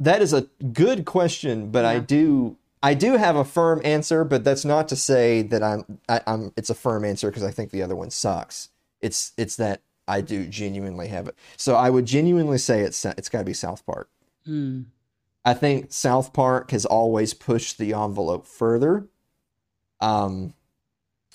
that 0.00 0.22
is 0.22 0.32
a 0.32 0.42
good 0.72 1.04
question, 1.04 1.70
but 1.70 1.84
I 1.84 1.98
do 1.98 2.56
I 2.82 2.94
do 2.94 3.16
have 3.16 3.36
a 3.36 3.44
firm 3.44 3.80
answer, 3.84 4.24
but 4.24 4.44
that's 4.44 4.64
not 4.64 4.88
to 4.88 4.96
say 4.96 5.42
that 5.42 5.62
I'm 5.62 6.00
I, 6.08 6.20
I'm 6.26 6.52
it's 6.56 6.70
a 6.70 6.74
firm 6.74 7.04
answer 7.04 7.30
because 7.30 7.44
I 7.44 7.50
think 7.50 7.70
the 7.70 7.82
other 7.82 7.96
one 7.96 8.10
sucks. 8.10 8.70
It's 9.00 9.32
it's 9.36 9.56
that 9.56 9.82
I 10.08 10.20
do 10.20 10.46
genuinely 10.46 11.08
have 11.08 11.28
it. 11.28 11.36
So 11.56 11.76
I 11.76 11.90
would 11.90 12.06
genuinely 12.06 12.58
say 12.58 12.80
it's 12.80 13.04
it's 13.04 13.28
got 13.28 13.40
to 13.40 13.44
be 13.44 13.54
South 13.54 13.84
Park. 13.86 14.08
Hmm. 14.44 14.82
I 15.44 15.54
think 15.54 15.92
South 15.92 16.32
Park 16.32 16.70
has 16.70 16.86
always 16.86 17.34
pushed 17.34 17.78
the 17.78 17.94
envelope 17.94 18.46
further. 18.46 19.06
Um, 20.00 20.54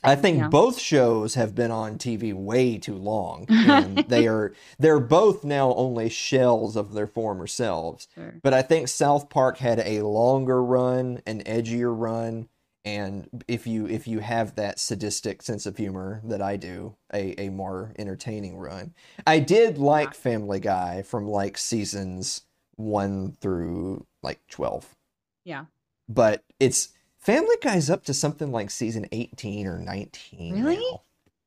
I 0.04 0.16
think 0.16 0.38
Yeah. 0.38 0.48
both 0.50 0.80
shows 0.80 1.34
have 1.36 1.56
been 1.56 1.72
on 1.72 1.98
TV 1.98 2.34
way 2.34 2.78
too 2.78 2.96
long, 2.96 3.46
and 3.50 3.98
they 4.08 4.28
are 4.28 4.54
they're 4.78 5.00
both 5.00 5.44
now 5.44 5.74
only 5.76 6.10
shells 6.10 6.76
of 6.76 6.94
their 6.94 7.08
former 7.08 7.48
selves. 7.48 8.08
Sure. 8.16 8.36
But 8.44 8.54
I 8.54 8.62
think 8.62 8.88
South 8.88 9.30
Park 9.30 9.58
had 9.58 9.80
a 9.80 10.02
longer 10.04 10.64
run, 10.64 11.22
an 11.26 11.42
edgier 11.44 11.94
run, 11.98 12.48
and 12.86 13.44
if 13.48 13.66
you 13.68 13.88
if 13.88 14.08
you 14.08 14.20
have 14.20 14.56
that 14.56 14.80
sadistic 14.80 15.42
sense 15.42 15.66
of 15.66 15.78
humor 15.78 16.22
that 16.26 16.42
I 16.42 16.58
do, 16.58 16.96
a, 17.14 17.40
a 17.42 17.50
more 17.50 17.94
entertaining 17.98 18.56
run. 18.58 18.94
I 19.26 19.40
did 19.40 19.78
like 19.78 20.14
Family 20.14 20.60
Guy 20.60 21.02
from 21.02 21.28
like 21.28 21.58
seasons 21.58 22.42
one 22.76 23.36
through 23.42 24.06
like 24.22 24.40
twelve, 24.48 24.96
Yeah. 25.44 25.66
but 26.08 26.44
it's 26.60 26.90
Family 27.28 27.58
Guy's 27.62 27.90
up 27.90 28.06
to 28.06 28.14
something 28.14 28.54
like 28.54 28.72
season 28.72 29.06
eighteen 29.12 29.68
or 29.68 29.78
nineteen. 29.80 30.64
Really? 30.64 30.78
now. 30.78 31.02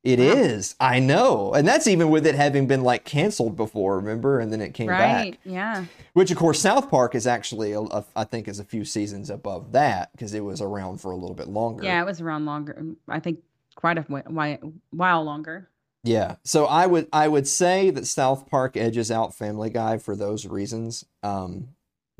It 0.04 0.20
is. 0.20 0.74
Wow. 0.78 0.88
I 0.88 0.98
know. 0.98 1.54
And 1.54 1.66
that's 1.66 1.86
even 1.86 2.10
with 2.10 2.26
it 2.26 2.34
having 2.34 2.66
been 2.66 2.82
like 2.82 3.06
canceled 3.06 3.56
before, 3.56 3.96
remember? 3.96 4.40
And 4.40 4.52
then 4.52 4.60
it 4.60 4.74
came 4.74 4.88
back. 4.88 5.24
Right. 5.24 5.40
Yeah. 5.42 5.86
Which, 6.12 6.30
of 6.30 6.36
course, 6.36 6.60
South 6.60 6.90
Park 6.90 7.14
is 7.14 7.26
actually, 7.26 7.72
a, 7.72 7.80
a, 7.80 8.04
I 8.14 8.24
think, 8.24 8.46
is 8.46 8.60
a 8.60 8.64
few 8.64 8.84
seasons 8.84 9.30
above 9.30 9.72
that 9.72 10.12
because 10.12 10.34
it 10.34 10.44
was 10.44 10.60
around 10.60 11.00
for 11.00 11.12
a 11.12 11.16
little 11.16 11.34
bit 11.34 11.48
longer. 11.48 11.82
Yeah. 11.82 12.02
It 12.02 12.04
was 12.04 12.20
around 12.20 12.44
longer. 12.44 12.82
I 13.08 13.20
think 13.20 13.40
quite 13.74 13.96
a 13.96 14.02
whi- 14.02 14.28
whi- 14.28 14.60
while 14.90 15.24
longer. 15.24 15.70
Yeah. 16.04 16.36
So 16.44 16.66
I 16.66 16.86
would, 16.86 17.08
I 17.10 17.26
would 17.26 17.48
say 17.48 17.88
that 17.88 18.06
South 18.06 18.46
Park 18.50 18.76
edges 18.76 19.10
out 19.10 19.34
Family 19.34 19.70
Guy 19.70 19.96
for 19.96 20.14
those 20.14 20.46
reasons. 20.46 21.06
Um, 21.22 21.68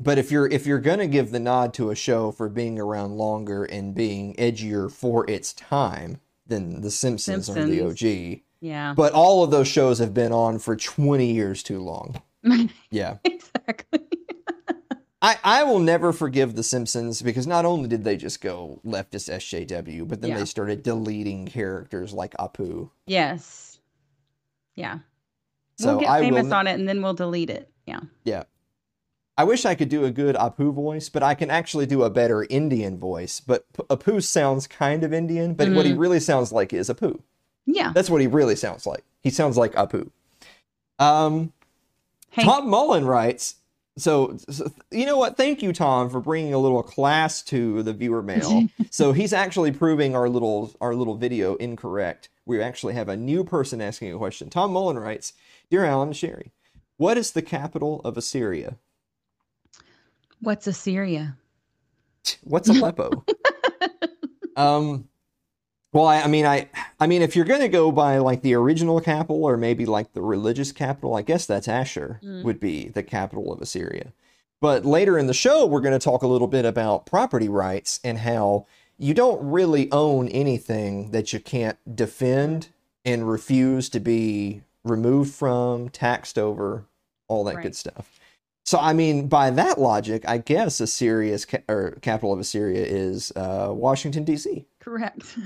but 0.01 0.17
if 0.17 0.31
you're 0.31 0.47
if 0.47 0.65
you're 0.65 0.79
gonna 0.79 1.07
give 1.07 1.31
the 1.31 1.39
nod 1.39 1.73
to 1.75 1.89
a 1.89 1.95
show 1.95 2.31
for 2.31 2.49
being 2.49 2.79
around 2.79 3.11
longer 3.17 3.63
and 3.63 3.93
being 3.95 4.35
edgier 4.35 4.91
for 4.91 5.29
its 5.29 5.53
time, 5.53 6.19
then 6.47 6.81
The 6.81 6.91
Simpsons, 6.91 7.49
are 7.49 7.65
the 7.65 7.81
OG. 7.85 8.41
Yeah. 8.59 8.93
But 8.95 9.13
all 9.13 9.43
of 9.43 9.51
those 9.51 9.67
shows 9.67 9.99
have 9.99 10.13
been 10.13 10.31
on 10.31 10.59
for 10.59 10.75
20 10.75 11.31
years 11.31 11.63
too 11.63 11.79
long. 11.81 12.21
Yeah. 12.91 13.17
exactly. 13.23 13.99
I, 15.23 15.37
I 15.43 15.63
will 15.63 15.79
never 15.79 16.11
forgive 16.11 16.55
The 16.55 16.63
Simpsons 16.63 17.21
because 17.21 17.45
not 17.45 17.63
only 17.65 17.87
did 17.87 18.03
they 18.03 18.17
just 18.17 18.41
go 18.41 18.81
leftist 18.83 19.29
SJW, 19.31 20.07
but 20.07 20.21
then 20.21 20.31
Yeah. 20.31 20.39
they 20.39 20.45
started 20.45 20.81
deleting 20.83 21.45
characters 21.45 22.11
like 22.13 22.35
Apu. 22.37 22.89
yes. 23.05 23.79
Yeah. 24.75 24.99
So 25.77 25.91
we'll 25.91 25.99
get 26.01 26.09
I 26.09 26.19
famous 26.21 26.45
will. 26.45 26.53
on 26.55 26.67
it 26.67 26.73
and 26.73 26.87
then 26.89 27.01
we'll 27.03 27.13
delete 27.13 27.49
it. 27.51 27.71
Yeah. 27.85 27.99
yeah. 28.23 28.43
I 29.41 29.43
wish 29.43 29.65
I 29.65 29.73
could 29.73 29.89
do 29.89 30.05
a 30.05 30.11
good 30.11 30.35
Apu 30.35 30.71
voice, 30.71 31.09
but 31.09 31.23
I 31.23 31.33
can 31.33 31.49
actually 31.49 31.87
do 31.87 32.03
a 32.03 32.11
better 32.11 32.45
Indian 32.47 32.99
voice. 32.99 33.39
But 33.39 33.65
Apu 33.73 34.21
sounds 34.21 34.67
kind 34.67 35.03
of 35.03 35.13
Indian, 35.13 35.55
but 35.55 35.71
what 35.71 35.87
he 35.87 35.93
really 35.93 36.19
sounds 36.19 36.51
like 36.51 36.73
is 36.73 36.89
Apu. 36.89 37.19
Yeah. 37.65 37.91
That's 37.91 38.07
what 38.07 38.21
he 38.21 38.27
really 38.27 38.55
sounds 38.55 38.85
like. 38.85 39.03
He 39.23 39.31
sounds 39.31 39.57
like 39.57 39.73
Apu. 39.73 40.11
Um, 40.99 41.53
Hey, 42.29 42.43
Tom 42.43 42.69
Mullen 42.69 43.03
writes, 43.03 43.55
so, 43.97 44.37
so 44.47 44.71
you 44.91 45.07
know 45.07 45.17
what? 45.17 45.37
Thank 45.37 45.63
you, 45.63 45.73
Tom, 45.73 46.11
for 46.11 46.19
bringing 46.19 46.53
a 46.53 46.59
little 46.59 46.83
class 46.83 47.41
to 47.45 47.81
the 47.81 47.93
viewer 47.93 48.21
mail. 48.21 48.67
so 48.91 49.11
he's 49.11 49.33
actually 49.33 49.71
proving 49.71 50.15
our 50.15 50.29
little 50.29 50.71
our 50.79 50.93
little 50.93 51.15
video 51.15 51.55
incorrect. 51.55 52.29
We 52.45 52.61
actually 52.61 52.93
have 52.93 53.09
a 53.09 53.17
new 53.17 53.43
person 53.43 53.81
asking 53.81 54.13
a 54.13 54.19
question. 54.19 54.51
Tom 54.51 54.71
Mullen 54.71 54.99
writes, 54.99 55.33
"Dear 55.71 55.83
Alan 55.83 56.09
and 56.09 56.15
Sherry, 56.15 56.51
what 56.97 57.17
is 57.17 57.31
the 57.31 57.41
capital 57.41 58.01
of 58.05 58.17
Assyria? 58.17 58.77
What's 60.41 60.67
Assyria? 60.67 61.37
What's 62.43 62.69
Aleppo?" 62.69 63.25
um. 64.55 65.07
Well, 65.93 66.05
I, 66.05 66.21
I 66.21 66.27
mean, 66.27 66.45
I, 66.45 66.69
I 67.01 67.07
mean, 67.07 67.21
if 67.21 67.35
you're 67.35 67.43
going 67.43 67.59
to 67.59 67.67
go 67.67 67.91
by 67.91 68.17
like 68.19 68.43
the 68.43 68.53
original 68.53 69.01
capital 69.01 69.43
or 69.43 69.57
maybe 69.57 69.85
like 69.85 70.13
the 70.13 70.21
religious 70.21 70.71
capital, 70.71 71.15
I 71.15 71.21
guess 71.21 71.45
that's 71.45 71.67
Ashur 71.67 72.21
Mm. 72.23 72.43
would 72.43 72.61
be 72.61 72.87
the 72.87 73.03
capital 73.03 73.51
of 73.51 73.61
Assyria. 73.61 74.13
But 74.61 74.85
later 74.85 75.17
in 75.17 75.27
the 75.27 75.33
show, 75.33 75.65
we're 75.65 75.81
going 75.81 75.91
to 75.91 75.99
talk 75.99 76.23
a 76.23 76.27
little 76.27 76.47
bit 76.47 76.63
about 76.63 77.05
property 77.05 77.49
rights 77.49 77.99
and 78.05 78.19
how 78.19 78.67
you 78.97 79.13
don't 79.13 79.43
really 79.51 79.91
own 79.91 80.29
anything 80.29 81.11
that 81.11 81.33
you 81.33 81.41
can't 81.41 81.77
defend 81.93 82.69
and 83.03 83.29
refuse 83.29 83.89
to 83.89 83.99
be 83.99 84.61
removed 84.85 85.33
from, 85.33 85.89
taxed 85.89 86.37
over, 86.39 86.85
all 87.27 87.43
that 87.43 87.55
Right. 87.55 87.63
good 87.63 87.75
stuff. 87.75 88.17
So, 88.63 88.77
I 88.79 88.93
mean, 88.93 89.27
by 89.27 89.49
that 89.49 89.79
logic, 89.79 90.23
I 90.27 90.37
guess 90.37 90.79
Assyria's 90.79 91.45
ca- 91.45 91.63
or 91.67 91.97
capital 92.01 92.31
of 92.31 92.39
Assyria 92.39 92.85
is 92.85 93.31
uh, 93.35 93.69
Washington 93.71 94.23
D.C. 94.23 94.65
Correct. 94.79 95.37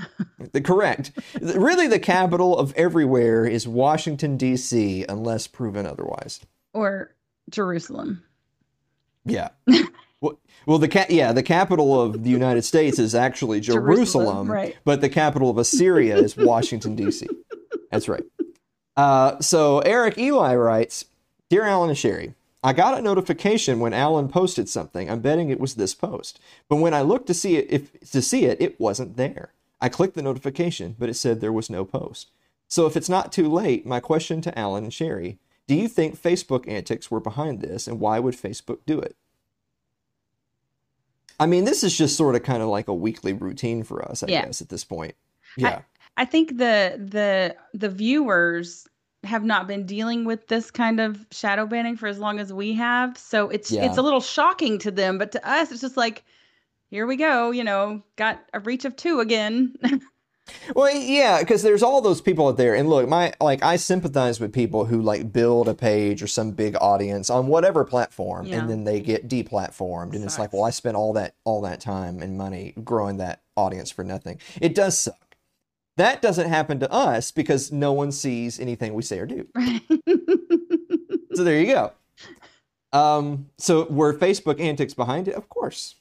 The 0.53 0.61
correct, 0.61 1.11
really, 1.41 1.87
the 1.87 1.99
capital 1.99 2.57
of 2.57 2.73
everywhere 2.77 3.45
is 3.45 3.67
Washington 3.67 4.37
D.C. 4.37 5.05
unless 5.09 5.45
proven 5.47 5.85
otherwise. 5.85 6.39
or 6.73 7.13
Jerusalem. 7.49 8.23
Yeah. 9.25 9.49
well, 10.21 10.39
well, 10.65 10.77
the 10.77 10.87
ca- 10.87 11.07
yeah, 11.09 11.33
the 11.33 11.43
capital 11.43 11.99
of 12.01 12.23
the 12.23 12.29
United 12.29 12.63
States 12.63 12.97
is 12.97 13.13
actually 13.13 13.59
Jerusalem, 13.61 13.95
Jerusalem, 13.95 14.51
right. 14.51 14.77
but 14.85 15.01
the 15.01 15.09
capital 15.09 15.49
of 15.49 15.57
Assyria 15.57 16.15
is 16.17 16.37
Washington 16.37 16.95
D.C. 16.95 17.27
That's 17.91 18.07
right. 18.07 18.23
Uh, 18.95 19.39
so 19.41 19.79
Eric 19.79 20.17
Eli 20.17 20.55
writes, 20.55 21.05
"Dear 21.49 21.65
Alan 21.65 21.89
and 21.89 21.97
Sherry, 21.97 22.33
I 22.65 22.73
got 22.73 22.97
a 22.97 23.01
notification 23.01 23.79
when 23.79 23.93
Alan 23.93 24.27
posted 24.27 24.67
something. 24.67 25.07
I'm 25.07 25.19
betting 25.19 25.49
it 25.51 25.59
was 25.59 25.75
this 25.75 25.93
post, 25.93 26.39
but 26.67 26.77
when 26.77 26.95
I 26.95 27.01
looked 27.01 27.27
to 27.27 27.33
see 27.35 27.57
it, 27.57 27.67
if 27.69 28.09
to 28.09 28.23
see 28.23 28.45
it, 28.45 28.59
it 28.59 28.79
wasn't 28.79 29.17
there. 29.17 29.53
I 29.79 29.87
clicked 29.87 30.15
the 30.15 30.23
notification, 30.23 30.95
but 30.97 31.07
it 31.07 31.13
said 31.13 31.41
there 31.41 31.53
was 31.53 31.69
no 31.69 31.85
post. 31.85 32.31
So 32.67 32.87
if 32.87 32.97
it's 32.97 33.07
not 33.07 33.31
too 33.31 33.47
late, 33.47 33.85
my 33.85 33.99
question 33.99 34.41
to 34.41 34.57
Alan 34.59 34.85
and 34.85 34.93
Sherry." 34.93 35.37
Do 35.67 35.75
you 35.75 35.87
think 35.87 36.19
Facebook 36.19 36.67
antics 36.67 37.11
were 37.11 37.19
behind 37.19 37.61
this, 37.61 37.87
and 37.87 37.99
why 37.99 38.19
would 38.19 38.35
Facebook 38.35 38.79
do 38.87 38.99
it? 38.99 39.15
I 41.39 41.45
mean, 41.45 41.65
this 41.65 41.83
is 41.83 41.95
just 41.95 42.17
sort 42.17 42.35
of 42.35 42.41
kind 42.41 42.63
of 42.63 42.69
like 42.69 42.87
a 42.87 42.93
weekly 42.93 43.33
routine 43.33 43.83
for 43.83 44.03
us, 44.03 44.23
I 44.23 44.27
Yeah. 44.27 44.45
guess, 44.45 44.61
at 44.61 44.69
this 44.69 44.83
point. 44.83 45.13
Yeah. 45.55 45.81
I 46.17 46.25
think 46.25 46.57
the 46.57 46.95
the 46.97 47.55
the 47.77 47.89
viewers 47.89 48.87
have 49.25 49.43
not 49.43 49.67
been 49.67 49.85
dealing 49.85 50.25
with 50.25 50.47
this 50.47 50.71
kind 50.71 50.99
of 50.99 51.25
shadow 51.31 51.65
banning 51.65 51.97
for 51.97 52.07
as 52.07 52.19
long 52.19 52.39
as 52.39 52.53
we 52.53 52.73
have. 52.73 53.17
So 53.17 53.49
it's 53.49 53.71
Yeah. 53.71 53.85
it's 53.85 53.97
a 53.97 54.01
little 54.01 54.21
shocking 54.21 54.77
to 54.79 54.91
them, 54.91 55.17
but 55.17 55.31
to 55.33 55.47
us 55.49 55.71
it's 55.71 55.81
just 55.81 55.97
like 55.97 56.23
here 56.91 57.07
we 57.07 57.15
go, 57.15 57.51
you 57.51 57.63
know, 57.63 58.01
got 58.15 58.39
a 58.53 58.59
reach 58.59 58.85
of 58.85 58.95
2 58.95 59.19
again. 59.19 59.75
Well, 60.75 60.93
yeah, 60.95 61.39
because 61.39 61.63
there's 61.63 61.81
all 61.81 62.01
those 62.01 62.21
people 62.21 62.47
out 62.47 62.57
there, 62.57 62.75
and 62.75 62.87
look, 62.87 63.09
my 63.09 63.33
like 63.41 63.63
I 63.63 63.77
sympathize 63.77 64.39
with 64.39 64.53
people 64.53 64.85
who 64.85 65.01
like 65.01 65.33
build 65.33 65.67
a 65.67 65.73
page 65.73 66.21
or 66.21 66.27
some 66.27 66.51
big 66.51 66.75
audience 66.79 67.31
on 67.31 67.47
whatever 67.47 67.83
platform, 67.83 68.45
Yeah. 68.45 68.59
and 68.59 68.69
then 68.69 68.83
they 68.83 68.99
get 68.99 69.27
deplatformed, 69.27 70.13
and 70.13 70.23
it's 70.23 70.37
like, 70.37 70.53
well, 70.53 70.63
I 70.63 70.69
spent 70.69 70.95
all 70.97 71.13
that 71.13 71.33
all 71.45 71.61
that 71.61 71.79
time 71.81 72.21
and 72.21 72.37
money 72.37 72.75
growing 72.83 73.17
that 73.17 73.41
audience 73.57 73.89
for 73.89 74.03
nothing. 74.03 74.39
It 74.61 74.75
does 74.75 74.99
suck. 74.99 75.24
That 75.97 76.21
doesn't 76.21 76.49
happen 76.49 76.79
to 76.81 76.91
us 76.91 77.31
because 77.31 77.71
no 77.71 77.93
one 77.93 78.11
sees 78.11 78.59
anything 78.59 78.93
we 78.93 79.01
say 79.03 79.19
or 79.19 79.25
do. 79.25 79.47
Right. 79.55 79.81
So 81.35 81.43
there 81.43 81.59
you 81.59 81.67
go. 81.67 81.91
Um, 82.93 83.49
so 83.57 83.87
were 83.89 84.13
Facebook 84.13 84.59
antics 84.59 84.93
behind 84.93 85.27
it? 85.27 85.35
Of 85.35 85.49
course. 85.49 85.95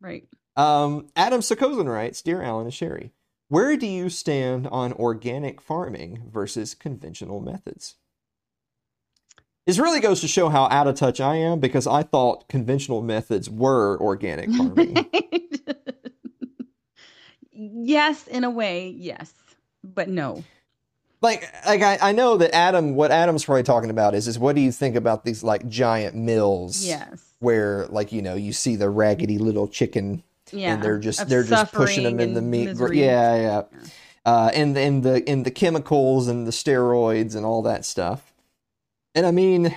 right. 0.00 0.28
Um, 0.56 1.06
Adam 1.16 1.40
Sokozin 1.40 1.88
writes, 1.90 2.20
Dear 2.20 2.42
Alan 2.42 2.66
and 2.66 2.74
Sherry, 2.74 3.12
where 3.48 3.76
do 3.78 3.86
you 3.86 4.10
stand 4.10 4.66
on 4.66 4.92
organic 4.92 5.62
farming 5.62 6.24
versus 6.30 6.74
conventional 6.74 7.40
methods? 7.40 7.94
This 9.66 9.78
really 9.78 10.00
goes 10.00 10.20
to 10.20 10.28
show 10.28 10.50
how 10.50 10.64
out 10.64 10.88
of 10.88 10.96
touch 10.96 11.20
I 11.20 11.36
am 11.36 11.60
because 11.60 11.86
I 11.86 12.02
thought 12.02 12.48
conventional 12.48 13.00
methods 13.00 13.48
were 13.48 13.98
organic 14.00 14.50
farming. 14.50 15.06
yes, 17.86 18.26
in 18.26 18.44
a 18.44 18.50
way, 18.50 18.88
yes, 18.88 19.32
but 19.82 20.08
no. 20.08 20.44
like 21.20 21.44
like 21.66 21.82
I, 21.82 21.98
I 22.00 22.12
know 22.12 22.36
that 22.38 22.54
Adam 22.54 22.94
what 22.94 23.10
Adam's 23.10 23.44
probably 23.44 23.62
talking 23.62 23.90
about 23.90 24.14
is 24.14 24.26
is 24.28 24.38
what 24.38 24.54
do 24.56 24.60
you 24.62 24.72
think 24.72 24.96
about 24.96 25.24
these 25.24 25.42
like 25.42 25.68
giant 25.68 26.14
mills 26.16 26.84
Yes. 26.84 27.22
where 27.38 27.86
like 27.86 28.12
you 28.12 28.22
know 28.22 28.34
you 28.34 28.52
see 28.52 28.76
the 28.76 28.90
raggedy 28.90 29.38
little 29.38 29.68
chicken 29.68 30.22
Yeah. 30.50 30.74
and 30.74 30.82
they're 30.82 30.98
just 30.98 31.28
they're 31.28 31.44
just 31.44 31.72
pushing 31.72 32.04
them 32.04 32.18
in 32.20 32.34
the 32.34 32.42
meat 32.42 32.66
misery. 32.68 33.00
yeah 33.00 33.36
yeah 33.36 33.62
uh 34.26 34.50
and 34.54 34.76
and 34.76 35.02
the 35.02 35.28
in 35.30 35.42
the 35.44 35.50
chemicals 35.50 36.26
and 36.28 36.46
the 36.46 36.50
steroids 36.52 37.34
and 37.36 37.44
all 37.46 37.62
that 37.62 37.84
stuff 37.84 38.32
and 39.14 39.24
i 39.26 39.30
mean 39.30 39.74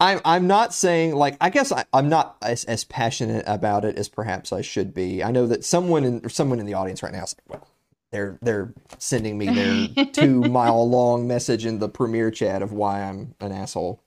i'm 0.00 0.20
i'm 0.24 0.46
not 0.46 0.74
saying 0.74 1.14
like 1.14 1.36
i 1.40 1.48
guess 1.50 1.72
I, 1.72 1.84
i'm 1.92 2.08
not 2.08 2.36
as, 2.42 2.64
as 2.64 2.84
passionate 2.84 3.44
about 3.46 3.84
it 3.84 3.96
as 3.96 4.08
perhaps 4.08 4.52
i 4.52 4.60
should 4.60 4.92
be. 4.94 5.22
I 5.22 5.30
know 5.30 5.46
that 5.46 5.64
someone 5.64 6.04
in 6.04 6.28
someone 6.28 6.60
in 6.60 6.66
the 6.66 6.74
audience 6.74 7.02
right 7.02 7.12
now 7.12 7.24
is 7.24 7.34
like 7.38 7.48
well 7.60 7.68
they're 8.12 8.38
they're 8.42 8.72
sending 8.98 9.36
me 9.38 9.46
their 9.94 10.06
two 10.12 10.40
mile 10.42 10.88
long 10.88 11.26
message 11.26 11.66
in 11.66 11.78
the 11.78 11.88
premiere 11.88 12.30
chat 12.30 12.62
of 12.62 12.72
why 12.72 13.02
i'm 13.02 13.34
an 13.40 13.52
asshole. 13.52 14.02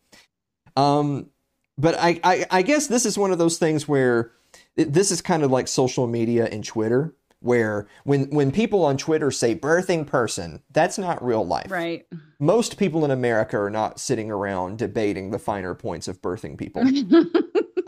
Um 0.75 1.29
but 1.77 1.95
I, 1.99 2.19
I 2.23 2.45
i 2.51 2.61
guess 2.61 2.87
this 2.87 3.05
is 3.05 3.17
one 3.17 3.31
of 3.31 3.37
those 3.37 3.57
things 3.57 3.87
where 3.87 4.31
it- 4.75 4.93
this 4.93 5.11
is 5.11 5.21
kind 5.21 5.43
of 5.43 5.51
like 5.51 5.67
social 5.67 6.07
media 6.07 6.45
and 6.45 6.63
Twitter, 6.63 7.13
where 7.41 7.87
when 8.03 8.25
when 8.31 8.51
people 8.51 8.83
on 8.83 8.97
Twitter 8.97 9.31
say 9.31 9.55
birthing 9.55 10.05
person, 10.05 10.61
that's 10.71 10.97
not 10.97 11.23
real 11.23 11.45
life. 11.45 11.71
Right. 11.71 12.05
Most 12.39 12.77
people 12.77 13.03
in 13.05 13.11
America 13.11 13.57
are 13.59 13.69
not 13.69 13.99
sitting 13.99 14.29
around 14.31 14.77
debating 14.77 15.31
the 15.31 15.39
finer 15.39 15.73
points 15.75 16.07
of 16.07 16.21
birthing 16.21 16.57
people. 16.57 16.83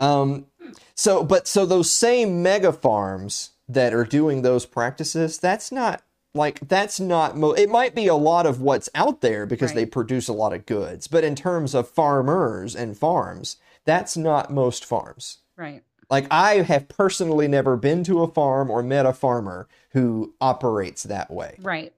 um, 0.00 0.46
so, 0.94 1.24
but 1.24 1.46
so 1.46 1.66
those 1.66 1.90
same 1.90 2.42
mega 2.42 2.72
farms 2.72 3.50
that 3.68 3.94
are 3.94 4.04
doing 4.04 4.42
those 4.42 4.66
practices, 4.66 5.38
that's 5.38 5.70
not 5.72 6.02
like 6.34 6.60
that's 6.66 6.98
not. 6.98 7.36
Mo- 7.36 7.52
it 7.52 7.68
might 7.68 7.94
be 7.94 8.06
a 8.06 8.14
lot 8.14 8.46
of 8.46 8.60
what's 8.60 8.88
out 8.94 9.20
there 9.20 9.44
because 9.46 9.70
Right. 9.70 9.76
they 9.76 9.86
produce 9.86 10.28
a 10.28 10.32
lot 10.32 10.52
of 10.54 10.66
goods, 10.66 11.06
but 11.06 11.24
in 11.24 11.34
terms 11.34 11.74
of 11.74 11.88
farmers 11.88 12.74
and 12.74 12.96
farms, 12.96 13.56
that's 13.84 14.16
not 14.16 14.50
most 14.50 14.84
farms. 14.84 15.38
Right. 15.56 15.82
Like 16.12 16.26
I 16.30 16.56
have 16.56 16.88
personally 16.88 17.48
never 17.48 17.74
been 17.74 18.04
to 18.04 18.22
a 18.22 18.28
farm 18.28 18.70
or 18.70 18.82
met 18.82 19.06
a 19.06 19.14
farmer 19.14 19.66
who 19.92 20.34
operates 20.42 21.04
that 21.04 21.30
way. 21.30 21.56
Right. 21.62 21.94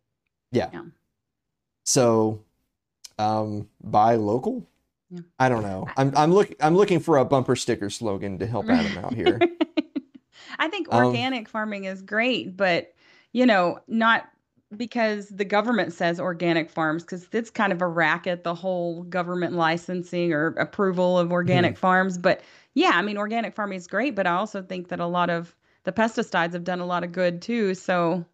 Yeah. 0.53 0.71
Yeah. 0.73 0.83
So, 1.85 2.41
um, 3.19 3.69
buy 3.83 4.15
local. 4.15 4.69
Yeah. 5.11 5.23
I 5.41 5.49
don't 5.49 5.65
know. 5.65 5.89
I'm 5.97 6.13
I'm 6.17 6.33
looking 6.33 6.55
I'm 6.61 6.77
looking 6.77 7.01
for 7.01 7.19
a 7.19 7.25
bumper 7.25 7.57
sticker 7.57 7.91
slogan 7.91 8.39
to 8.39 8.47
help 8.47 8.71
Adam 8.71 9.05
out 9.05 9.15
here. 9.15 9.41
I 10.61 10.69
think 10.69 10.87
Um, 10.93 11.07
organic 11.07 11.49
farming 11.49 11.85
is 11.85 12.01
great, 12.01 12.57
but 12.57 12.95
you 13.33 13.45
know, 13.45 13.81
not 13.89 14.29
because 14.77 15.29
the 15.29 15.45
government 15.45 15.93
says 15.93 16.21
organic 16.21 16.71
farms 16.71 17.03
because 17.03 17.27
it's 17.33 17.51
kind 17.51 17.73
of 17.73 17.83
a 17.83 17.87
racket 17.87 18.45
the 18.45 18.55
whole 18.55 19.03
government 19.05 19.55
licensing 19.55 20.33
or 20.33 20.49
approval 20.49 21.19
of 21.19 21.31
organic 21.33 21.77
farms 21.77 22.19
but 22.19 22.41
yeah 22.75 22.93
i 22.95 23.03
mean 23.03 23.17
organic 23.17 23.55
farming 23.55 23.79
is 23.79 23.87
great 23.87 24.15
but 24.15 24.27
i 24.27 24.33
also 24.33 24.63
think 24.63 24.89
that 24.89 25.01
a 25.01 25.07
lot 25.07 25.31
of 25.31 25.55
the 25.85 25.93
pesticides 25.93 26.53
have 26.53 26.65
done 26.65 26.81
a 26.81 26.87
lot 26.87 27.05
of 27.05 27.13
good 27.13 27.41
too 27.43 27.75
so 27.75 28.25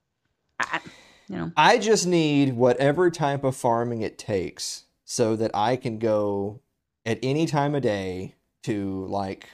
I, 0.58 0.80
you 1.28 1.36
know 1.36 1.52
I 1.56 1.78
just 1.78 2.06
need 2.06 2.54
whatever 2.54 3.10
type 3.10 3.44
of 3.44 3.56
farming 3.56 4.02
it 4.02 4.18
takes 4.18 4.84
so 5.04 5.34
that 5.36 5.50
I 5.54 5.76
can 5.76 5.98
go 5.98 6.60
at 7.04 7.18
any 7.22 7.46
time 7.46 7.74
of 7.74 7.82
day 7.82 8.34
to 8.64 9.06
like 9.06 9.48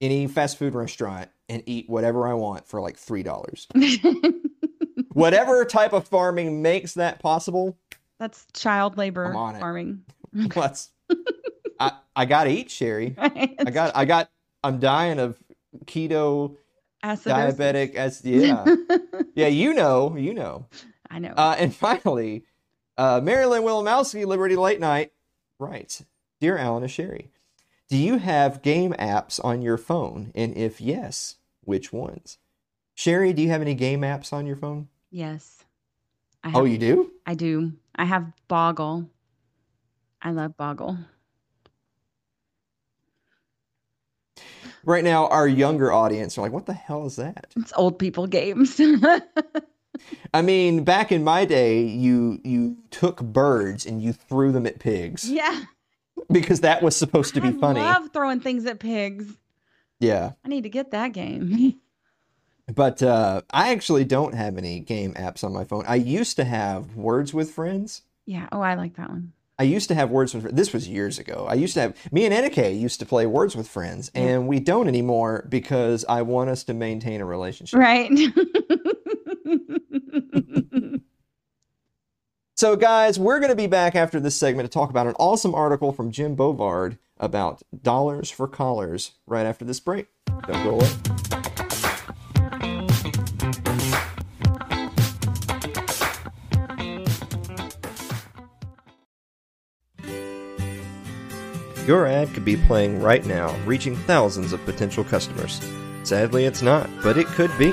any 0.00 0.26
fast 0.26 0.58
food 0.58 0.74
restaurant 0.74 1.28
and 1.48 1.62
eat 1.66 1.88
whatever 1.90 2.26
I 2.26 2.34
want 2.34 2.66
for 2.66 2.80
like 2.80 2.96
three 2.96 3.22
dollars. 3.22 3.66
whatever 5.12 5.64
type 5.64 5.92
of 5.92 6.08
farming 6.08 6.62
makes 6.62 6.94
that 6.94 7.18
possible, 7.20 7.76
that's 8.18 8.46
child 8.54 8.96
labor 8.96 9.26
I'm 9.26 9.36
on 9.36 9.56
it. 9.56 9.60
I 11.80 11.92
I 12.16 12.24
gotta 12.24 12.50
eat, 12.50 12.70
Sherry. 12.70 13.14
I 13.18 13.70
got 13.72 13.96
I 13.96 14.04
got. 14.04 14.30
I'm 14.62 14.78
dying 14.80 15.18
of 15.18 15.36
keto 15.84 16.56
Acidosis. 17.04 17.56
diabetic 17.56 17.94
as 17.96 18.24
yeah 18.24 18.64
yeah 19.34 19.48
you 19.48 19.74
know 19.74 20.16
you 20.16 20.32
know. 20.32 20.66
i 21.10 21.18
know 21.18 21.34
Uh, 21.36 21.54
and 21.58 21.74
finally, 21.74 22.44
uh, 22.96 23.20
Marilyn 23.22 23.62
Willimowski, 23.62 24.24
Liberty 24.24 24.56
Late 24.56 24.80
Night, 24.80 25.12
writes 25.58 26.04
Dear 26.40 26.56
Alan 26.56 26.82
and 26.84 26.90
Sherry, 26.90 27.28
do 27.90 27.96
you 27.98 28.16
have 28.18 28.62
game 28.62 28.94
apps 28.98 29.38
on 29.44 29.60
your 29.60 29.76
phone? 29.76 30.32
And 30.34 30.56
if 30.56 30.80
yes, 30.80 31.36
which 31.62 31.92
ones? 31.92 32.38
Sherry, 32.94 33.32
do 33.34 33.42
you 33.42 33.50
have 33.50 33.60
any 33.60 33.74
game 33.74 34.00
apps 34.00 34.32
on 34.32 34.46
your 34.46 34.56
phone? 34.56 34.88
yes 35.10 35.62
I 36.42 36.52
Oh, 36.54 36.64
you 36.64 36.78
do? 36.78 37.10
I 37.26 37.34
do. 37.34 37.72
I 37.96 38.04
have 38.04 38.32
Boggle. 38.48 39.10
I 40.22 40.30
love 40.30 40.56
Boggle. 40.56 40.98
Right 44.84 45.04
now, 45.04 45.28
our 45.28 45.48
younger 45.48 45.92
audience 45.92 46.36
are 46.36 46.42
like, 46.42 46.52
what 46.52 46.66
the 46.66 46.74
hell 46.74 47.06
is 47.06 47.16
that? 47.16 47.46
It's 47.56 47.72
old 47.76 47.98
people 47.98 48.26
games. 48.26 48.80
I 50.34 50.42
mean, 50.42 50.84
back 50.84 51.12
in 51.12 51.24
my 51.24 51.44
day, 51.44 51.82
you 51.82 52.40
you 52.44 52.76
took 52.90 53.22
birds 53.22 53.86
and 53.86 54.02
you 54.02 54.12
threw 54.12 54.52
them 54.52 54.66
at 54.66 54.78
pigs 54.78 55.30
yeah. 55.30 55.64
because 56.30 56.60
that 56.60 56.82
was 56.82 56.96
supposed 56.96 57.34
to 57.34 57.40
be 57.40 57.48
I 57.48 57.52
funny. 57.52 57.80
I 57.80 57.92
love 57.98 58.12
throwing 58.12 58.40
things 58.40 58.66
at 58.66 58.78
pigs. 58.78 59.32
Yeah. 60.00 60.32
I 60.44 60.48
need 60.48 60.62
to 60.62 60.68
get 60.68 60.90
that 60.90 61.12
game. 61.12 61.80
But 62.74 63.02
uh, 63.02 63.42
I 63.50 63.72
actually 63.72 64.06
don't 64.06 64.32
have 64.32 64.56
any 64.56 64.80
game 64.80 65.12
apps 65.14 65.44
on 65.44 65.52
my 65.52 65.64
phone. 65.64 65.84
I 65.86 65.96
used 65.96 66.36
to 66.36 66.44
have 66.44 66.96
Words 66.96 67.34
with 67.34 67.50
Friends. 67.50 68.00
yeah. 68.24 68.48
Oh, 68.52 68.62
I 68.62 68.74
like 68.74 68.96
that 68.96 69.10
one. 69.10 69.34
I 69.58 69.62
used 69.62 69.88
to 69.88 69.94
have 69.94 70.10
Words 70.10 70.34
with 70.34 70.54
This 70.54 70.72
was 70.72 70.88
years 70.88 71.18
ago. 71.18 71.46
I 71.48 71.54
used 71.54 71.74
to 71.74 71.80
have 71.80 72.12
me 72.12 72.26
and 72.26 72.34
Enneke 72.34 72.78
used 72.78 72.98
to 73.00 73.06
play 73.06 73.26
Words 73.26 73.54
with 73.54 73.68
Friends, 73.68 74.10
and 74.14 74.48
we 74.48 74.58
don't 74.60 74.88
anymore 74.88 75.46
because 75.48 76.04
I 76.08 76.22
want 76.22 76.50
us 76.50 76.64
to 76.64 76.74
maintain 76.74 77.20
a 77.20 77.24
relationship. 77.24 77.78
Right. 77.78 78.10
So, 82.56 82.76
guys, 82.76 83.18
we're 83.18 83.40
going 83.40 83.50
to 83.50 83.56
be 83.56 83.66
back 83.66 83.96
after 83.96 84.20
this 84.20 84.36
segment 84.36 84.70
to 84.70 84.72
talk 84.72 84.88
about 84.88 85.08
an 85.08 85.14
awesome 85.18 85.56
article 85.56 85.92
from 85.92 86.12
Jim 86.12 86.36
Bovard 86.36 86.98
about 87.18 87.62
dollars 87.82 88.30
for 88.30 88.46
collars 88.46 89.12
right 89.26 89.44
after 89.44 89.64
this 89.64 89.80
break. 89.80 90.06
Don't 90.46 90.62
go 90.62 90.70
away. 90.76 91.33
Your 101.86 102.06
ad 102.06 102.32
could 102.32 102.44
be 102.44 102.56
playing 102.56 103.00
right 103.00 103.24
now, 103.26 103.54
reaching 103.66 103.94
thousands 103.94 104.54
of 104.54 104.64
potential 104.64 105.04
customers. 105.04 105.60
Sadly, 106.02 106.46
it's 106.46 106.62
not, 106.62 106.88
but 107.02 107.18
it 107.18 107.26
could 107.26 107.56
be. 107.58 107.72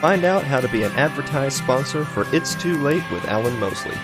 Find 0.00 0.24
out 0.24 0.44
how 0.44 0.60
to 0.60 0.68
be 0.68 0.82
an 0.82 0.92
advertised 0.92 1.58
sponsor 1.58 2.06
for 2.06 2.26
It's 2.34 2.54
Too 2.54 2.78
Late 2.78 3.02
with 3.12 3.24
Alan 3.26 3.58
Mosley. 3.58 3.96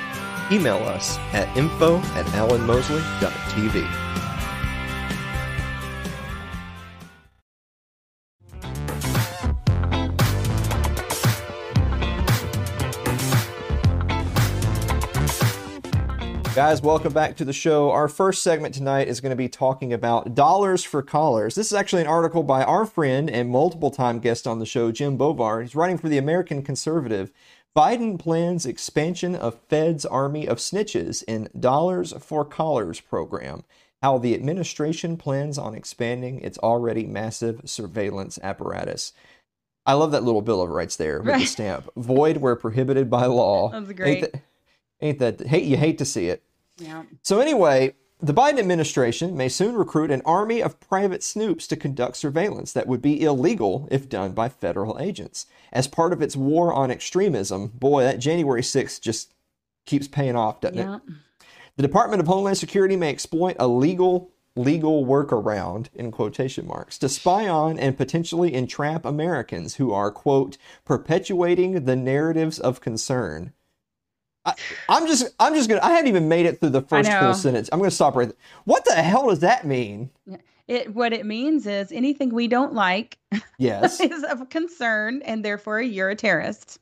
Email 0.52 0.76
us 0.76 1.16
at 1.32 1.54
info 1.56 1.98
at 1.98 2.26
alanmosley.tv. 2.26 4.33
Guys, 16.54 16.80
welcome 16.80 17.12
back 17.12 17.34
to 17.34 17.44
the 17.44 17.52
show. 17.52 17.90
Our 17.90 18.06
first 18.06 18.40
segment 18.40 18.76
tonight 18.76 19.08
is 19.08 19.20
going 19.20 19.30
to 19.30 19.36
be 19.36 19.48
talking 19.48 19.92
about 19.92 20.36
dollars 20.36 20.84
for 20.84 21.02
collars. 21.02 21.56
This 21.56 21.66
is 21.66 21.72
actually 21.72 22.02
an 22.02 22.08
article 22.08 22.44
by 22.44 22.62
our 22.62 22.86
friend 22.86 23.28
and 23.28 23.48
multiple 23.48 23.90
time 23.90 24.20
guest 24.20 24.46
on 24.46 24.60
the 24.60 24.64
show, 24.66 24.92
Jim 24.92 25.18
Bovard. 25.18 25.62
He's 25.62 25.74
writing 25.74 25.98
for 25.98 26.08
the 26.08 26.16
American 26.16 26.62
Conservative. 26.62 27.32
Biden 27.76 28.20
plans 28.20 28.66
expansion 28.66 29.34
of 29.34 29.58
Fed's 29.68 30.06
army 30.06 30.46
of 30.46 30.58
snitches 30.58 31.24
in 31.26 31.48
Dollars 31.58 32.12
for 32.20 32.44
Collars 32.44 33.00
program. 33.00 33.64
How 34.00 34.18
the 34.18 34.32
administration 34.32 35.16
plans 35.16 35.58
on 35.58 35.74
expanding 35.74 36.40
its 36.40 36.56
already 36.58 37.04
massive 37.04 37.62
surveillance 37.64 38.38
apparatus. 38.44 39.12
I 39.86 39.94
love 39.94 40.12
that 40.12 40.22
little 40.22 40.40
bill 40.40 40.62
of 40.62 40.70
rights 40.70 40.94
there 40.94 41.20
with 41.20 41.36
the 41.36 41.46
stamp. 41.46 41.90
Void 41.96 42.36
where 42.36 42.54
prohibited 42.54 43.10
by 43.10 43.26
law. 43.26 43.70
That's 43.70 43.90
great. 43.90 44.32
Ain't 45.04 45.18
that 45.20 45.46
hate 45.46 45.64
you 45.64 45.76
hate 45.76 45.98
to 45.98 46.04
see 46.04 46.28
it. 46.28 46.42
Yeah. 46.78 47.04
So 47.22 47.40
anyway, 47.40 47.94
the 48.20 48.34
Biden 48.34 48.58
administration 48.58 49.36
may 49.36 49.48
soon 49.48 49.76
recruit 49.76 50.10
an 50.10 50.22
army 50.24 50.60
of 50.60 50.80
private 50.80 51.20
snoops 51.20 51.68
to 51.68 51.76
conduct 51.76 52.16
surveillance 52.16 52.72
that 52.72 52.86
would 52.86 53.02
be 53.02 53.22
illegal 53.22 53.86
if 53.90 54.08
done 54.08 54.32
by 54.32 54.48
federal 54.48 54.98
agents. 54.98 55.46
As 55.72 55.86
part 55.86 56.12
of 56.12 56.22
its 56.22 56.36
war 56.36 56.72
on 56.72 56.90
extremism, 56.90 57.68
boy, 57.68 58.02
that 58.02 58.18
January 58.18 58.62
6th 58.62 59.00
just 59.00 59.34
keeps 59.84 60.08
paying 60.08 60.36
off, 60.36 60.60
doesn't 60.60 60.78
it? 60.78 60.82
Yeah. 60.82 60.98
The 61.76 61.82
Department 61.82 62.20
of 62.20 62.26
Homeland 62.26 62.56
Security 62.56 62.96
may 62.96 63.10
exploit 63.10 63.56
a 63.58 63.66
legal 63.66 64.30
legal 64.56 65.04
workaround 65.04 65.88
in 65.94 66.12
quotation 66.12 66.66
marks 66.66 66.96
to 66.98 67.08
spy 67.08 67.48
on 67.48 67.78
and 67.78 67.96
potentially 67.96 68.54
entrap 68.54 69.04
Americans 69.04 69.74
who 69.76 69.92
are 69.92 70.12
quote 70.12 70.56
perpetuating 70.84 71.84
the 71.84 71.96
narratives 71.96 72.58
of 72.60 72.80
concern. 72.80 73.52
I, 74.44 74.54
I'm 74.88 75.07
just 75.07 75.35
I'm 75.40 75.54
just 75.54 75.68
gonna 75.68 75.80
I 75.83 75.90
haven't 75.90 76.09
even 76.09 76.28
made 76.28 76.46
it 76.46 76.61
through 76.61 76.70
the 76.70 76.83
first 76.83 77.11
full 77.11 77.35
sentence. 77.35 77.68
I'm 77.72 77.78
gonna 77.78 77.90
stop 77.90 78.16
right 78.16 78.28
there. 78.28 78.37
What 78.64 78.85
the 78.85 78.94
hell 78.94 79.28
does 79.28 79.40
that 79.40 79.64
mean? 79.66 80.11
It 80.66 80.94
what 80.94 81.12
it 81.12 81.26
means 81.26 81.66
is 81.66 81.92
anything 81.92 82.30
we 82.35 82.48
don't 82.48 82.74
like 82.74 83.18
Yes. 83.59 84.00
is 84.00 84.24
of 84.24 84.48
concern, 84.48 85.22
and 85.22 85.44
therefore 85.44 85.80
you're 85.80 86.11
a 86.11 86.16
terrorist. 86.16 86.78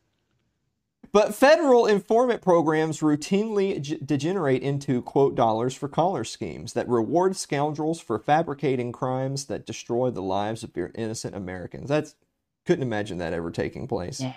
But 1.12 1.34
federal 1.34 1.84
informant 1.84 2.40
programs 2.40 3.00
routinely 3.00 3.82
g- 3.82 3.98
degenerate 4.02 4.62
into, 4.62 5.02
quote, 5.02 5.34
dollars 5.34 5.74
for 5.74 5.86
collar 5.86 6.24
schemes 6.24 6.72
that 6.72 6.88
reward 6.88 7.36
scoundrels 7.36 8.00
for 8.00 8.18
fabricating 8.18 8.92
crimes 8.92 9.44
that 9.46 9.66
destroy 9.66 10.10
the 10.10 10.22
lives 10.22 10.62
of 10.64 10.70
innocent 10.94 11.34
Americans. 11.34 11.90
That's 11.90 12.14
couldn't 12.64 12.82
imagine 12.82 13.18
that 13.18 13.34
ever 13.34 13.50
taking 13.50 13.86
place. 13.86 14.20
Yeah. 14.20 14.32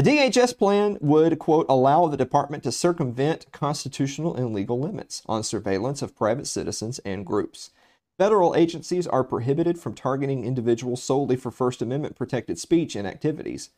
The 0.00 0.12
DHS 0.12 0.56
plan 0.56 0.96
would, 1.02 1.38
quote, 1.38 1.66
allow 1.68 2.06
the 2.06 2.16
department 2.16 2.62
to 2.62 2.72
circumvent 2.72 3.44
constitutional 3.52 4.34
and 4.34 4.54
legal 4.54 4.80
limits 4.80 5.22
on 5.26 5.42
surveillance 5.42 6.00
of 6.00 6.16
private 6.16 6.46
citizens 6.46 7.00
and 7.00 7.26
groups. 7.26 7.70
Federal 8.16 8.56
agencies 8.56 9.06
are 9.06 9.22
prohibited 9.22 9.78
from 9.78 9.92
targeting 9.92 10.42
individuals 10.42 11.02
solely 11.02 11.36
for 11.36 11.50
First 11.50 11.82
Amendment 11.82 12.16
protected 12.16 12.58
speech 12.58 12.96
and 12.96 13.06
activities. 13.06 13.72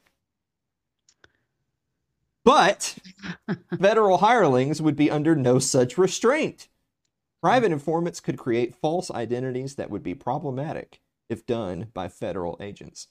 But 2.44 2.98
federal 3.80 4.18
hirelings 4.18 4.80
would 4.80 4.94
be 4.94 5.10
under 5.10 5.34
no 5.34 5.58
such 5.58 5.98
restraint. 5.98 6.68
Private 7.40 7.72
informants 7.72 8.20
could 8.20 8.38
create 8.38 8.76
false 8.76 9.10
identities 9.10 9.74
that 9.74 9.90
would 9.90 10.04
be 10.04 10.14
problematic 10.14 11.00
if 11.28 11.44
done 11.44 11.88
by 11.92 12.06
federal 12.06 12.56
agents. 12.60 13.08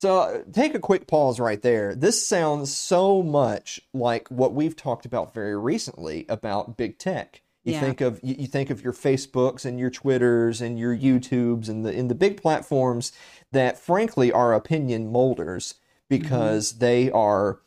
So 0.00 0.44
take 0.52 0.74
a 0.74 0.78
quick 0.78 1.06
pause 1.06 1.40
right 1.40 1.60
there. 1.60 1.94
This 1.94 2.24
sounds 2.24 2.74
so 2.74 3.22
much 3.22 3.80
like 3.94 4.28
what 4.28 4.52
we've 4.52 4.76
talked 4.76 5.06
about 5.06 5.32
very 5.32 5.56
recently 5.56 6.26
about 6.28 6.76
big 6.76 6.98
tech. 6.98 7.42
You 7.64 7.72
Yeah. 7.72 7.80
think 7.80 8.00
of 8.00 8.20
you, 8.22 8.46
think 8.46 8.70
of 8.70 8.84
your 8.84 8.92
Facebooks 8.92 9.64
and 9.64 9.78
your 9.80 9.90
Twitters 9.90 10.60
and 10.60 10.78
your 10.78 10.96
YouTubes 10.96 11.68
and 11.68 11.84
the 11.84 11.92
in 11.92 12.08
the 12.08 12.14
big 12.14 12.40
platforms 12.40 13.10
that 13.52 13.78
frankly 13.78 14.30
are 14.30 14.54
opinion 14.54 15.10
molders 15.10 15.74
mm-hmm. 16.08 16.22
because 16.22 16.72
they 16.78 17.10
are 17.10 17.60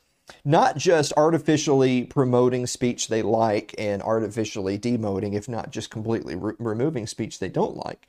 not 0.46 0.78
just 0.78 1.12
artificially 1.18 2.04
promoting 2.04 2.68
speech 2.68 3.08
they 3.08 3.22
like 3.22 3.74
and 3.78 4.02
artificially 4.02 4.78
demoting, 4.78 5.34
if 5.34 5.50
not 5.50 5.72
just 5.72 5.90
completely 5.90 6.36
re- 6.36 6.54
removing 6.60 7.08
speech 7.08 7.40
they 7.40 7.50
don't 7.50 7.76
like, 7.76 8.08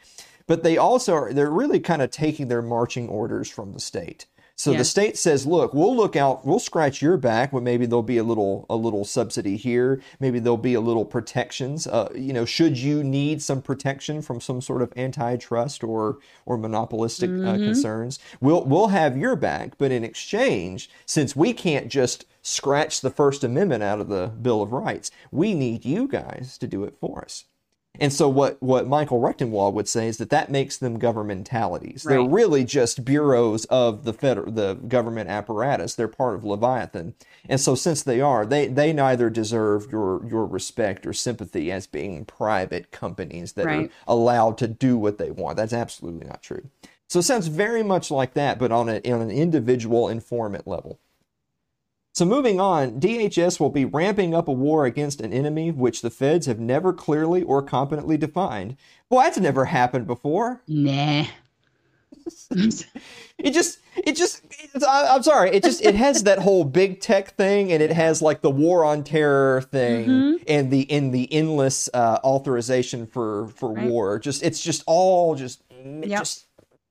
but 0.50 0.64
they 0.64 0.76
also 0.76 1.14
are, 1.14 1.32
they're 1.32 1.48
really 1.48 1.78
kind 1.78 2.02
of 2.02 2.10
taking 2.10 2.48
their 2.48 2.60
marching 2.60 3.08
orders 3.08 3.48
from 3.48 3.72
the 3.72 3.78
state. 3.78 4.26
So 4.56 4.72
the 4.72 4.84
state 4.84 5.16
says, 5.16 5.46
"Look, 5.46 5.72
we'll 5.72 5.94
look 5.96 6.16
out. 6.16 6.44
We'll 6.44 6.58
scratch 6.58 7.00
your 7.00 7.16
back, 7.16 7.52
but 7.52 7.62
maybe 7.62 7.86
there'll 7.86 8.02
be 8.02 8.18
a 8.18 8.24
little 8.24 8.66
a 8.68 8.74
little 8.74 9.04
subsidy 9.04 9.56
here. 9.56 10.02
Maybe 10.18 10.40
there'll 10.40 10.56
be 10.58 10.74
a 10.74 10.80
little 10.80 11.04
protections. 11.04 11.86
Uh, 11.86 12.08
you 12.16 12.32
know, 12.32 12.44
should 12.44 12.76
you 12.76 13.04
need 13.04 13.42
some 13.42 13.62
protection 13.62 14.22
from 14.22 14.40
some 14.40 14.60
sort 14.60 14.82
of 14.82 14.92
antitrust 14.96 15.84
or 15.84 16.18
or 16.46 16.58
monopolistic 16.58 17.30
uh, 17.30 17.54
concerns, 17.54 18.18
we'll 18.40 18.64
we'll 18.64 18.88
have 18.88 19.16
your 19.16 19.36
back. 19.36 19.78
But 19.78 19.92
in 19.92 20.02
exchange, 20.02 20.90
since 21.06 21.36
we 21.36 21.52
can't 21.52 21.88
just 21.88 22.26
scratch 22.42 23.02
the 23.02 23.10
First 23.10 23.44
Amendment 23.44 23.84
out 23.84 24.00
of 24.00 24.08
the 24.08 24.26
Bill 24.26 24.62
of 24.62 24.72
Rights, 24.72 25.12
we 25.30 25.54
need 25.54 25.84
you 25.84 26.08
guys 26.08 26.58
to 26.58 26.66
do 26.66 26.82
it 26.82 26.96
for 27.00 27.24
us." 27.24 27.44
And 27.98 28.12
so 28.12 28.28
what, 28.28 28.62
what 28.62 28.86
Michael 28.86 29.20
Rectenwald 29.20 29.74
would 29.74 29.88
say 29.88 30.06
is 30.06 30.18
that 30.18 30.30
that 30.30 30.50
makes 30.50 30.76
them 30.76 30.98
governmentalities. 30.98 32.04
They're 32.04 32.22
really 32.22 32.64
just 32.64 33.04
bureaus 33.04 33.64
of 33.66 34.04
the 34.04 34.12
federal, 34.12 34.52
the 34.52 34.74
government 34.74 35.28
apparatus. 35.28 35.94
They're 35.94 36.08
part 36.08 36.36
of 36.36 36.44
Leviathan. 36.44 37.14
And 37.48 37.60
so 37.60 37.74
since 37.74 38.02
they 38.02 38.20
are, 38.20 38.46
they, 38.46 38.68
they 38.68 38.92
neither 38.92 39.28
deserve 39.28 39.90
your, 39.90 40.24
your 40.26 40.46
respect 40.46 41.04
or 41.06 41.12
sympathy 41.12 41.72
as 41.72 41.86
being 41.86 42.24
private 42.24 42.90
companies 42.90 43.52
that 43.54 43.66
Right. 43.66 43.86
are 43.86 44.14
allowed 44.14 44.56
to 44.58 44.68
do 44.68 44.96
what 44.96 45.18
they 45.18 45.30
want. 45.30 45.56
That's 45.56 45.72
absolutely 45.72 46.26
not 46.26 46.42
true. 46.42 46.70
So 47.08 47.18
it 47.18 47.24
sounds 47.24 47.48
very 47.48 47.82
much 47.82 48.10
like 48.10 48.34
that, 48.34 48.58
but 48.58 48.70
on, 48.70 48.88
a, 48.88 49.00
on 49.10 49.20
an 49.20 49.30
individual 49.32 50.08
informant 50.08 50.66
level. 50.66 51.00
So 52.20 52.26
moving 52.26 52.60
on, 52.60 53.00
DHS 53.00 53.58
will 53.58 53.70
be 53.70 53.86
ramping 53.86 54.34
up 54.34 54.46
a 54.46 54.52
war 54.52 54.84
against 54.84 55.22
an 55.22 55.32
enemy 55.32 55.70
which 55.70 56.02
the 56.02 56.10
feds 56.10 56.44
have 56.44 56.60
never 56.60 56.92
clearly 56.92 57.42
or 57.42 57.62
competently 57.62 58.18
defined. 58.18 58.76
Well, 59.08 59.22
that's 59.22 59.38
never 59.38 59.64
happened 59.64 60.06
before. 60.06 60.60
Nah. 60.68 61.24
It 63.42 63.52
just, 63.54 63.78
it 63.96 64.16
just, 64.16 64.42
it's, 64.74 64.84
I, 64.84 65.14
I'm 65.14 65.22
sorry, 65.22 65.48
it 65.52 65.62
just, 65.64 65.82
it 65.82 65.94
has 65.94 66.24
that 66.24 66.40
whole 66.40 66.62
big 66.64 67.00
tech 67.00 67.34
thing, 67.36 67.72
and 67.72 67.82
it 67.82 67.90
has 67.90 68.20
like 68.20 68.42
the 68.42 68.50
war 68.50 68.84
on 68.84 69.02
terror 69.02 69.62
thing, 69.62 70.06
Mm-hmm. 70.06 70.44
and 70.46 70.70
the 70.70 70.82
in 70.82 71.10
the 71.12 71.32
endless 71.32 71.88
uh, 71.94 72.18
authorization 72.22 73.06
for 73.06 73.48
for 73.48 73.72
Right. 73.72 73.88
war. 73.88 74.18
Just, 74.18 74.42
it's 74.42 74.60
just 74.62 74.82
all 74.86 75.34
just, 75.36 75.62
Yep. 75.82 76.18
just 76.18 76.44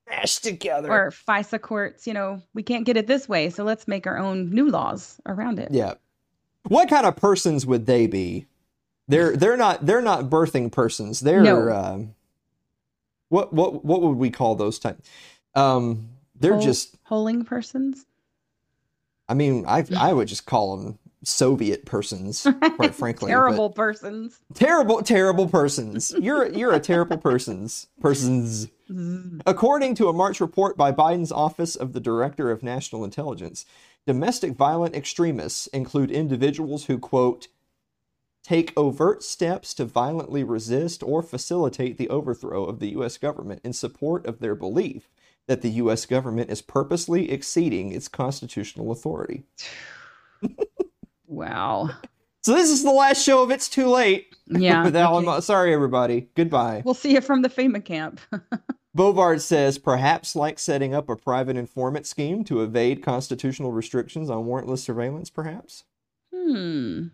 mashed 0.10 0.43
together. 0.43 0.91
or 0.91 1.12
FISA 1.12 1.62
courts, 1.62 2.08
you 2.08 2.13
know, 2.13 2.41
we 2.54 2.63
can't 2.63 2.86
get 2.86 2.98
it 2.98 3.08
this 3.08 3.28
way, 3.30 3.50
so 3.50 3.63
let's 3.63 3.88
make 3.88 4.08
our 4.08 4.17
own 4.17 4.50
new 4.50 4.69
laws 4.69 5.19
around 5.26 5.60
it. 5.60 5.69
Yeah. 5.72 5.93
What 6.67 6.89
kind 6.89 7.06
of 7.06 7.15
persons 7.15 7.65
would 7.65 7.86
they 7.86 8.08
be? 8.08 8.45
They're 9.08 9.36
they're 9.36 9.58
not 9.58 9.86
they're 9.86 10.02
not 10.02 10.26
birthing 10.30 10.72
persons. 10.72 11.19
They're 11.19 11.41
No. 11.41 11.72
um, 11.72 12.15
what 13.30 13.52
what 13.54 13.84
what 13.84 14.02
would 14.02 14.17
we 14.17 14.30
call 14.30 14.56
those 14.56 14.78
type? 14.80 15.00
Um, 15.56 16.10
they're 16.36 16.54
Hol- 16.54 16.62
just. 16.62 16.95
holing 17.04 17.43
persons. 17.43 18.06
I 19.28 19.34
mean, 19.34 19.65
I 19.67 19.86
I 19.98 20.13
would 20.13 20.28
just 20.28 20.45
call 20.45 20.78
them 20.78 21.00
Soviet 21.24 21.86
persons, 21.86 22.48
quite 22.76 22.96
frankly. 22.96 23.30
Terrible 23.30 23.70
persons. 23.70 24.40
terrible, 24.54 25.02
terrible 25.02 25.50
persons. 25.50 26.14
You're 26.18 26.48
you're 26.50 26.74
a 26.74 26.80
terrible 26.80 27.18
persons. 27.18 27.88
Persons. 28.00 28.68
According 29.46 29.96
to 29.96 30.08
a 30.08 30.14
March 30.14 30.40
report 30.40 30.78
by 30.78 30.92
Biden's 30.92 31.32
Office 31.32 31.76
of 31.76 31.94
the 31.94 32.00
Director 32.00 32.50
of 32.50 32.64
National 32.64 33.04
Intelligence, 33.04 33.66
domestic 34.08 34.54
violent 34.54 34.96
extremists 34.96 35.68
include 35.68 36.10
individuals 36.10 36.86
who, 36.86 36.98
quote, 36.98 37.50
take 38.42 38.76
overt 38.76 39.22
steps 39.22 39.76
to 39.76 39.86
violently 39.86 40.44
resist 40.44 41.04
or 41.04 41.22
facilitate 41.22 41.98
the 41.98 42.10
overthrow 42.10 42.64
of 42.64 42.80
the 42.80 42.90
U.S. 42.92 43.18
government 43.18 43.62
in 43.64 43.74
support 43.74 44.26
of 44.26 44.40
their 44.40 44.56
belief 44.56 45.10
that 45.48 45.62
the 45.62 45.72
U.S. 45.72 46.06
government 46.08 46.50
is 46.50 46.62
purposely 46.62 47.30
exceeding 47.30 47.92
its 47.92 48.08
constitutional 48.08 48.92
authority. 48.92 49.44
Wow. 51.30 51.89
So 52.42 52.54
this 52.56 52.70
is 52.70 52.84
the 52.84 52.92
last 52.92 53.24
show 53.24 53.44
of 53.44 53.52
It's 53.52 53.69
Too 53.69 53.88
Late 53.88 54.36
Yeah. 54.48 54.84
with 54.86 54.96
Alan. 54.96 55.23
okay. 55.25 55.36
Mo- 55.36 55.40
Sorry, 55.42 55.73
everybody. 55.73 56.30
Goodbye. 56.36 56.82
We'll 56.84 56.94
see 56.94 57.13
you 57.13 57.21
from 57.21 57.42
the 57.44 57.50
FEMA 57.50 57.84
camp. 57.86 58.19
Bovard 58.98 59.40
says, 59.42 59.77
perhaps 59.77 60.36
like 60.36 60.58
setting 60.58 60.94
up 60.96 61.10
a 61.10 61.15
private 61.15 61.56
informant 61.56 62.08
scheme 62.08 62.44
to 62.46 62.62
evade 62.63 63.04
constitutional 63.04 63.71
restrictions 63.71 64.30
on 64.30 64.46
warrantless 64.46 64.80
surveillance, 64.80 65.30
perhaps? 65.30 65.84
hmm. 66.34 67.08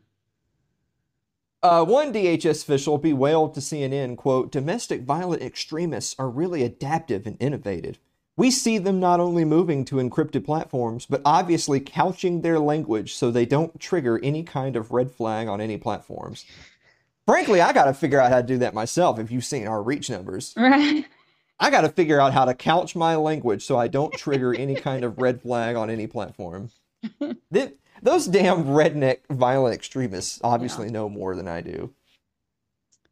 Uh, 1.63 1.83
one 1.83 2.13
DHS 2.13 2.61
official 2.61 2.99
bewailed 2.99 3.55
to 3.55 3.59
CNN, 3.59 4.15
quote, 4.17 4.51
domestic 4.51 5.01
violent 5.01 5.41
extremists 5.41 6.15
are 6.19 6.29
really 6.29 6.61
adaptive 6.63 7.25
and 7.25 7.37
innovative. 7.39 7.99
We 8.37 8.51
see 8.51 8.77
them 8.77 8.99
not 8.99 9.19
only 9.19 9.45
moving 9.45 9.85
to 9.85 9.95
encrypted 9.95 10.45
platforms, 10.45 11.05
but 11.05 11.21
obviously 11.23 11.79
couching 11.79 12.41
their 12.41 12.59
language 12.59 13.13
so 13.13 13.31
they 13.31 13.45
don't 13.45 13.79
trigger 13.79 14.19
any 14.21 14.43
kind 14.43 14.75
of 14.75 14.91
red 14.91 15.11
flag 15.11 15.47
on 15.47 15.61
any 15.61 15.77
platforms. 15.77 16.45
Frankly, 17.25 17.61
I 17.61 17.71
got 17.71 17.85
to 17.85 17.93
figure 17.93 18.19
out 18.19 18.31
how 18.31 18.41
to 18.41 18.47
do 18.47 18.57
that 18.59 18.73
myself 18.73 19.19
if 19.19 19.31
you've 19.31 19.45
seen 19.45 19.67
our 19.67 19.81
reach 19.81 20.09
numbers. 20.09 20.53
Right. 20.57 21.05
I 21.59 21.69
got 21.69 21.81
to 21.81 21.89
figure 21.89 22.19
out 22.19 22.33
how 22.33 22.45
to 22.45 22.53
couch 22.53 22.95
my 22.95 23.15
language 23.15 23.63
so 23.63 23.77
I 23.79 23.87
don't 23.87 24.13
trigger 24.13 24.53
any 24.53 24.75
kind 24.75 25.03
of 25.05 25.17
red 25.17 25.41
flag 25.41 25.77
on 25.77 25.89
any 25.89 26.05
platform. 26.05 26.69
Th- 27.53 27.73
those 28.01 28.27
damn 28.27 28.65
redneck 28.65 29.19
violent 29.29 29.73
extremists 29.73 30.39
obviously 30.43 30.89
know 30.89 31.07
more 31.07 31.35
than 31.35 31.47
I 31.47 31.61
do. 31.61 31.93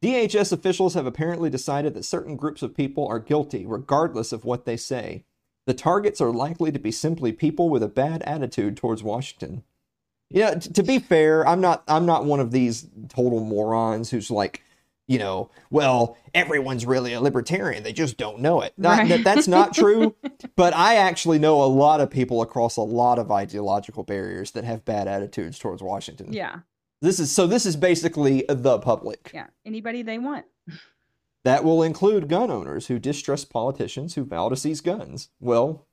DHS 0.04 0.52
officials 0.52 0.94
have 0.96 1.06
apparently 1.06 1.50
decided 1.50 1.94
that 1.94 2.04
certain 2.04 2.36
groups 2.36 2.62
of 2.62 2.76
people 2.76 3.08
are 3.08 3.20
guilty 3.20 3.66
regardless 3.66 4.34
of 4.34 4.44
what 4.44 4.66
they 4.66 4.76
say. 4.78 5.24
The 5.66 5.74
targets 5.74 6.20
are 6.20 6.32
likely 6.32 6.74
to 6.74 6.80
be 6.80 6.92
simply 6.92 7.32
people 7.32 7.70
with 7.70 7.82
a 7.82 7.88
bad 7.88 8.22
attitude 8.24 8.76
towards 8.76 9.02
Washington. 9.02 9.64
You 10.30 10.42
know, 10.42 10.56
t- 10.56 10.70
to 10.72 10.84
be 10.84 11.00
fair, 11.00 11.48
I'm 11.48 11.62
not 11.62 11.84
I'm 11.88 12.06
not 12.06 12.26
one 12.26 12.42
of 12.42 12.52
these 12.52 12.86
total 13.08 13.40
morons 13.40 14.10
who's 14.10 14.30
like, 14.30 14.62
you 15.08 15.20
know, 15.20 15.50
well, 15.70 16.18
everyone's 16.34 16.86
really 16.86 17.14
a 17.14 17.22
libertarian. 17.22 17.84
They 17.84 17.94
just 17.94 18.18
don't 18.18 18.40
know 18.40 18.60
it. 18.62 18.74
Not, 18.78 18.98
Right. 19.00 19.10
that, 19.10 19.24
that's 19.24 19.48
not 19.48 19.74
true. 19.76 20.16
but 20.58 20.74
I 20.76 20.96
actually 20.96 21.40
know 21.40 21.64
a 21.64 21.66
lot 21.66 22.02
of 22.02 22.10
people 22.10 22.42
across 22.42 22.76
a 22.76 22.82
lot 22.82 23.20
of 23.20 23.32
ideological 23.32 24.04
barriers 24.04 24.52
that 24.52 24.64
have 24.66 24.84
bad 24.84 25.08
attitudes 25.08 25.60
towards 25.60 25.82
Washington. 25.82 26.34
Yeah. 26.34 26.60
This 27.04 27.20
is 27.20 27.30
so. 27.30 27.46
This 27.48 27.66
is 27.66 27.76
basically 27.76 28.46
the 28.48 28.80
public. 28.80 29.30
Yeah. 29.34 29.48
Anybody 29.66 30.02
they 30.02 30.18
want. 30.18 30.46
That 31.46 31.66
will 31.66 31.84
include 31.84 32.30
gun 32.30 32.50
owners 32.50 32.88
who 32.88 33.00
distrust 33.00 33.50
politicians 33.50 34.16
who 34.16 34.24
vow 34.24 34.48
to 34.48 34.56
seize 34.56 34.80
guns. 34.80 35.28
Well, 35.42 35.88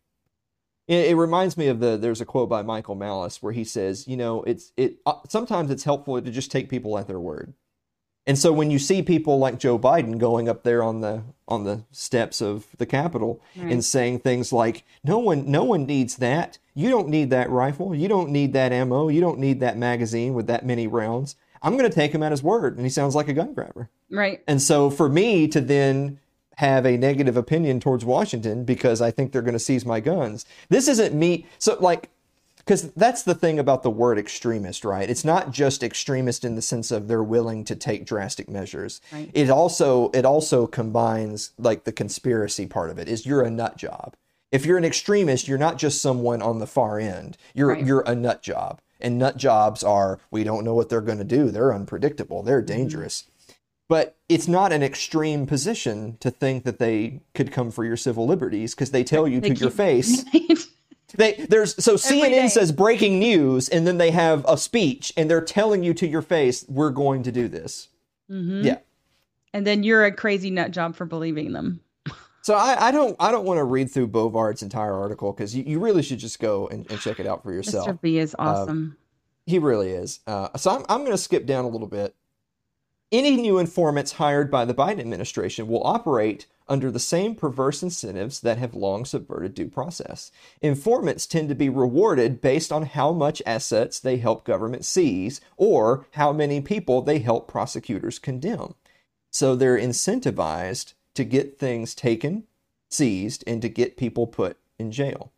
it, 0.86 1.10
it 1.10 1.16
reminds 1.16 1.56
me 1.56 1.66
of 1.66 1.80
the. 1.80 1.96
There's 1.96 2.20
a 2.20 2.24
quote 2.24 2.48
by 2.48 2.62
Michael 2.62 2.94
Malice 2.94 3.42
where 3.42 3.52
he 3.52 3.64
says, 3.64 4.06
you 4.06 4.16
know, 4.16 4.44
it's 4.44 4.70
it. 4.76 4.98
Uh, 5.04 5.14
sometimes 5.28 5.72
it's 5.72 5.82
helpful 5.82 6.22
to 6.22 6.30
just 6.30 6.52
take 6.52 6.68
people 6.68 6.96
at 6.96 7.08
their 7.08 7.18
word. 7.18 7.54
And 8.26 8.38
so 8.38 8.52
when 8.52 8.70
you 8.70 8.78
see 8.78 9.02
people 9.02 9.38
like 9.38 9.58
Joe 9.58 9.78
Biden 9.78 10.18
going 10.18 10.48
up 10.48 10.62
there 10.62 10.82
on 10.82 11.00
the 11.00 11.22
on 11.48 11.64
the 11.64 11.82
steps 11.90 12.40
of 12.40 12.66
the 12.78 12.86
Capitol 12.86 13.40
Right. 13.56 13.72
and 13.72 13.84
saying 13.84 14.20
things 14.20 14.52
like, 14.52 14.84
"No 15.02 15.18
one, 15.18 15.50
no 15.50 15.64
one 15.64 15.84
needs 15.86 16.16
that. 16.16 16.58
You 16.74 16.90
don't 16.90 17.08
need 17.08 17.30
that 17.30 17.50
rifle. 17.50 17.94
You 17.94 18.06
don't 18.08 18.30
need 18.30 18.52
that 18.52 18.72
ammo. 18.72 19.08
You 19.08 19.20
don't 19.20 19.38
need 19.38 19.58
that 19.60 19.76
magazine 19.76 20.34
with 20.34 20.46
that 20.46 20.64
many 20.64 20.86
rounds." 20.86 21.36
I'm 21.62 21.76
going 21.76 21.88
to 21.90 21.94
take 21.94 22.12
him 22.12 22.22
at 22.22 22.30
his 22.30 22.42
word, 22.42 22.76
and 22.76 22.86
he 22.86 22.90
sounds 22.90 23.14
like 23.14 23.28
a 23.28 23.34
gun 23.34 23.52
grabber. 23.52 23.90
Right. 24.10 24.42
And 24.46 24.62
so 24.62 24.88
for 24.88 25.08
me 25.10 25.46
to 25.48 25.60
then 25.60 26.18
have 26.56 26.86
a 26.86 26.96
negative 26.96 27.36
opinion 27.36 27.80
towards 27.80 28.04
Washington 28.04 28.64
because 28.64 29.00
I 29.02 29.10
think 29.10 29.32
they're 29.32 29.42
going 29.42 29.52
to 29.54 29.58
seize 29.58 29.84
my 29.84 30.00
guns, 30.00 30.46
this 30.70 30.88
isn't 30.88 31.14
me. 31.14 31.46
So, 31.58 31.76
like, 31.80 32.08
because 32.70 32.92
that's 32.92 33.24
the 33.24 33.34
thing 33.34 33.58
about 33.58 33.82
the 33.82 33.90
word 33.90 34.16
extremist, 34.16 34.84
right? 34.84 35.10
It's 35.10 35.24
not 35.24 35.50
just 35.50 35.82
extremist 35.82 36.44
in 36.44 36.54
the 36.54 36.62
sense 36.62 36.92
of 36.92 37.08
they're 37.08 37.20
willing 37.20 37.64
to 37.64 37.74
take 37.74 38.06
drastic 38.06 38.48
measures. 38.48 39.00
Right. 39.10 39.28
It 39.34 39.50
also 39.50 40.10
it 40.10 40.24
also 40.24 40.68
combines 40.68 41.50
like 41.58 41.82
the 41.82 41.90
conspiracy 41.90 42.66
part 42.66 42.90
of 42.90 42.98
it 43.00 43.08
is 43.08 43.26
you're 43.26 43.42
a 43.42 43.50
nut 43.50 43.76
job. 43.76 44.14
If 44.52 44.64
you're 44.64 44.78
an 44.78 44.84
extremist, 44.84 45.48
you're 45.48 45.58
not 45.58 45.78
just 45.78 46.00
someone 46.00 46.42
on 46.42 46.60
the 46.60 46.66
far 46.68 47.00
end. 47.00 47.36
You're 47.54 47.70
Right. 47.70 47.84
you're 47.84 48.04
a 48.06 48.14
nut 48.14 48.40
job. 48.40 48.80
And 49.00 49.18
nut 49.18 49.36
jobs 49.36 49.82
are 49.82 50.20
we 50.30 50.44
don't 50.44 50.64
know 50.64 50.74
what 50.74 50.90
they're 50.90 51.00
going 51.00 51.18
to 51.18 51.24
do. 51.24 51.50
They're 51.50 51.74
unpredictable. 51.74 52.44
They're 52.44 52.62
mm-hmm. 52.62 52.78
dangerous. 52.78 53.24
But 53.88 54.16
it's 54.28 54.46
not 54.46 54.70
an 54.72 54.84
extreme 54.84 55.44
position 55.44 56.18
to 56.20 56.30
think 56.30 56.62
that 56.62 56.78
they 56.78 57.22
could 57.34 57.50
come 57.50 57.72
for 57.72 57.84
your 57.84 57.96
civil 57.96 58.28
liberties 58.28 58.76
because 58.76 58.92
they 58.92 59.02
tell 59.02 59.26
you 59.26 59.40
They 59.40 59.48
to 59.48 59.54
your 59.56 59.70
face. 59.70 60.24
They 61.16 61.34
there's 61.48 61.82
so 61.82 61.94
CNN 61.94 62.50
says 62.50 62.72
breaking 62.72 63.18
news, 63.18 63.68
and 63.68 63.86
then 63.86 63.98
they 63.98 64.10
have 64.10 64.44
a 64.48 64.56
speech, 64.56 65.12
and 65.16 65.30
they're 65.30 65.40
telling 65.44 65.82
you 65.82 65.94
to 65.94 66.06
your 66.06 66.22
face, 66.22 66.64
"We're 66.68 66.90
going 66.90 67.22
to 67.24 67.32
do 67.32 67.48
this." 67.48 67.88
Mhm. 68.30 68.64
Yeah. 68.64 68.78
And 69.52 69.66
then 69.66 69.82
you're 69.82 70.04
a 70.04 70.12
crazy 70.12 70.50
nut 70.50 70.70
job 70.70 70.94
for 70.94 71.04
believing 71.04 71.52
them. 71.52 71.80
So 72.42 72.54
I, 72.54 72.88
I 72.88 72.90
don't 72.90 73.16
I 73.20 73.30
don't 73.32 73.44
want 73.44 73.58
to 73.58 73.64
read 73.64 73.90
through 73.90 74.08
Bovard's 74.08 74.62
entire 74.62 74.94
article 74.94 75.32
because 75.32 75.54
you, 75.54 75.62
you 75.64 75.78
really 75.78 76.02
should 76.02 76.18
just 76.18 76.40
go 76.40 76.68
and, 76.68 76.90
and 76.90 76.98
check 77.00 77.20
it 77.20 77.26
out 77.26 77.42
for 77.42 77.52
yourself. 77.52 77.86
Mr. 77.88 78.00
B 78.00 78.18
is 78.18 78.34
awesome. 78.38 78.96
He 79.46 79.58
really 79.58 79.90
is. 79.90 80.20
Uh, 80.26 80.48
so 80.56 80.70
I'm, 80.70 80.84
I'm 80.88 81.00
going 81.00 81.10
to 81.10 81.18
skip 81.18 81.44
down 81.44 81.64
a 81.64 81.68
little 81.68 81.86
bit. 81.88 82.14
Any 83.12 83.36
new 83.36 83.58
informants 83.58 84.12
hired 84.12 84.50
by 84.50 84.64
the 84.64 84.72
Biden 84.74 85.00
administration 85.00 85.66
will 85.66 85.84
operate 85.84 86.46
under 86.70 86.90
the 86.90 87.00
same 87.00 87.34
perverse 87.34 87.82
incentives 87.82 88.40
that 88.40 88.56
have 88.56 88.74
long 88.74 89.04
subverted 89.04 89.54
due 89.54 89.68
process. 89.68 90.30
Informants 90.62 91.26
tend 91.26 91.48
to 91.48 91.54
be 91.54 91.68
rewarded 91.68 92.40
based 92.40 92.70
on 92.70 92.86
how 92.86 93.12
much 93.12 93.42
assets 93.44 93.98
they 93.98 94.18
help 94.18 94.44
government 94.44 94.84
seize 94.84 95.40
or 95.56 96.06
how 96.12 96.32
many 96.32 96.60
people 96.60 97.02
they 97.02 97.18
help 97.18 97.48
prosecutors 97.48 98.20
condemn. 98.20 98.74
So 99.30 99.56
they're 99.56 99.76
incentivized 99.76 100.94
to 101.14 101.24
get 101.24 101.58
things 101.58 101.94
taken, 101.94 102.44
seized, 102.88 103.42
and 103.46 103.60
to 103.62 103.68
get 103.68 103.96
people 103.96 104.28
put 104.28 104.56
in 104.78 104.92
jail. 104.92 105.32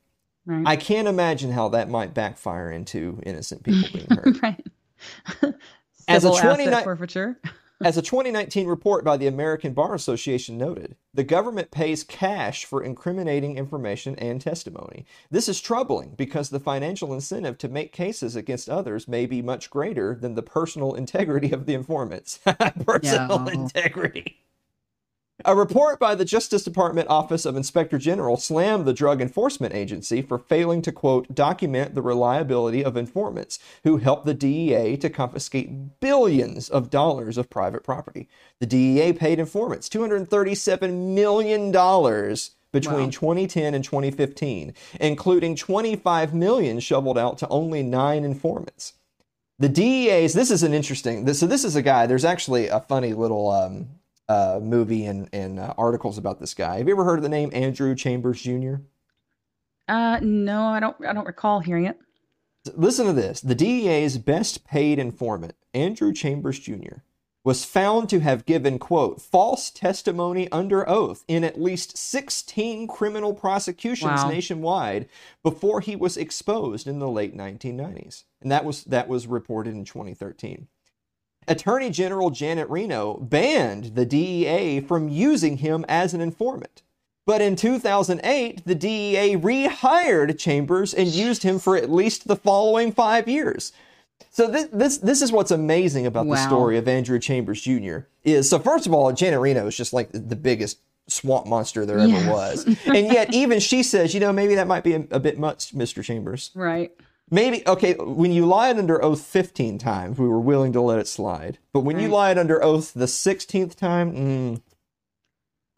right. 0.45 0.66
I 0.66 0.76
can't 0.76 1.09
imagine 1.09 1.53
how 1.53 1.70
that 1.70 1.89
might 1.89 2.14
backfire 2.14 2.70
into 2.70 3.20
innocent 3.24 3.64
people 3.64 3.89
being 3.93 4.07
hurt. 4.11 4.43
right. 4.43 4.66
As 6.09 6.24
a 6.24 6.28
asset 6.28 6.45
29 6.45 6.85
forfeiture. 6.85 7.41
As 7.85 7.97
a 7.97 8.03
2019 8.03 8.68
report 8.68 9.05
by 9.05 9.16
the 9.16 9.26
American 9.26 9.72
Bar 9.72 9.95
Association 9.95 10.57
noted, 10.57 10.95
the 11.12 11.24
government 11.24 11.72
pays 11.72 12.05
cash 12.05 12.64
for 12.64 12.83
incriminating 12.83 13.57
information 13.59 14.14
and 14.16 14.41
testimony. 14.41 15.05
This 15.30 15.49
is 15.49 15.61
troubling 15.61 16.14
because 16.16 16.51
the 16.51 16.61
financial 16.61 17.12
incentive 17.12 17.59
to 17.59 17.68
make 17.68 17.93
cases 17.93 18.37
against 18.37 18.68
others 18.68 19.09
may 19.09 19.26
be 19.26 19.43
much 19.43 19.68
greater 19.68 20.14
than 20.14 20.35
the 20.35 20.43
personal 20.43 20.95
integrity 21.03 21.51
of 21.51 21.66
the 21.66 21.74
informants. 21.74 22.39
personal 22.87 23.41
No. 23.41 23.47
integrity. 23.47 24.39
A 25.45 25.57
report 25.57 25.99
by 25.99 26.14
the 26.14 26.24
Justice 26.24 26.62
Department 26.62 27.09
Office 27.09 27.45
of 27.45 27.57
Inspector 27.57 27.97
General 27.99 28.36
slammed 28.36 28.84
the 28.84 28.93
Drug 28.93 29.20
Enforcement 29.20 29.74
Agency 29.74 30.22
for 30.22 30.38
failing 30.38 30.82
to, 30.82 30.93
quote, 30.93 31.34
document 31.34 31.97
the 31.97 32.03
reliability 32.03 32.84
of 32.84 32.97
informants 32.97 33.59
who 33.82 33.97
helped 33.97 34.24
the 34.24 34.34
DEA 34.34 34.97
to 34.99 35.11
confiscate 35.11 35.99
billions 35.99 36.68
of 36.68 36.90
dollars 36.90 37.38
of 37.38 37.51
private 37.51 37.82
property. 37.82 38.28
The 38.61 38.66
DEA 38.66 39.12
paid 39.14 39.40
informants 39.40 39.88
$237 39.88 41.14
million 41.14 41.72
between 42.70 43.05
Wow. 43.05 43.11
2010 43.11 43.74
and 43.74 43.84
2015, 43.84 44.74
including 45.01 45.57
25 45.57 46.34
million 46.34 46.78
shoveled 46.78 47.18
out 47.18 47.38
to 47.38 47.49
only 47.49 47.82
nine 47.82 48.24
informants. 48.24 48.95
The 49.59 49.68
DEA's, 49.68 50.34
this 50.34 50.51
is 50.51 50.62
an 50.62 50.72
interesting, 50.72 51.24
this, 51.24 51.40
so 51.40 51.47
this 51.47 51.64
is 51.64 51.76
a 51.76 51.82
guy, 51.82 52.07
there's 52.07 52.24
actually 52.24 52.68
a 52.68 52.80
funny 52.80 53.12
little 53.12 53.51
um, 53.51 53.88
uh, 54.33 54.61
movie 54.61 55.05
and, 55.07 55.28
and 55.33 55.59
uh, 55.61 55.74
articles 55.76 56.16
about 56.18 56.41
this 56.41 56.55
guy. 56.55 56.78
Have 56.78 56.89
you 56.89 56.95
ever 56.95 57.05
heard 57.05 57.18
of 57.18 57.22
the 57.22 57.28
name 57.28 57.51
Andrew 57.53 57.95
Chambers 57.95 58.41
Jr.? 58.43 58.76
Uh 59.89 60.18
no, 60.22 60.66
I 60.66 60.80
don't 60.80 60.97
I 61.07 61.12
don't 61.12 61.26
recall 61.26 61.61
hearing 61.61 61.87
it. 61.87 61.99
Listen 62.76 63.07
to 63.07 63.12
this. 63.12 63.41
The 63.41 63.57
DEA's 63.57 64.18
best 64.18 64.64
paid 64.64 64.99
informant, 64.99 65.55
Andrew 65.74 66.12
Chambers 66.12 66.61
Jr., 66.61 66.99
was 67.45 67.64
found 67.64 68.09
to 68.09 68.20
have 68.20 68.47
given, 68.47 68.78
quote, 68.78 69.20
false 69.20 69.68
testimony 69.68 70.49
under 70.53 70.89
oath 70.89 71.24
in 71.26 71.43
at 71.43 71.61
least 71.61 71.97
16 71.97 72.87
criminal 72.87 73.35
prosecutions 73.35 74.22
Wow. 74.22 74.30
nationwide 74.30 75.09
before 75.43 75.80
he 75.80 75.97
was 75.97 76.16
exposed 76.16 76.87
in 76.87 77.01
the 77.01 77.09
late 77.09 77.37
1990s. 77.37 78.22
And 78.41 78.53
that 78.53 78.64
was 78.64 78.85
that 78.85 79.09
was 79.09 79.26
reported 79.26 79.74
in 79.74 79.85
2013. 79.85 80.68
Attorney 81.49 81.90
General 81.90 82.30
Janet 82.30 82.68
Reno 82.68 83.18
banned 83.18 83.95
the 83.95 84.07
DEA 84.07 84.80
from 84.80 85.09
using 85.09 85.59
him 85.59 85.84
as 85.88 86.14
an 86.14 86.20
informant. 86.20 86.82
But 87.24 87.40
in 87.40 87.55
2008, 87.57 88.64
the 88.64 88.74
DEA 88.74 89.36
rehired 89.36 90.38
Chambers 90.38 90.93
and 90.93 91.09
used 91.09 91.43
him 91.43 91.59
for 91.59 91.76
at 91.76 91.90
least 91.90 92.26
the 92.26 92.36
following 92.36 92.90
five 92.93 93.28
years. 93.28 93.72
So 94.30 94.49
this 94.49 94.68
this 94.72 94.99
this 94.99 95.22
is 95.22 95.30
what's 95.30 95.51
amazing 95.51 96.07
about 96.07 96.26
the 96.26 96.36
story 96.36 96.78
of 96.78 96.88
Andrew 96.88 97.18
Chambers 97.18 97.61
Jr. 97.61 97.99
is 98.24 98.49
so 98.49 98.59
first 98.59 98.86
of 98.86 98.95
all, 98.95 99.12
Janet 99.12 99.40
Reno 99.40 99.66
is 99.66 99.76
just 99.76 99.93
like 99.93 100.11
the 100.12 100.36
biggest 100.36 100.78
swamp 101.09 101.47
monster 101.47 101.84
there 101.84 101.99
ever 101.99 102.30
was, 102.30 102.64
and 102.64 103.07
yet 103.07 103.34
even 103.34 103.61
she 103.61 103.82
says, 103.82 104.14
you 104.14 104.20
know, 104.20 104.32
maybe 104.32 104.55
that 104.55 104.66
might 104.66 104.84
be 104.84 104.95
a, 104.95 105.05
a 105.11 105.20
bit 105.20 105.38
much, 105.38 105.74
Mr. 105.74 106.03
Chambers. 106.03 106.51
Right. 106.55 106.93
Maybe 107.33 107.66
okay. 107.66 107.95
When 107.95 108.30
you 108.30 108.45
lied 108.45 108.78
under 108.78 109.03
oath 109.03 109.22
fifteen 109.22 109.78
times, 109.78 110.18
we 110.18 110.28
were 110.28 110.39
willing 110.39 110.74
to 110.74 110.83
let 110.83 110.99
it 110.99 111.09
slide. 111.09 111.57
But 111.72 111.80
when 111.80 111.99
you 111.99 112.09
Right. 112.09 112.14
lied 112.14 112.39
under 112.39 112.62
oath 112.62 112.93
the 112.93 113.09
sixteenth 113.09 113.74
time, 113.74 114.12
mm. 114.12 114.62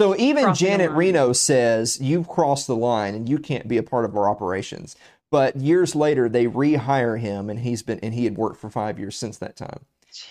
so 0.00 0.16
even 0.16 0.44
Crossing 0.46 0.66
Janet. 0.66 0.90
Reno 0.90 1.32
says 1.32 2.00
you've 2.00 2.28
crossed 2.28 2.66
the 2.66 2.74
line 2.74 3.14
and 3.14 3.28
you 3.28 3.38
can't 3.38 3.68
be 3.68 3.76
a 3.76 3.84
part 3.84 4.04
of 4.04 4.16
our 4.16 4.28
operations. 4.28 4.96
But 5.30 5.54
years 5.54 5.94
later, 5.94 6.28
they 6.28 6.46
rehire 6.46 7.20
him, 7.20 7.48
and 7.48 7.60
he's 7.60 7.84
been 7.84 8.00
and 8.00 8.14
he 8.14 8.24
had 8.24 8.36
worked 8.36 8.58
for 8.60 8.68
five 8.68 8.98
years 8.98 9.16
since 9.16 9.38
that 9.38 9.56
time. 9.56 9.84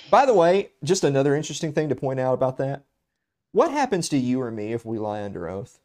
By 0.09 0.25
the 0.25 0.33
way, 0.33 0.71
just 0.83 1.05
another 1.05 1.35
interesting 1.35 1.71
thing 1.71 1.87
to 1.87 1.95
point 1.95 2.19
out 2.19 2.33
about 2.33 2.57
that: 2.57 2.83
what 3.53 3.71
happens 3.71 4.09
to 4.09 4.17
you 4.17 4.41
or 4.41 4.51
me 4.51 4.73
if 4.73 4.85
we 4.85 4.99
lie 4.99 5.23
under 5.23 5.47
oath? 5.47 5.79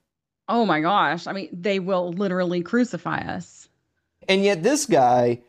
Oh 0.48 0.66
my 0.66 0.80
gosh. 0.80 1.28
I 1.28 1.32
mean, 1.32 1.48
they 1.52 1.78
will 1.78 2.12
literally 2.12 2.62
crucify 2.62 3.18
us. 3.18 3.67
And 4.28 4.44
yet 4.44 4.62
this 4.62 4.86
guy 4.86 5.40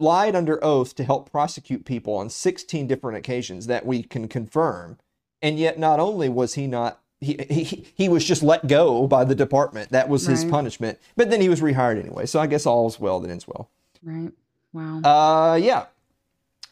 lied 0.00 0.34
under 0.36 0.62
oath 0.64 0.94
to 0.96 1.04
help 1.04 1.30
prosecute 1.30 1.84
people 1.84 2.14
on 2.14 2.28
16 2.28 2.86
different 2.86 3.18
occasions 3.18 3.66
that 3.66 3.86
we 3.86 4.02
can 4.02 4.28
confirm. 4.28 4.98
And 5.40 5.58
yet 5.58 5.78
not 5.78 6.00
only 6.00 6.28
was 6.28 6.54
he 6.54 6.66
not 6.66 7.00
he, 7.20 7.36
he 7.50 7.86
he 7.96 8.08
was 8.08 8.24
just 8.24 8.42
let 8.42 8.68
go 8.68 9.06
by 9.08 9.24
the 9.24 9.34
department. 9.34 9.90
That 9.90 10.08
was 10.08 10.26
his 10.26 10.44
punishment. 10.44 10.98
But 11.16 11.30
then 11.30 11.40
he 11.40 11.48
was 11.48 11.60
rehired 11.60 11.98
anyway. 11.98 12.26
So 12.26 12.38
I 12.38 12.46
guess 12.46 12.66
all's 12.66 13.00
well 13.00 13.20
that 13.20 13.30
ends 13.30 13.46
well. 13.48 13.70
Right. 14.02 14.32
Wow. 14.72 15.00
Uh 15.02 15.54
yeah. 15.56 15.86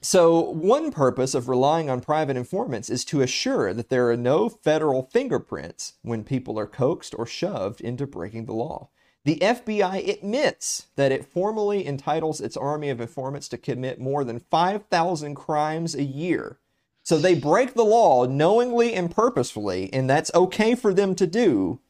So 0.01 0.39
one 0.39 0.93
purpose 0.93 1.35
of 1.35 1.49
relying 1.49 1.91
on 1.91 2.01
private 2.01 2.37
informants 2.37 2.91
is 2.91 3.05
to 3.07 3.23
assure 3.23 3.73
that 3.75 3.89
there 3.89 4.09
are 4.09 4.17
no 4.17 4.49
federal 4.49 5.03
fingerprints 5.03 5.95
when 6.03 6.23
people 6.23 6.61
are 6.61 6.67
coaxed 6.67 7.15
or 7.19 7.27
shoved 7.27 7.81
into 7.81 8.07
breaking 8.07 8.45
the 8.45 8.53
law. 8.53 8.89
The 9.27 9.39
FBI 9.41 10.09
admits 10.09 10.87
that 10.95 11.11
it 11.11 11.27
formally 11.27 11.85
entitles 11.85 12.41
its 12.41 12.57
army 12.57 12.91
of 12.91 13.01
informants 13.01 13.49
to 13.49 13.59
commit 13.59 13.99
more 13.99 14.23
than 14.23 14.39
5,000 14.39 15.35
crimes 15.35 15.97
a 15.97 16.05
year. 16.05 16.61
So 17.03 17.19
they 17.19 17.35
break 17.35 17.75
the 17.75 17.85
law 17.85 18.27
knowingly 18.27 18.95
and 18.95 19.11
purposefully, 19.11 19.93
and 19.93 20.09
that's 20.09 20.31
okay 20.33 20.77
for 20.77 20.95
them 20.95 21.17
to 21.17 21.27
do. 21.27 21.81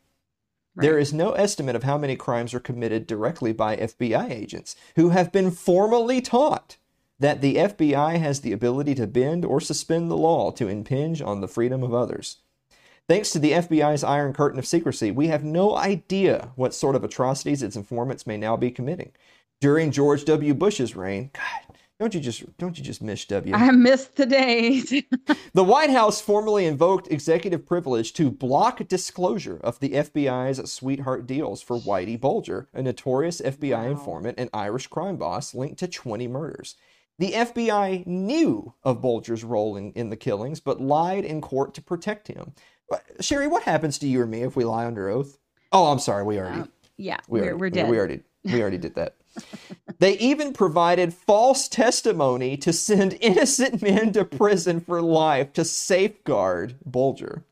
There 0.77 0.95
Right. 0.95 1.03
is 1.03 1.13
no 1.13 1.33
estimate 1.33 1.77
of 1.77 1.83
how 1.83 1.99
many 1.99 2.17
crimes 2.17 2.55
are 2.55 2.59
committed 2.59 3.07
directly 3.07 3.53
by 3.53 3.77
FBI 3.77 4.31
agents 4.31 4.75
who 4.95 5.11
have 5.11 5.31
been 5.31 5.51
formally 5.51 6.23
taught 6.23 6.79
that 7.19 7.43
the 7.43 7.59
FBI 7.59 8.17
has 8.17 8.41
the 8.41 8.53
ability 8.53 8.95
to 8.95 9.07
bend 9.07 9.45
or 9.45 9.61
suspend 9.61 10.11
the 10.11 10.17
law 10.17 10.51
to 10.53 10.69
impinge 10.69 11.21
on 11.21 11.43
the 11.43 11.49
freedom 11.49 11.83
of 11.83 11.93
others. 11.93 12.39
Thanks 13.09 13.31
to 13.31 13.39
the 13.39 13.53
FBI's 13.53 14.03
iron 14.03 14.33
curtain 14.33 14.59
of 14.59 14.67
secrecy, 14.67 15.13
we 15.13 15.29
have 15.29 15.45
no 15.45 15.77
idea 15.77 16.51
what 16.57 16.75
sort 16.75 16.97
of 16.97 17.05
atrocities 17.05 17.63
its 17.63 17.77
informants 17.77 18.27
may 18.27 18.37
now 18.37 18.57
be 18.57 18.71
committing. 18.71 19.13
During 19.61 19.93
George 19.93 20.25
W. 20.25 20.55
Bush's 20.55 20.97
reign, 20.97 21.31
God, 21.33 21.77
don't 22.01 22.15
you 22.15 22.21
just 22.21 22.45
don't 22.59 22.77
you 22.77 22.83
just 22.83 23.01
miss 23.01 23.25
W? 23.27 23.55
I 23.55 23.71
missed 23.71 24.17
the 24.17 24.27
days. 24.27 24.93
The 25.55 25.65
White 25.65 25.89
House 25.89 26.21
formally 26.21 26.67
invoked 26.67 27.11
executive 27.11 27.65
privilege 27.65 28.13
to 28.15 28.31
block 28.31 28.87
disclosure 28.89 29.59
of 29.65 29.81
the 29.81 29.91
FBI's 29.91 30.71
sweetheart 30.71 31.27
deals 31.27 31.63
for 31.63 31.79
Whitey 31.79 32.21
Bulger, 32.21 32.69
a 32.75 32.83
notorious 32.83 33.41
FBI 33.41 33.85
Wow. 33.85 33.91
informant 33.91 34.39
and 34.39 34.51
Irish 34.53 34.89
crime 34.89 35.17
boss 35.17 35.55
linked 35.55 35.79
to 35.79 35.89
20 35.89 36.29
murders. 36.29 36.75
The 37.19 37.33
FBI 37.33 38.07
knew 38.07 38.75
of 38.85 39.01
Bulger's 39.01 39.43
role 39.45 39.77
in, 39.77 39.93
in 39.93 40.11
the 40.11 40.17
killings, 40.17 40.61
but 40.61 40.83
lied 40.83 41.25
in 41.25 41.41
court 41.41 41.73
to 41.75 41.81
protect 41.83 42.29
him. 42.29 42.53
Sherry, 43.21 43.47
what 43.47 43.63
happens 43.63 43.99
to 43.99 44.09
you 44.09 44.21
or 44.21 44.27
me 44.27 44.43
if 44.43 44.57
we 44.57 44.65
lie 44.65 44.87
under 44.87 45.09
oath? 45.09 45.39
Oh, 45.73 45.87
I'm 45.87 45.99
sorry, 45.99 46.25
we 46.25 46.39
already 46.39 46.61
Um, 46.61 46.73
yeah, 46.97 47.19
we 47.29 47.41
we're, 47.41 47.47
already, 47.47 47.61
we're 47.61 47.71
dead. 47.71 47.91
We 47.91 47.99
already 47.99 48.21
we 48.45 48.61
already 48.61 48.79
did 48.79 48.95
that. 48.95 49.17
they 49.99 50.17
even 50.19 50.53
provided 50.53 51.13
false 51.13 51.69
testimony 51.69 52.57
to 52.59 52.73
send 52.73 53.19
innocent 53.21 53.83
men 53.83 54.13
to 54.13 54.25
prison 54.25 54.81
for 54.81 55.03
life 55.03 55.53
to 55.55 55.65
safeguard 55.65 56.77
Bulger. 56.85 57.45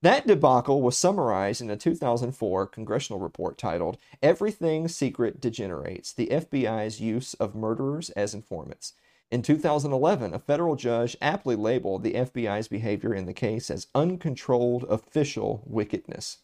That 0.00 0.28
debacle 0.28 0.80
was 0.80 0.96
summarized 0.96 1.60
in 1.60 1.70
a 1.70 1.76
2004 1.76 2.68
congressional 2.68 3.18
report 3.18 3.58
titled 3.58 3.98
Everything 4.22 4.86
Secret 4.86 5.40
Degenerates 5.40 6.12
The 6.12 6.28
FBI's 6.28 7.00
Use 7.00 7.34
of 7.34 7.56
Murderers 7.56 8.10
as 8.10 8.32
Informants. 8.32 8.92
In 9.30 9.42
2011, 9.42 10.32
a 10.32 10.38
federal 10.38 10.74
judge 10.74 11.14
aptly 11.20 11.54
labeled 11.54 12.02
the 12.02 12.14
FBI's 12.14 12.66
behavior 12.66 13.12
in 13.14 13.26
the 13.26 13.34
case 13.34 13.70
as 13.70 13.88
uncontrolled 13.94 14.84
official 14.88 15.62
wickedness. 15.66 16.38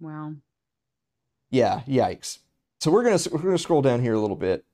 wow. 0.00 0.34
Yeah, 1.50 1.80
yikes. 1.88 2.38
So 2.80 2.90
we're 2.90 3.02
gonna 3.02 3.18
we're 3.32 3.42
gonna 3.42 3.58
scroll 3.58 3.82
down 3.82 4.02
here 4.02 4.14
a 4.14 4.20
little 4.20 4.36
bit. 4.36 4.64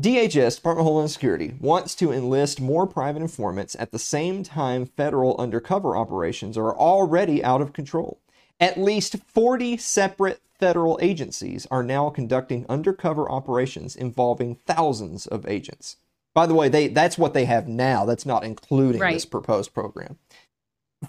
DHS, 0.00 0.56
Department 0.56 0.86
of 0.86 0.86
Homeland 0.86 1.10
Security, 1.10 1.54
wants 1.58 1.94
to 1.96 2.12
enlist 2.12 2.60
more 2.60 2.86
private 2.86 3.22
informants 3.22 3.74
at 3.78 3.92
the 3.92 3.98
same 3.98 4.42
time 4.42 4.84
federal 4.84 5.36
undercover 5.38 5.96
operations 5.96 6.56
are 6.58 6.76
already 6.76 7.42
out 7.42 7.62
of 7.62 7.72
control. 7.72 8.20
At 8.60 8.78
least 8.78 9.16
40 9.26 9.78
separate 9.78 10.40
federal 10.58 10.98
agencies 11.02 11.66
are 11.70 11.82
now 11.82 12.10
conducting 12.10 12.66
undercover 12.68 13.30
operations 13.30 13.96
involving 13.96 14.54
thousands 14.54 15.26
of 15.26 15.46
agents. 15.46 15.96
By 16.36 16.44
the 16.44 16.52
way, 16.52 16.68
they 16.68 16.88
that's 16.88 17.16
what 17.16 17.32
they 17.32 17.46
have 17.46 17.66
now. 17.66 18.04
That's 18.04 18.26
not 18.26 18.44
including 18.44 19.00
Right. 19.00 19.14
this 19.14 19.24
proposed 19.24 19.72
program. 19.72 20.18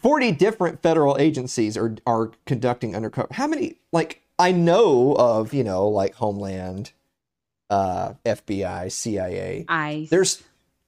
40 0.01 0.31
different 0.31 0.81
federal 0.81 1.17
agencies 1.17 1.75
are 1.75 1.97
are 2.07 2.31
conducting 2.45 2.95
undercover. 2.95 3.27
How 3.31 3.45
many 3.45 3.75
like 3.91 4.21
I 4.39 4.53
know 4.53 5.17
of, 5.19 5.53
you 5.53 5.65
know, 5.65 5.85
like 5.85 6.15
Homeland, 6.15 6.93
uh 7.69 8.13
FBI, 8.25 8.89
CIA. 8.89 9.65
I 9.67 10.07
There's 10.09 10.43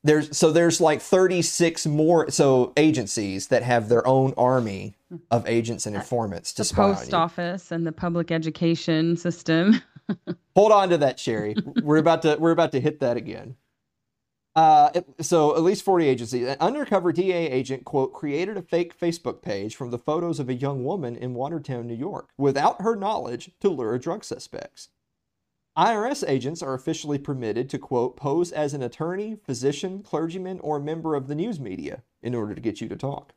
there's 0.06 0.38
so 0.38 0.54
there's 0.54 0.80
like 0.80 1.02
36 1.02 1.86
more 1.86 2.32
so 2.32 2.72
agencies 2.78 3.48
that 3.50 3.64
have 3.64 3.90
their 3.90 4.08
own 4.08 4.34
army 4.38 4.96
of 5.32 5.46
agents 5.50 5.86
and 5.86 5.98
informants 5.98 6.54
to 6.54 6.62
the 6.62 6.66
spy 6.66 6.94
post 6.94 7.14
office 7.14 7.72
and 7.74 7.86
the 7.86 7.92
public 7.92 8.32
education 8.32 9.18
system. 9.18 9.82
Hold 10.56 10.72
on 10.72 10.88
to 10.92 10.98
that, 11.00 11.20
Sherry. 11.20 11.58
we're 11.84 11.98
about 11.98 12.22
to 12.22 12.38
we're 12.40 12.52
about 12.52 12.72
to 12.72 12.80
hit 12.80 13.02
that 13.02 13.18
again. 13.18 13.58
Uh, 14.60 14.92
so 15.22 15.56
at 15.56 15.64
least 15.64 15.86
40 15.86 16.06
agencies. 16.06 16.46
An 16.46 16.58
undercover 16.60 17.14
DA 17.14 17.50
agent, 17.50 17.86
quote, 17.86 18.12
created 18.12 18.58
a 18.58 18.62
fake 18.62 19.00
Facebook 19.00 19.42
page 19.42 19.74
from 19.74 19.90
the 19.90 19.98
photos 19.98 20.38
of 20.38 20.50
a 20.50 20.54
young 20.54 20.84
woman 20.84 21.16
in 21.16 21.34
Watertown, 21.34 21.88
New 21.88 21.96
York, 21.96 22.32
without 22.38 22.82
her 22.82 22.94
knowledge 22.94 23.52
to 23.62 23.70
lure 23.70 23.98
drug 23.98 24.26
suspects. 24.26 24.90
IRS 25.78 26.28
agents 26.28 26.62
are 26.62 26.74
officially 26.74 27.18
permitted 27.18 27.70
to, 27.70 27.78
quote, 27.78 28.18
pose 28.18 28.52
as 28.52 28.74
an 28.74 28.84
attorney, 28.84 29.38
physician, 29.46 30.04
clergyman, 30.04 30.60
or 30.60 30.78
member 30.78 31.16
of 31.16 31.30
the 31.30 31.36
news 31.36 31.58
media 31.58 32.04
in 32.22 32.36
order 32.36 32.54
to 32.54 32.60
get 32.60 32.82
you 32.82 32.90
to 32.90 32.98
talk. 32.98 33.36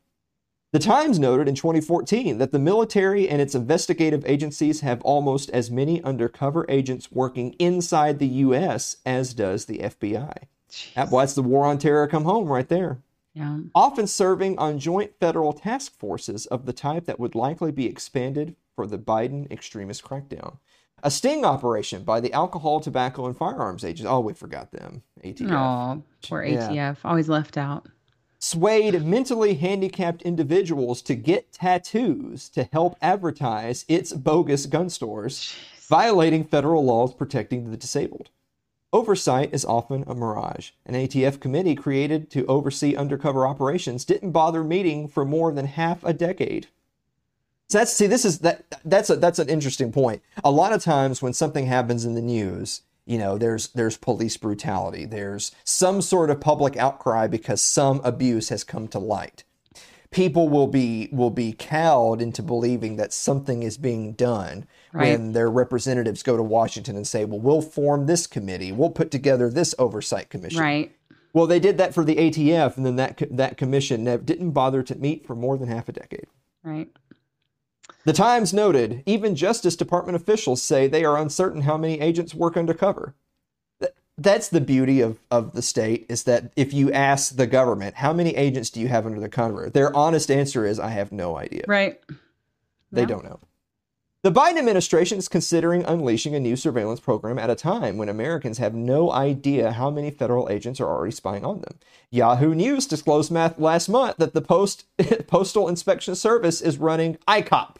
The 0.73 0.79
Times 0.79 1.19
noted 1.19 1.47
in 1.47 1.55
2014 1.55 2.37
that 2.39 2.51
the 2.51 2.59
military 2.59 3.29
and 3.29 3.41
its 3.41 3.55
investigative 3.55 4.25
agencies 4.25 4.81
have 4.81 5.01
almost 5.03 5.49
as 5.51 5.71
many 5.71 6.03
undercover 6.03 6.65
agents 6.67 7.13
working 7.13 7.53
inside 7.59 8.19
the 8.19 8.27
U.S. 8.27 8.97
as 9.05 9.33
does 9.33 9.67
the 9.67 9.77
FBI. 9.77 10.47
That, 10.95 11.09
well, 11.11 11.19
that's 11.19 11.33
the 11.33 11.43
war 11.43 11.65
on 11.65 11.77
terror 11.77 12.07
come 12.07 12.23
home 12.23 12.47
right 12.47 12.67
there. 12.67 12.99
yeah. 13.33 13.59
Often 13.75 14.07
serving 14.07 14.57
on 14.59 14.79
joint 14.79 15.11
federal 15.19 15.53
task 15.53 15.97
forces 15.99 16.45
of 16.47 16.65
the 16.65 16.73
type 16.73 17.05
that 17.05 17.19
would 17.19 17.35
likely 17.35 17.71
be 17.71 17.85
expanded 17.87 18.55
for 18.75 18.87
the 18.87 18.97
Biden 18.97 19.49
extremist 19.51 20.03
crackdown. 20.03 20.57
A 21.03 21.11
sting 21.11 21.43
operation 21.43 22.03
by 22.03 22.19
the 22.21 22.31
Alcohol, 22.31 22.79
Tobacco, 22.79 23.25
and 23.25 23.35
Firearms 23.35 23.83
Agency. 23.83 24.07
Oh, 24.07 24.21
we 24.21 24.33
forgot 24.33 24.71
them. 24.71 25.03
ATF 25.23 25.51
Oh, 25.51 26.01
poor 26.27 26.43
Yeah. 26.43 26.69
ATF. 26.69 26.97
Always 27.03 27.27
left 27.29 27.57
out. 27.57 27.87
swayed 28.39 29.03
mentally 29.05 29.53
handicapped 29.55 30.21
individuals 30.21 31.01
to 31.01 31.15
get 31.15 31.51
tattoos 31.51 32.49
to 32.49 32.63
help 32.73 32.95
advertise 33.01 33.85
its 33.87 34.11
bogus 34.13 34.65
gun 34.65 34.89
stores, 34.89 35.53
violating 35.87 36.43
federal 36.43 36.83
laws 36.83 37.13
protecting 37.13 37.69
the 37.71 37.77
disabled. 37.77 38.29
Oversight 38.93 39.51
is 39.51 39.65
often 39.65 40.03
a 40.05 40.13
mirage. 40.13 40.69
An 40.85 40.93
ATF 40.93 41.39
committee 41.39 41.73
created 41.73 42.29
to 42.29 42.45
oversee 42.45 42.95
undercover 42.95 43.47
operations 43.47 44.05
didn't 44.05 44.31
bother 44.31 44.63
meeting 44.63 45.07
for 45.07 45.25
more 45.25 45.51
than 45.51 45.65
half 45.65 46.03
a 46.03 46.13
decade. 46.13 46.67
So 47.69 47.79
that's 47.79 47.91
see, 47.91 48.05
this 48.05 48.23
is 48.23 48.39
that 48.39 48.63
that's 48.85 49.09
a 49.09 49.15
that's 49.15 49.39
an 49.39 49.49
interesting 49.49 49.91
point. 49.91 50.21
A 50.43 50.51
lot 50.51 50.73
of 50.73 50.83
times 50.83 51.23
when 51.23 51.33
something 51.33 51.65
happens 51.65 52.05
in 52.05 52.13
the 52.13 52.21
news, 52.21 52.81
you 53.07 53.17
know, 53.17 53.39
there's 53.39 53.69
there's 53.69 53.97
police 53.97 54.37
brutality, 54.37 55.05
there's 55.05 55.51
some 55.63 55.99
sort 55.99 56.29
of 56.29 56.39
public 56.39 56.77
outcry 56.77 57.25
because 57.25 57.63
some 57.63 57.99
abuse 58.03 58.49
has 58.49 58.63
come 58.63 58.87
to 58.89 58.99
light. 58.99 59.43
People 60.11 60.49
will 60.49 60.67
be 60.67 61.09
will 61.11 61.31
be 61.31 61.53
cowed 61.53 62.21
into 62.21 62.43
believing 62.43 62.97
that 62.97 63.11
something 63.11 63.63
is 63.63 63.79
being 63.79 64.13
done 64.13 64.67
Right. 64.93 65.17
when 65.17 65.31
their 65.33 65.49
representatives 65.49 66.21
go 66.21 66.37
to 66.37 66.43
Washington 66.43 66.95
and 66.95 67.07
say, 67.07 67.25
"Well, 67.25 67.39
we'll 67.39 67.61
form 67.63 68.05
this 68.05 68.27
committee, 68.27 68.71
we'll 68.71 68.91
put 68.91 69.09
together 69.09 69.49
this 69.49 69.73
oversight 69.79 70.29
commission." 70.29 70.61
Right. 70.61 70.91
Well, 71.33 71.47
they 71.47 71.59
did 71.59 71.79
that 71.79 71.95
for 71.95 72.05
the 72.05 72.15
ATF, 72.17 72.77
and 72.77 72.85
then 72.85 72.95
that 72.97 73.19
that 73.31 73.57
commission 73.57 74.03
didn't 74.23 74.51
bother 74.51 74.83
to 74.83 74.95
meet 74.95 75.25
for 75.25 75.35
more 75.35 75.57
than 75.57 75.67
half 75.67 75.89
a 75.89 75.93
decade. 75.93 76.27
Right. 76.63 76.89
The 78.05 78.13
Times 78.13 78.53
noted 78.53 79.01
even 79.07 79.35
Justice 79.35 79.75
Department 79.75 80.15
officials 80.15 80.61
say 80.61 80.87
they 80.87 81.03
are 81.05 81.17
uncertain 81.17 81.61
how 81.61 81.75
many 81.77 81.99
agents 81.99 82.35
work 82.35 82.55
undercover. 82.55 83.15
That's 84.15 84.47
the 84.47 84.61
beauty 84.61 85.01
of, 85.01 85.17
of 85.31 85.53
the 85.53 85.63
state 85.63 86.05
is 86.07 86.25
that 86.25 86.53
if 86.55 86.71
you 86.71 86.91
ask 86.91 87.35
the 87.35 87.47
government, 87.47 87.95
how 87.95 88.13
many 88.13 88.35
agents 88.35 88.69
do 88.69 88.79
you 88.79 88.87
have 88.87 89.07
under 89.07 89.19
the 89.19 89.27
cover? 89.27 89.71
Their 89.71 89.93
honest 89.95 90.29
answer 90.29 90.67
is, 90.67 90.79
I 90.79 90.89
have 90.89 91.11
no 91.11 91.35
idea. 91.35 91.63
Right. 91.67 91.99
They 92.91 93.01
Yeah. 93.01 93.07
don't 93.07 93.23
know. 93.23 93.39
The 94.23 94.31
Biden 94.31 94.57
administration 94.57 95.17
is 95.17 95.27
considering 95.27 95.83
unleashing 95.83 96.33
a 96.33 96.39
new 96.39 96.55
surveillance 96.55 97.01
program 97.01 97.37
at 97.37 97.49
a 97.49 97.55
time 97.55 97.97
when 97.97 98.07
Americans 98.07 98.57
have 98.57 98.73
no 98.73 99.11
idea 99.11 99.73
how 99.73 99.89
many 99.89 100.11
federal 100.11 100.47
agents 100.49 100.79
are 100.79 100.87
already 100.87 101.11
spying 101.11 101.43
on 101.43 101.59
them. 101.59 101.77
Yahoo 102.09 102.55
News 102.55 102.87
disclosed 102.87 103.33
math 103.33 103.59
last 103.59 103.89
month 103.89 104.15
that 104.19 104.33
the 104.33 104.41
Post 104.41 104.85
Postal 105.27 105.67
Inspection 105.67 106.15
Service 106.15 106.61
is 106.61 106.77
running 106.77 107.17
ICOP, 107.27 107.75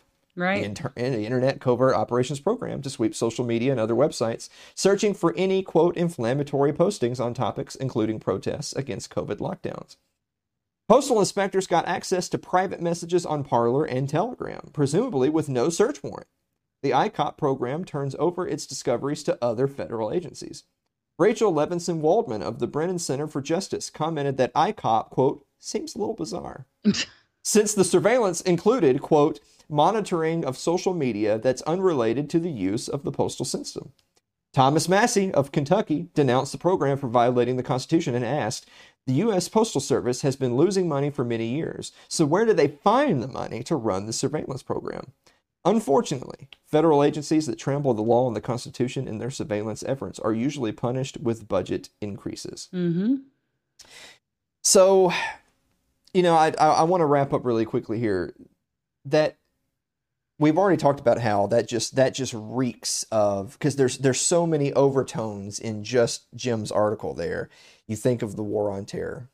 the, 0.60 0.66
inter- 0.66 0.92
the 0.98 1.24
Internet 1.24 1.62
Covert 1.62 1.96
Operations 1.96 2.42
Program, 2.42 2.82
to 2.82 2.90
sweep 2.90 3.16
social 3.16 3.46
media 3.46 3.72
and 3.72 3.80
other 3.80 3.96
websites, 3.96 4.50
searching 4.76 5.14
for 5.14 5.34
any 5.38 5.64
quote 5.64 5.96
inflammatory 5.96 6.74
postings 6.74 7.24
on 7.24 7.34
topics 7.34 7.76
including 7.76 8.20
protests 8.20 8.74
against 8.74 9.10
COVID 9.10 9.38
lockdowns. 9.38 9.96
Postal 10.90 11.20
inspectors 11.20 11.66
got 11.66 11.88
access 11.88 12.28
to 12.30 12.38
private 12.38 12.82
messages 12.82 13.26
on 13.26 13.44
Parler 13.44 13.86
and 13.86 14.10
Telegram, 14.10 14.70
presumably 14.74 15.30
with 15.30 15.48
no 15.48 15.70
search 15.70 16.04
warrant. 16.04 16.28
The 16.82 16.92
ICOP 16.92 17.38
program 17.38 17.86
turns 17.86 18.16
over 18.20 18.46
its 18.46 18.68
discoveries 18.68 19.24
to 19.24 19.38
other 19.42 19.68
federal 19.70 20.12
agencies. 20.12 20.64
Rachel 21.18 21.54
Levinson 21.54 22.00
Waldman 22.00 22.44
of 22.44 22.60
the 22.60 22.68
Brennan 22.68 23.00
Center 23.00 23.28
for 23.28 23.42
Justice 23.42 23.90
commented 23.90 24.36
that 24.38 24.54
ICOP, 24.54 25.10
quote, 25.10 25.46
seems 25.58 25.96
a 25.96 26.00
little 26.00 26.16
bizarre. 26.16 26.66
Since 27.44 27.74
the 27.74 27.86
surveillance 27.86 28.42
included, 28.42 29.02
quote, 29.02 29.40
monitoring 29.70 30.44
of 30.44 30.58
social 30.58 30.94
media 30.94 31.40
that's 31.40 31.62
unrelated 31.62 32.30
to 32.32 32.40
the 32.40 32.52
use 32.52 32.90
of 32.90 33.04
the 33.04 33.12
postal 33.12 33.46
system. 33.46 33.94
Thomas 34.54 34.88
Massie 34.88 35.34
of 35.34 35.52
Kentucky 35.52 36.10
denounced 36.14 36.52
the 36.52 36.60
program 36.60 36.98
for 36.98 37.08
violating 37.08 37.58
the 37.58 37.64
Constitution 37.64 38.14
and 38.14 38.24
asked, 38.24 38.68
The 39.08 39.14
U.S. 39.14 39.50
Postal 39.50 39.82
Service 39.82 40.22
has 40.22 40.36
been 40.36 40.56
losing 40.56 40.88
money 40.88 41.10
for 41.10 41.26
many 41.26 41.48
years, 41.48 41.92
so 42.08 42.26
where 42.26 42.46
do 42.46 42.54
they 42.54 42.68
find 42.68 43.22
the 43.22 43.28
money 43.28 43.64
to 43.64 43.76
run 43.76 44.06
the 44.06 44.14
surveillance 44.14 44.62
program? 44.62 45.12
Unfortunately, 45.66 46.50
federal 46.68 47.04
agencies 47.04 47.48
that 47.48 47.58
trample 47.58 47.94
the 47.94 48.02
law 48.02 48.28
and 48.28 48.36
the 48.36 48.42
Constitution 48.42 49.08
in 49.08 49.18
their 49.18 49.32
surveillance 49.32 49.84
efforts 49.88 50.20
are 50.20 50.34
usually 50.34 50.72
punished 50.72 51.18
with 51.18 51.48
budget 51.48 51.90
increases. 52.02 52.70
Mm-hmm. 52.74 53.16
So, 54.62 55.12
you 56.14 56.22
know, 56.22 56.36
I 56.36 56.54
I, 56.60 56.68
I 56.68 56.84
want 56.84 57.02
to 57.02 57.06
wrap 57.06 57.34
up 57.34 57.46
really 57.46 57.66
quickly 57.66 57.98
here. 57.98 58.36
That 59.06 59.38
we've 60.40 60.58
already 60.58 60.78
talked 60.78 61.00
about 61.00 61.20
how 61.20 61.48
that 61.48 61.68
just 61.68 61.96
that 61.96 62.14
just 62.14 62.34
reeks 62.36 63.04
of 63.12 63.54
because 63.54 63.76
there's 63.76 63.98
there's 64.00 64.20
so 64.22 64.46
many 64.48 64.74
overtones 64.74 65.60
in 65.60 65.84
just 65.84 66.26
Jim's 66.36 66.72
article 66.72 67.14
there. 67.14 67.50
You 67.88 67.96
think 67.96 68.22
of 68.22 68.36
the 68.36 68.44
war 68.44 68.72
on 68.72 68.86
terror. 68.86 69.30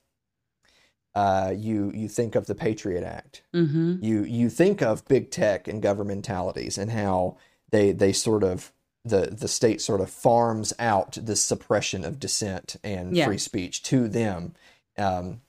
Uh, 1.16 1.54
you 1.56 1.92
you 1.96 2.08
think 2.08 2.36
of 2.36 2.46
the 2.46 2.56
Patriot 2.56 3.04
Act. 3.04 3.42
Mm-hmm. 3.54 3.98
You 4.04 4.24
you 4.24 4.50
think 4.50 4.82
of 4.82 5.06
big 5.08 5.32
tech 5.32 5.68
and 5.68 5.82
governmentalities 5.82 6.78
and 6.78 6.92
how 6.92 7.38
they 7.72 7.92
they 7.92 8.14
sort 8.14 8.44
of 8.44 8.72
the 9.04 9.30
the 9.32 9.48
state 9.48 9.82
sort 9.82 10.02
of 10.02 10.10
farms 10.10 10.72
out 10.78 11.18
the 11.22 11.36
suppression 11.36 12.06
of 12.06 12.20
dissent 12.20 12.76
and 12.84 13.16
Yeah. 13.16 13.26
free 13.26 13.38
speech 13.40 13.82
to 13.84 14.08
them. 14.08 14.54
Um, 14.98 15.42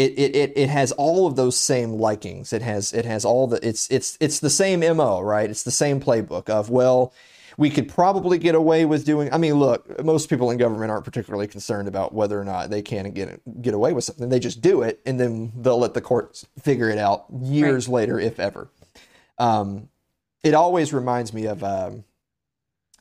it, 0.00 0.18
it, 0.18 0.34
it, 0.34 0.52
it 0.56 0.68
has 0.70 0.92
all 0.92 1.26
of 1.26 1.36
those 1.36 1.58
same 1.58 1.92
likings. 1.92 2.54
It 2.54 2.62
has 2.62 2.94
it 2.94 3.04
has 3.04 3.26
all 3.26 3.46
the 3.46 3.66
it's 3.66 3.86
it's 3.90 4.16
it's 4.18 4.40
the 4.40 4.48
same 4.48 4.80
mo 4.80 5.20
right. 5.20 5.50
It's 5.50 5.62
the 5.62 5.70
same 5.70 6.00
playbook 6.00 6.48
of 6.48 6.70
well, 6.70 7.12
we 7.58 7.68
could 7.68 7.86
probably 7.86 8.38
get 8.38 8.54
away 8.54 8.86
with 8.86 9.04
doing. 9.04 9.30
I 9.30 9.36
mean, 9.36 9.54
look, 9.56 10.02
most 10.02 10.30
people 10.30 10.50
in 10.50 10.56
government 10.56 10.90
aren't 10.90 11.04
particularly 11.04 11.48
concerned 11.48 11.86
about 11.86 12.14
whether 12.14 12.40
or 12.40 12.46
not 12.46 12.70
they 12.70 12.80
can 12.80 13.10
get 13.10 13.42
get 13.60 13.74
away 13.74 13.92
with 13.92 14.04
something. 14.04 14.30
They 14.30 14.38
just 14.38 14.62
do 14.62 14.80
it, 14.80 15.00
and 15.04 15.20
then 15.20 15.52
they'll 15.54 15.78
let 15.78 15.92
the 15.92 16.00
courts 16.00 16.46
figure 16.58 16.88
it 16.88 16.96
out 16.96 17.26
years 17.38 17.86
later, 17.86 18.18
if 18.18 18.40
ever. 18.40 18.70
Um, 19.36 19.90
it 20.42 20.54
always 20.54 20.94
reminds 20.94 21.34
me 21.34 21.44
of 21.44 21.62
um, 21.62 22.04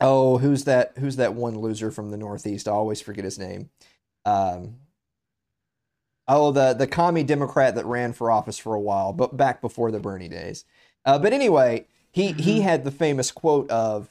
oh, 0.01 0.37
who's 0.39 0.65
that? 0.65 0.97
Who's 0.97 1.15
that 1.15 1.33
one 1.33 1.59
loser 1.59 1.91
from 1.91 2.11
the 2.11 2.17
Northeast? 2.17 2.67
I 2.67 2.71
always 2.71 2.99
forget 2.99 3.23
his 3.23 3.39
name. 3.39 3.69
Um, 4.25 4.75
oh, 6.29 6.51
the 6.51 6.73
the 6.73 6.87
commie 6.87 7.23
Democrat 7.23 7.75
that 7.75 7.85
ran 7.85 8.13
for 8.13 8.31
office 8.31 8.57
for 8.57 8.73
a 8.73 8.79
while, 8.79 9.11
but 9.11 9.35
back 9.35 9.59
before 9.59 9.91
the 9.91 9.99
Bernie 9.99 10.29
days. 10.29 10.63
Uh, 11.03 11.19
but 11.19 11.33
anyway, 11.33 11.87
he 12.11 12.31
he 12.33 12.61
had 12.61 12.83
the 12.83 12.91
famous 12.91 13.31
quote 13.31 13.69
of 13.69 14.09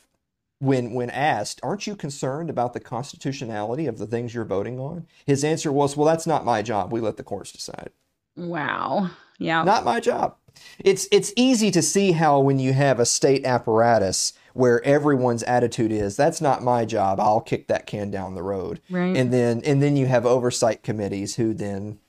when 0.59 0.93
when 0.93 1.09
asked, 1.11 1.61
"Aren't 1.63 1.87
you 1.87 1.97
concerned 1.97 2.51
about 2.51 2.75
the 2.75 2.81
constitutionality 2.81 3.87
of 3.87 3.99
the 3.99 4.07
things 4.07 4.35
you're 4.35 4.45
voting 4.45 4.79
on?" 4.79 5.07
His 5.25 5.45
answer 5.45 5.73
was, 5.73 5.97
"Well, 5.97 6.07
that's 6.07 6.27
not 6.27 6.45
my 6.45 6.61
job. 6.61 6.93
We 6.93 7.01
let 7.01 7.17
the 7.17 7.23
courts 7.25 7.53
decide." 7.53 7.91
Wow. 8.37 9.11
Yeah. 9.39 9.63
Not 9.63 9.85
my 9.85 10.01
job. 10.01 10.37
It's 10.79 11.07
it's 11.13 11.33
easy 11.37 11.71
to 11.71 11.83
see 11.83 12.13
how 12.13 12.41
when 12.41 12.59
you 12.59 12.73
have 12.73 12.99
a 12.99 13.07
state 13.07 13.47
apparatus 13.47 14.33
where 14.55 14.85
everyone's 14.85 15.45
attitude 15.45 15.93
is 15.93 16.17
that's 16.17 16.41
not 16.41 16.65
my 16.65 16.85
job, 16.85 17.21
I'll 17.21 17.41
kick 17.41 17.69
that 17.69 17.87
can 17.87 18.11
down 18.11 18.35
the 18.35 18.43
road. 18.43 18.81
right. 18.91 19.17
And 19.17 19.33
then 19.33 19.63
and 19.65 19.81
then 19.81 19.97
you 19.97 20.07
have 20.07 20.27
oversight 20.27 20.83
committees 20.83 21.37
who 21.37 21.55
then 21.55 22.01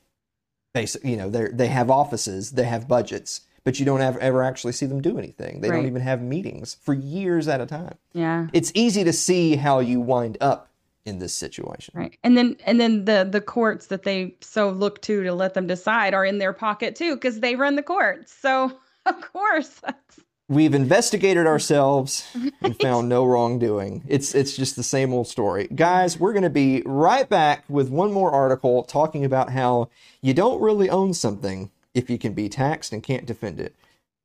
basically, 0.73 1.11
you 1.11 1.17
know, 1.17 1.29
they 1.29 1.47
they 1.51 1.67
have 1.67 1.89
offices, 1.89 2.51
they 2.51 2.63
have 2.65 2.87
budgets, 2.87 3.41
but 3.63 3.79
you 3.79 3.85
don't 3.85 3.99
have, 3.99 4.17
ever 4.17 4.43
actually 4.43 4.73
see 4.73 4.85
them 4.85 5.01
do 5.01 5.17
anything. 5.17 5.61
They 5.61 5.69
Right. 5.69 5.77
don't 5.77 5.87
even 5.87 6.01
have 6.01 6.21
meetings 6.21 6.77
for 6.81 6.93
years 6.93 7.47
at 7.47 7.61
a 7.61 7.65
time. 7.65 7.95
yeah. 8.13 8.47
It's 8.53 8.71
easy 8.73 9.03
to 9.03 9.13
see 9.13 9.55
how 9.57 9.79
you 9.79 9.99
wind 9.99 10.37
up 10.41 10.69
in 11.05 11.19
this 11.19 11.33
situation. 11.33 11.93
Right. 11.97 12.17
And 12.23 12.37
then 12.37 12.57
and 12.65 12.79
then 12.79 13.05
the 13.05 13.27
the 13.29 13.41
courts 13.41 13.87
that 13.87 14.03
they 14.03 14.35
so 14.41 14.69
look 14.69 15.01
to 15.03 15.23
to 15.23 15.33
let 15.33 15.53
them 15.53 15.65
decide 15.67 16.13
are 16.13 16.25
in 16.25 16.37
their 16.37 16.53
pocket 16.53 16.95
too 16.95 17.15
because 17.15 17.39
they 17.39 17.55
run 17.55 17.75
the 17.75 17.83
courts. 17.83 18.33
So 18.33 18.71
of 19.05 19.21
course 19.21 19.69
that's 19.83 20.19
We've 20.49 20.73
investigated 20.73 21.45
ourselves 21.47 22.27
and 22.61 22.77
found 22.79 23.07
no 23.07 23.25
wrongdoing. 23.25 24.03
It's 24.07 24.35
it's 24.35 24.57
just 24.57 24.75
the 24.75 24.83
same 24.83 25.13
old 25.13 25.27
story. 25.27 25.67
Guys, 25.73 26.19
we're 26.19 26.33
going 26.33 26.43
to 26.43 26.49
be 26.49 26.81
right 26.85 27.29
back 27.29 27.63
with 27.69 27.89
one 27.89 28.11
more 28.11 28.31
article 28.31 28.83
talking 28.83 29.23
about 29.23 29.51
how 29.51 29.89
you 30.21 30.33
don't 30.33 30.59
really 30.59 30.89
own 30.89 31.13
something 31.13 31.71
if 31.93 32.09
you 32.09 32.17
can 32.17 32.33
be 32.33 32.49
taxed 32.49 32.91
and 32.91 33.03
can't 33.03 33.25
defend 33.25 33.59
it. 33.59 33.75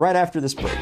Right 0.01 0.17
after 0.17 0.41
this 0.41 0.55
break. 0.55 0.77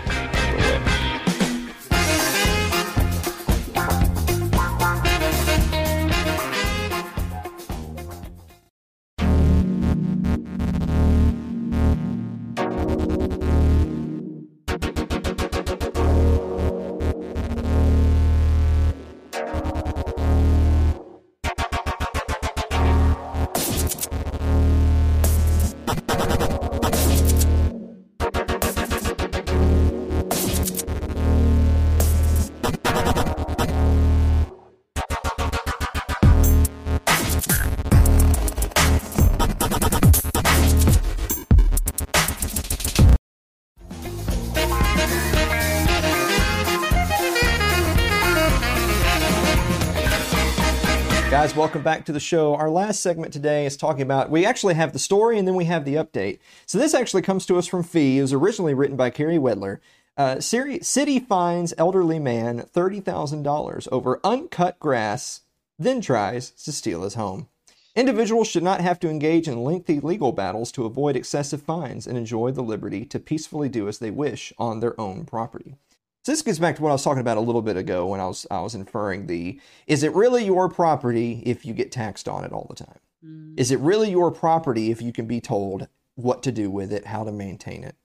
Welcome 51.62 51.84
back 51.84 52.04
to 52.06 52.12
the 52.12 52.18
show. 52.18 52.56
Our 52.56 52.68
last 52.68 53.00
segment 53.00 53.32
today 53.32 53.66
is 53.66 53.76
talking 53.76 54.02
about, 54.02 54.32
we 54.32 54.44
actually 54.44 54.74
have 54.74 54.92
the 54.92 54.98
story 54.98 55.38
and 55.38 55.46
then 55.46 55.54
we 55.54 55.66
have 55.66 55.84
the 55.84 55.94
update. 55.94 56.40
So 56.66 56.76
this 56.76 56.92
actually 56.92 57.22
comes 57.22 57.46
to 57.46 57.56
us 57.56 57.68
from 57.68 57.84
FEE. 57.84 58.18
It 58.18 58.22
was 58.22 58.32
originally 58.32 58.74
written 58.74 58.96
by 58.96 59.10
Carey 59.10 59.38
Wedler. 59.38 59.78
Uh, 60.16 60.40
city 60.40 61.20
fines 61.20 61.72
elderly 61.78 62.18
man 62.18 62.62
$30,000 62.74 63.88
over 63.92 64.18
uncut 64.24 64.80
grass, 64.80 65.42
then 65.78 66.00
tries 66.00 66.50
to 66.50 66.72
steal 66.72 67.04
his 67.04 67.14
home. 67.14 67.46
Individuals 67.94 68.48
should 68.48 68.64
not 68.64 68.80
have 68.80 68.98
to 68.98 69.08
engage 69.08 69.46
in 69.46 69.62
lengthy 69.62 70.00
legal 70.00 70.32
battles 70.32 70.72
to 70.72 70.84
avoid 70.84 71.14
excessive 71.14 71.62
fines 71.62 72.08
and 72.08 72.18
enjoy 72.18 72.50
the 72.50 72.62
liberty 72.62 73.04
to 73.04 73.20
peacefully 73.20 73.68
do 73.68 73.86
as 73.86 74.00
they 74.00 74.10
wish 74.10 74.52
on 74.58 74.80
their 74.80 75.00
own 75.00 75.24
property. 75.24 75.76
So 76.22 76.30
this 76.30 76.42
gets 76.42 76.60
back 76.60 76.76
to 76.76 76.82
what 76.82 76.90
I 76.90 76.92
was 76.92 77.02
talking 77.02 77.20
about 77.20 77.36
a 77.36 77.40
little 77.40 77.62
bit 77.62 77.76
ago 77.76 78.06
when 78.06 78.20
I 78.20 78.26
was 78.26 78.46
I 78.50 78.60
was 78.60 78.74
inferring 78.74 79.26
the 79.26 79.60
is 79.86 80.02
it 80.02 80.14
really 80.14 80.44
your 80.44 80.68
property 80.68 81.42
if 81.44 81.66
you 81.66 81.74
get 81.74 81.90
taxed 81.90 82.28
on 82.28 82.44
it 82.44 82.52
all 82.52 82.66
the 82.68 82.76
time? 82.76 82.98
Mm. 83.24 83.58
Is 83.58 83.70
it 83.70 83.80
really 83.80 84.10
your 84.10 84.30
property 84.30 84.90
if 84.90 85.02
you 85.02 85.12
can 85.12 85.26
be 85.26 85.40
told 85.40 85.88
what 86.14 86.42
to 86.44 86.52
do 86.52 86.70
with 86.70 86.92
it, 86.92 87.06
how 87.06 87.24
to 87.24 87.32
maintain 87.32 87.82
it? 87.82 87.96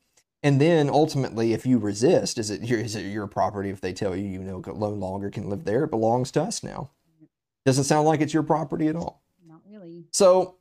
And 0.43 0.61
then 0.61 0.89
ultimately, 0.89 1.53
if 1.53 1.65
you 1.65 1.77
resist, 1.77 2.37
is 2.37 2.49
it 2.49 2.61
your, 2.61 2.79
is 2.79 2.95
it 2.95 3.01
your 3.01 3.27
property 3.27 3.69
if 3.69 3.81
they 3.81 3.93
tell 3.93 4.15
you 4.15 4.25
you 4.25 4.39
know 4.39 4.61
no 4.65 4.89
longer 4.89 5.29
can 5.29 5.49
live 5.49 5.65
there? 5.65 5.83
It 5.83 5.91
belongs 5.91 6.31
to 6.31 6.41
us 6.41 6.63
now. 6.63 6.91
Doesn't 7.65 7.83
sound 7.83 8.07
like 8.07 8.21
it's 8.21 8.33
your 8.33 8.43
property 8.43 8.87
at 8.87 8.95
all. 8.95 9.21
not 9.45 9.61
really. 9.69 10.05
So 10.11 10.55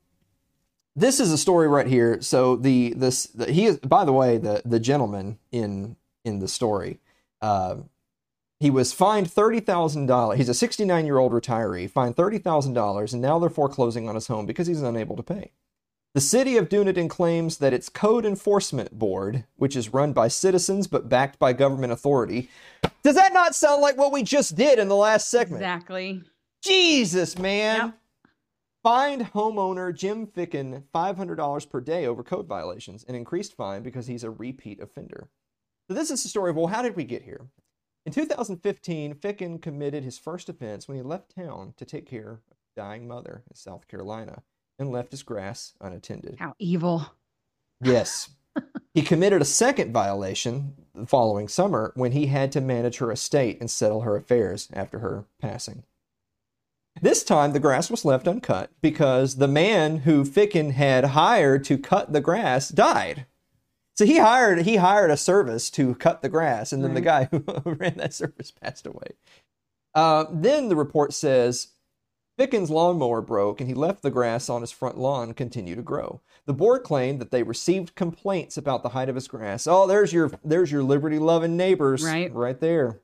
this 0.97 1.21
is 1.21 1.31
a 1.31 1.39
story 1.39 1.69
right 1.69 1.87
here. 1.87 2.21
So 2.21 2.57
the 2.57 2.95
this 2.97 3.25
the, 3.29 3.51
he 3.51 3.67
is 3.67 3.79
by 3.79 4.05
the 4.05 4.13
way 4.13 4.39
the 4.39 4.61
the 4.65 4.81
gentleman 4.81 5.39
in 5.53 5.97
in 6.25 6.41
the 6.41 6.49
story, 6.49 6.99
uh, 7.43 7.77
he 8.61 8.71
was 8.71 8.93
fined 8.93 9.31
thirty 9.31 9.61
thousand 9.61 10.07
dollars. 10.07 10.39
He's 10.39 10.49
a 10.49 10.55
sixty 10.55 10.85
nine 10.85 11.07
year 11.07 11.19
old 11.19 11.33
retiree, 11.33 11.91
fined 11.91 12.17
thirty 12.17 12.39
thousand 12.39 12.75
dollars, 12.75 13.13
and 13.13 13.23
now 13.23 13.39
they're 13.39 13.51
foreclosing 13.51 14.09
on 14.09 14.15
his 14.15 14.27
home 14.27 14.47
because 14.47 14.67
he's 14.67 14.83
unable 14.83 15.17
to 15.17 15.23
pay. 15.23 15.53
The 16.15 16.23
city 16.23 16.57
of 16.57 16.71
Dunedin 16.71 17.11
claims 17.11 17.59
that 17.59 17.75
its 17.75 17.91
code 17.91 18.25
enforcement 18.25 18.99
board, 18.99 19.45
which 19.57 19.77
is 19.77 19.93
run 19.93 20.15
by 20.15 20.29
citizens 20.29 20.87
but 20.87 21.11
backed 21.11 21.39
by 21.39 21.53
government 21.53 21.93
authority, 21.93 22.49
does 23.03 23.17
that 23.17 23.35
not 23.35 23.55
sound 23.55 23.83
like 23.83 23.99
what 23.99 24.13
we 24.13 24.23
just 24.23 24.57
did 24.57 24.79
in 24.79 24.89
the 24.89 24.97
last 24.97 25.31
segment? 25.31 25.63
Exactly. 25.63 26.23
Jesus, 26.63 27.37
man. 27.37 27.77
Yep. 27.77 27.99
Fined 28.83 29.23
homeowner 29.35 29.95
Jim 29.95 30.27
Ficken 30.27 30.85
$500 30.95 31.69
per 31.69 31.81
day 31.83 32.07
over 32.07 32.23
code 32.23 32.47
violations, 32.47 33.05
an 33.05 33.15
increased 33.15 33.55
fine 33.55 33.83
because 33.83 34.07
he's 34.07 34.25
a 34.25 34.31
repeat 34.31 34.81
offender. 34.81 35.29
So, 35.89 35.95
this 35.95 36.11
is 36.11 36.23
the 36.23 36.29
story 36.29 36.51
of 36.51 36.57
well, 36.57 36.67
how 36.67 36.83
did 36.83 36.97
we 36.97 37.05
get 37.05 37.23
here? 37.23 37.47
In 38.05 38.13
2015, 38.13 39.15
Ficken 39.15 39.61
committed 39.61 40.05
his 40.05 40.19
first 40.19 40.49
offense 40.49 40.87
when 40.87 40.97
he 40.97 41.03
left 41.03 41.35
town 41.35 41.75
to 41.77 41.85
take 41.85 42.07
care 42.07 42.31
of 42.31 42.39
a 42.51 42.81
dying 42.81 43.09
mother 43.09 43.43
in 43.49 43.57
South 43.57 43.89
Carolina 43.89 44.43
and 44.79 44.93
left 44.93 45.11
his 45.11 45.23
grass 45.23 45.75
unattended. 45.81 46.37
How 46.39 46.55
evil. 46.59 47.07
Yes. 47.81 48.31
He 48.95 49.03
committed 49.03 49.43
a 49.43 49.45
second 49.45 49.93
violation 49.93 50.73
the 50.95 51.05
following 51.05 51.49
summer 51.49 51.93
when 51.97 52.13
he 52.13 52.29
had 52.29 52.51
to 52.53 52.63
manage 52.63 52.97
her 52.97 53.13
estate 53.13 53.61
and 53.61 53.71
settle 53.71 54.01
her 54.01 54.17
affairs 54.17 54.71
after 54.73 55.01
her 55.01 55.27
passing. 55.39 55.83
This 57.03 57.23
time, 57.23 57.53
the 57.53 57.61
grass 57.61 57.91
was 57.91 58.07
left 58.07 58.27
uncut 58.27 58.71
because 58.81 59.37
the 59.37 59.49
man 59.49 59.99
who 59.99 60.25
Ficken 60.25 60.73
had 60.73 61.05
hired 61.05 61.63
to 61.65 61.77
cut 61.77 62.15
the 62.15 62.23
grass 62.23 62.71
died. 62.71 63.27
So 63.97 64.05
he 64.05 64.19
hired 64.19 64.63
he 64.63 64.77
hired 64.77 65.11
a 65.11 65.17
service 65.17 65.71
to 65.71 65.95
cut 65.95 66.21
the 66.23 66.29
grass, 66.29 66.73
and 66.73 66.85
then 66.85 66.95
the 66.95 67.01
guy 67.01 67.25
who 67.31 67.43
ran 67.75 67.97
that 67.97 68.13
service 68.15 68.51
passed 68.51 68.87
away. 68.87 69.09
Uh, 69.95 70.27
then 70.31 70.69
the 70.69 70.77
report 70.77 71.15
says 71.15 71.69
Ficken's 72.39 72.69
lawnmower 72.69 73.23
broke, 73.23 73.61
and 73.61 73.69
he 73.69 73.75
left 73.75 74.03
the 74.03 74.11
grass 74.11 74.51
on 74.51 74.61
his 74.61 74.71
front 74.71 74.99
lawn 74.99 75.33
continue 75.33 75.75
to 75.75 75.81
grow. 75.83 76.21
The 76.45 76.53
board 76.53 76.83
claimed 76.83 77.19
that 77.21 77.31
they 77.31 77.43
received 77.43 77.95
complaints 77.95 78.59
about 78.59 78.83
the 78.83 78.91
height 78.91 79.09
of 79.09 79.15
his 79.15 79.27
grass. 79.29 79.67
Oh, 79.67 79.87
there's 79.87 80.13
your 80.13 80.31
there's 80.45 80.71
your 80.71 80.83
liberty 80.83 81.19
loving 81.19 81.57
neighbors, 81.57 82.05
Right. 82.05 82.33
right 82.35 82.61
there. 82.61 83.01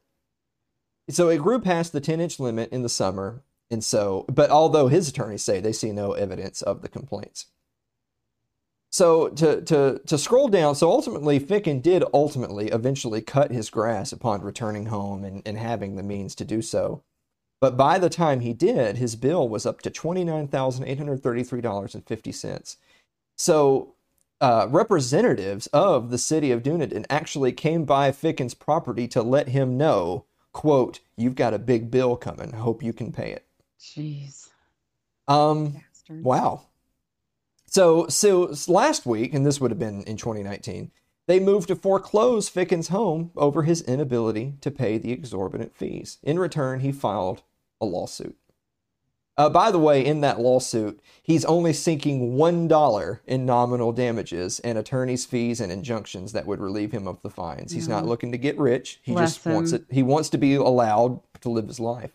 So 1.08 1.30
it 1.30 1.38
grew 1.38 1.58
past 1.60 1.92
the 1.92 2.00
10 2.00 2.20
inch 2.20 2.38
limit 2.38 2.70
in 2.70 2.82
the 2.82 2.88
summer, 2.90 3.42
and 3.70 3.82
so, 3.82 4.26
but 4.28 4.50
although 4.50 4.88
his 4.88 5.08
attorneys 5.08 5.42
say 5.42 5.58
they 5.58 5.72
see 5.72 5.90
no 5.90 6.12
evidence 6.12 6.60
of 6.60 6.82
the 6.82 6.88
complaints. 6.88 7.46
So 8.92 9.28
to 9.30 9.62
to 9.62 10.00
to 10.06 10.18
scroll 10.18 10.48
down, 10.48 10.74
so 10.74 10.90
ultimately 10.90 11.40
Ficken 11.40 11.80
did 11.80 12.04
ultimately 12.12 12.68
eventually 12.68 13.22
cut 13.22 13.50
his 13.50 13.70
grass 13.70 14.12
upon 14.12 14.42
returning 14.42 14.86
home 14.86 15.24
and, 15.24 15.42
and 15.46 15.56
having 15.56 15.96
the 15.96 16.02
means 16.02 16.34
to 16.36 16.44
do 16.44 16.60
so. 16.60 17.02
But 17.58 17.76
by 17.76 17.98
the 17.98 18.10
time 18.10 18.40
he 18.40 18.52
did, 18.52 18.98
his 18.98 19.16
bill 19.16 19.48
was 19.48 19.64
up 19.64 19.80
to 19.82 19.90
twenty 19.90 20.24
nine 20.24 20.46
thousand 20.46 20.84
eight 20.84 20.98
hundred 20.98 21.22
thirty 21.22 21.42
three 21.42 21.62
dollars 21.62 21.94
and 21.94 22.06
fifty 22.06 22.32
cents. 22.32 22.76
So 23.34 23.94
uh, 24.42 24.66
representatives 24.68 25.68
of 25.68 26.10
the 26.10 26.18
city 26.18 26.50
of 26.50 26.62
Dunedin 26.62 27.06
actually 27.08 27.52
came 27.52 27.84
by 27.84 28.10
Ficken's 28.10 28.54
property 28.54 29.08
to 29.08 29.22
let 29.22 29.48
him 29.48 29.78
know, 29.78 30.26
quote, 30.52 31.00
"You've 31.16 31.34
got 31.36 31.54
a 31.54 31.58
big 31.58 31.90
bill 31.90 32.14
coming. 32.16 32.52
Hope 32.52 32.82
you 32.82 32.92
can 32.92 33.10
pay 33.10 33.30
it." 33.30 33.46
Jeez. 33.80 34.50
Um, 35.28 35.72
Bastards. 35.72 36.24
Wow. 36.24 36.66
So, 37.72 38.06
so 38.08 38.54
last 38.68 39.06
week, 39.06 39.32
and 39.32 39.46
this 39.46 39.58
would 39.58 39.70
have 39.70 39.78
been 39.78 40.02
in 40.02 40.18
2019, 40.18 40.90
they 41.26 41.40
moved 41.40 41.68
to 41.68 41.74
foreclose 41.74 42.50
Ficken's 42.50 42.88
home 42.88 43.30
over 43.34 43.62
his 43.62 43.80
inability 43.80 44.56
to 44.60 44.70
pay 44.70 44.98
the 44.98 45.10
exorbitant 45.10 45.74
fees. 45.74 46.18
In 46.22 46.38
return, 46.38 46.80
he 46.80 46.92
filed 46.92 47.42
a 47.80 47.86
lawsuit. 47.86 48.36
Uh, 49.38 49.48
by 49.48 49.70
the 49.70 49.78
way, 49.78 50.04
in 50.04 50.20
that 50.20 50.38
lawsuit, 50.38 51.00
he's 51.22 51.46
only 51.46 51.72
seeking 51.72 52.36
one 52.36 52.68
dollar 52.68 53.22
in 53.26 53.46
nominal 53.46 53.90
damages 53.90 54.60
and 54.60 54.76
attorney's 54.76 55.24
fees 55.24 55.58
and 55.58 55.72
injunctions 55.72 56.32
that 56.32 56.46
would 56.46 56.60
relieve 56.60 56.92
him 56.92 57.08
of 57.08 57.22
the 57.22 57.30
fines. 57.30 57.72
He's 57.72 57.88
not 57.88 58.04
looking 58.04 58.32
to 58.32 58.38
get 58.38 58.58
rich. 58.58 59.00
He 59.02 59.12
Bless 59.12 59.36
just 59.36 59.46
wants 59.46 59.72
it. 59.72 59.86
He 59.88 60.02
wants 60.02 60.28
to 60.28 60.36
be 60.36 60.56
allowed 60.56 61.22
to 61.40 61.48
live 61.48 61.68
his 61.68 61.80
life. 61.80 62.10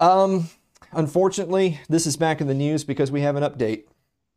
Um, 0.00 0.48
unfortunately, 0.90 1.78
this 1.88 2.04
is 2.04 2.16
back 2.16 2.40
in 2.40 2.48
the 2.48 2.54
news 2.54 2.82
because 2.82 3.12
we 3.12 3.20
have 3.20 3.36
an 3.36 3.44
update. 3.44 3.84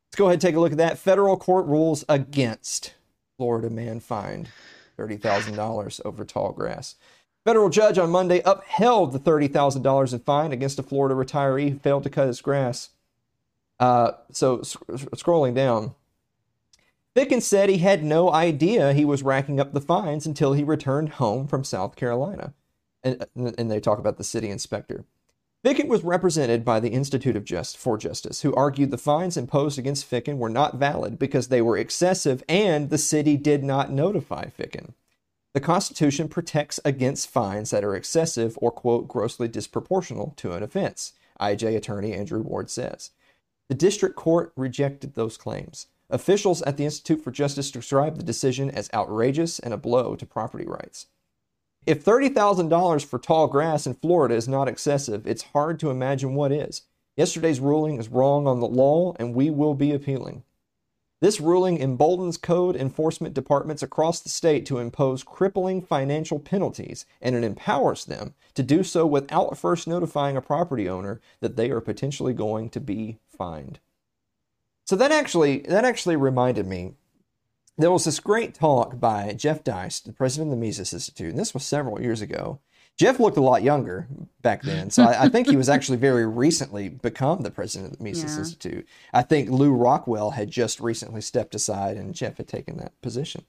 Let's 0.07 0.17
go 0.17 0.25
ahead 0.25 0.35
and 0.35 0.41
take 0.41 0.55
a 0.55 0.59
look 0.59 0.71
at 0.71 0.77
that. 0.77 0.97
Federal 0.97 1.37
court 1.37 1.65
rules 1.65 2.05
against 2.07 2.93
Florida 3.37 3.69
man 3.69 3.99
fined 3.99 4.49
$30,000 4.97 6.01
over 6.05 6.23
tall 6.23 6.53
grass. 6.53 6.95
Federal 7.43 7.69
judge 7.69 7.97
on 7.97 8.09
Monday 8.09 8.41
upheld 8.43 9.11
the 9.11 9.19
$30,000 9.19 10.13
in 10.13 10.19
fine 10.19 10.51
against 10.51 10.79
a 10.79 10.83
Florida 10.83 11.13
retiree 11.13 11.71
who 11.71 11.79
failed 11.79 12.03
to 12.03 12.09
cut 12.09 12.27
his 12.27 12.41
grass. 12.41 12.89
Uh, 13.79 14.13
so, 14.31 14.61
sc- 14.61 14.79
scrolling 14.87 15.53
down, 15.53 15.93
Ficken 17.15 17.41
said 17.41 17.69
he 17.69 17.77
had 17.77 18.03
no 18.03 18.31
idea 18.31 18.93
he 18.93 19.05
was 19.05 19.23
racking 19.23 19.59
up 19.59 19.73
the 19.73 19.81
fines 19.81 20.25
until 20.25 20.53
he 20.53 20.63
returned 20.63 21.09
home 21.09 21.47
from 21.47 21.63
South 21.63 21.95
Carolina. 21.95 22.53
And, 23.03 23.25
and 23.35 23.69
they 23.69 23.79
talk 23.79 23.99
about 23.99 24.17
the 24.17 24.23
city 24.23 24.49
inspector. 24.49 25.05
Ficken 25.65 25.87
was 25.87 26.03
represented 26.03 26.63
by 26.63 26.79
the 26.79 26.91
Institute 26.91 27.35
of 27.35 27.43
Just 27.43 27.75
for 27.75 27.97
Justice, 27.97 28.41
who 28.41 28.53
argued 28.53 28.91
the 28.91 28.99
fines 28.99 29.35
imposed 29.35 29.79
against 29.79 30.07
Ficken 30.07 30.37
were 30.37 30.47
not 30.47 30.75
valid 30.75 31.17
because 31.17 31.47
they 31.47 31.59
were 31.59 31.75
excessive 31.75 32.43
and 32.47 32.91
the 32.91 32.99
city 32.99 33.35
did 33.35 33.63
not 33.63 33.91
notify 33.91 34.45
Ficken. 34.45 34.93
The 35.55 35.59
Constitution 35.59 36.27
protects 36.27 36.79
against 36.85 37.31
fines 37.31 37.71
that 37.71 37.83
are 37.83 37.95
excessive 37.95 38.59
or, 38.61 38.69
quote, 38.69 39.07
grossly 39.07 39.49
disproportional 39.49 40.35
to 40.35 40.51
an 40.51 40.61
offense, 40.61 41.13
IJ 41.41 41.75
attorney 41.75 42.13
Andrew 42.13 42.43
Ward 42.43 42.69
says. 42.69 43.09
The 43.67 43.73
district 43.73 44.15
court 44.15 44.53
rejected 44.55 45.15
those 45.15 45.35
claims. 45.35 45.87
Officials 46.11 46.61
at 46.61 46.77
the 46.77 46.85
Institute 46.85 47.23
for 47.23 47.31
Justice 47.31 47.71
described 47.71 48.19
the 48.19 48.23
decision 48.23 48.69
as 48.69 48.91
outrageous 48.93 49.57
and 49.57 49.73
a 49.73 49.77
blow 49.77 50.15
to 50.15 50.27
property 50.27 50.67
rights. 50.67 51.07
If 51.85 52.03
$30,000 52.03 53.05
for 53.05 53.19
tall 53.19 53.47
grass 53.47 53.85
in 53.85 53.93
Florida 53.93 54.33
is 54.33 54.47
not 54.47 54.67
excessive, 54.67 55.27
it's 55.27 55.43
hard 55.53 55.79
to 55.79 55.91
imagine 55.91 56.33
what 56.33 56.51
is. 56.51 56.81
Yesterday's 57.15 57.59
ruling 57.59 57.99
is 57.99 58.09
wrong 58.09 58.47
on 58.47 58.59
the 58.59 58.67
law, 58.67 59.13
and 59.19 59.35
we 59.35 59.51
will 59.51 59.75
be 59.75 59.91
appealing. 59.93 60.43
This 61.21 61.39
ruling 61.39 61.77
emboldens 61.77 62.37
code 62.37 62.75
enforcement 62.75 63.33
departments 63.35 63.83
across 63.83 64.19
the 64.19 64.29
state 64.29 64.65
to 64.65 64.79
impose 64.79 65.23
crippling 65.23 65.81
financial 65.81 66.39
penalties, 66.39 67.05
and 67.21 67.35
it 67.35 67.43
empowers 67.43 68.05
them 68.05 68.33
to 68.55 68.63
do 68.63 68.83
so 68.83 69.05
without 69.05 69.57
first 69.57 69.87
notifying 69.87 70.35
a 70.35 70.41
property 70.41 70.89
owner 70.89 71.21
that 71.39 71.55
they 71.55 71.69
are 71.69 71.81
potentially 71.81 72.33
going 72.33 72.69
to 72.71 72.79
be 72.79 73.19
fined. 73.29 73.79
So 74.85 74.95
that 74.97 75.11
actually 75.11 75.59
that 75.69 75.85
actually 75.85 76.15
reminded 76.15 76.67
me 76.67 76.95
there 77.77 77.91
was 77.91 78.05
this 78.05 78.19
great 78.19 78.53
talk 78.53 78.99
by 78.99 79.33
Jeff 79.33 79.63
Deist, 79.63 80.05
the 80.05 80.13
president 80.13 80.51
of 80.51 80.59
the 80.59 80.65
Mises 80.65 80.93
Institute, 80.93 81.29
and 81.29 81.39
this 81.39 81.53
was 81.53 81.63
several 81.63 82.01
years 82.01 82.21
ago. 82.21 82.59
Jeff 82.97 83.19
looked 83.19 83.35
a 83.35 83.41
lot 83.41 83.61
younger 83.61 84.07
back 84.41 84.61
then, 84.61 84.89
so 84.89 85.03
I, 85.03 85.23
I 85.23 85.29
think 85.29 85.49
he 85.49 85.57
was 85.57 85.67
actually 85.67 85.97
very 85.97 86.25
recently 86.25 86.87
become 86.87 87.41
the 87.41 87.51
president 87.51 87.91
of 87.91 87.97
the 87.97 88.03
Mises 88.05 88.33
Yeah. 88.33 88.39
Institute. 88.39 88.87
I 89.13 89.21
think 89.21 89.49
Lew 89.49 89.73
Rockwell 89.73 90.31
had 90.31 90.49
just 90.49 90.79
recently 90.79 91.19
stepped 91.19 91.53
aside, 91.53 91.97
and 91.97 92.15
Jeff 92.15 92.37
had 92.37 92.47
taken 92.47 92.77
that 92.77 92.99
position. 93.01 93.43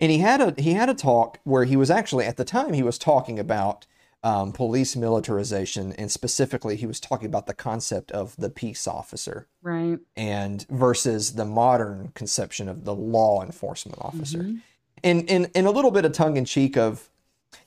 And 0.00 0.10
he 0.10 0.18
had 0.18 0.40
a 0.40 0.60
he 0.60 0.72
had 0.72 0.88
a 0.88 0.94
talk 0.94 1.38
where 1.44 1.64
he 1.64 1.76
was 1.76 1.90
actually 1.90 2.24
at 2.24 2.38
the 2.38 2.44
time 2.44 2.72
he 2.72 2.82
was 2.82 2.98
talking 2.98 3.38
about 3.38 3.86
um, 4.24 4.52
police 4.52 4.94
militarization, 4.94 5.92
and 5.94 6.10
specifically 6.10 6.76
he 6.76 6.86
was 6.86 7.00
talking 7.00 7.26
about 7.26 7.46
the 7.46 7.54
concept 7.54 8.10
of 8.12 8.36
the 8.36 8.50
peace 8.50 8.86
officer 8.86 9.48
Right. 9.62 9.98
and 10.16 10.64
versus 10.70 11.34
the 11.34 11.44
modern 11.44 12.12
conception 12.14 12.68
of 12.68 12.84
the 12.84 12.94
law 12.94 13.42
enforcement 13.42 13.98
officer. 14.00 14.38
Mm-hmm. 14.38 14.56
And, 15.04 15.28
and 15.28 15.50
and 15.56 15.66
a 15.66 15.70
little 15.72 15.90
bit 15.90 16.04
of 16.04 16.12
tongue 16.12 16.36
in 16.36 16.44
cheek 16.44 16.76
of 16.76 17.08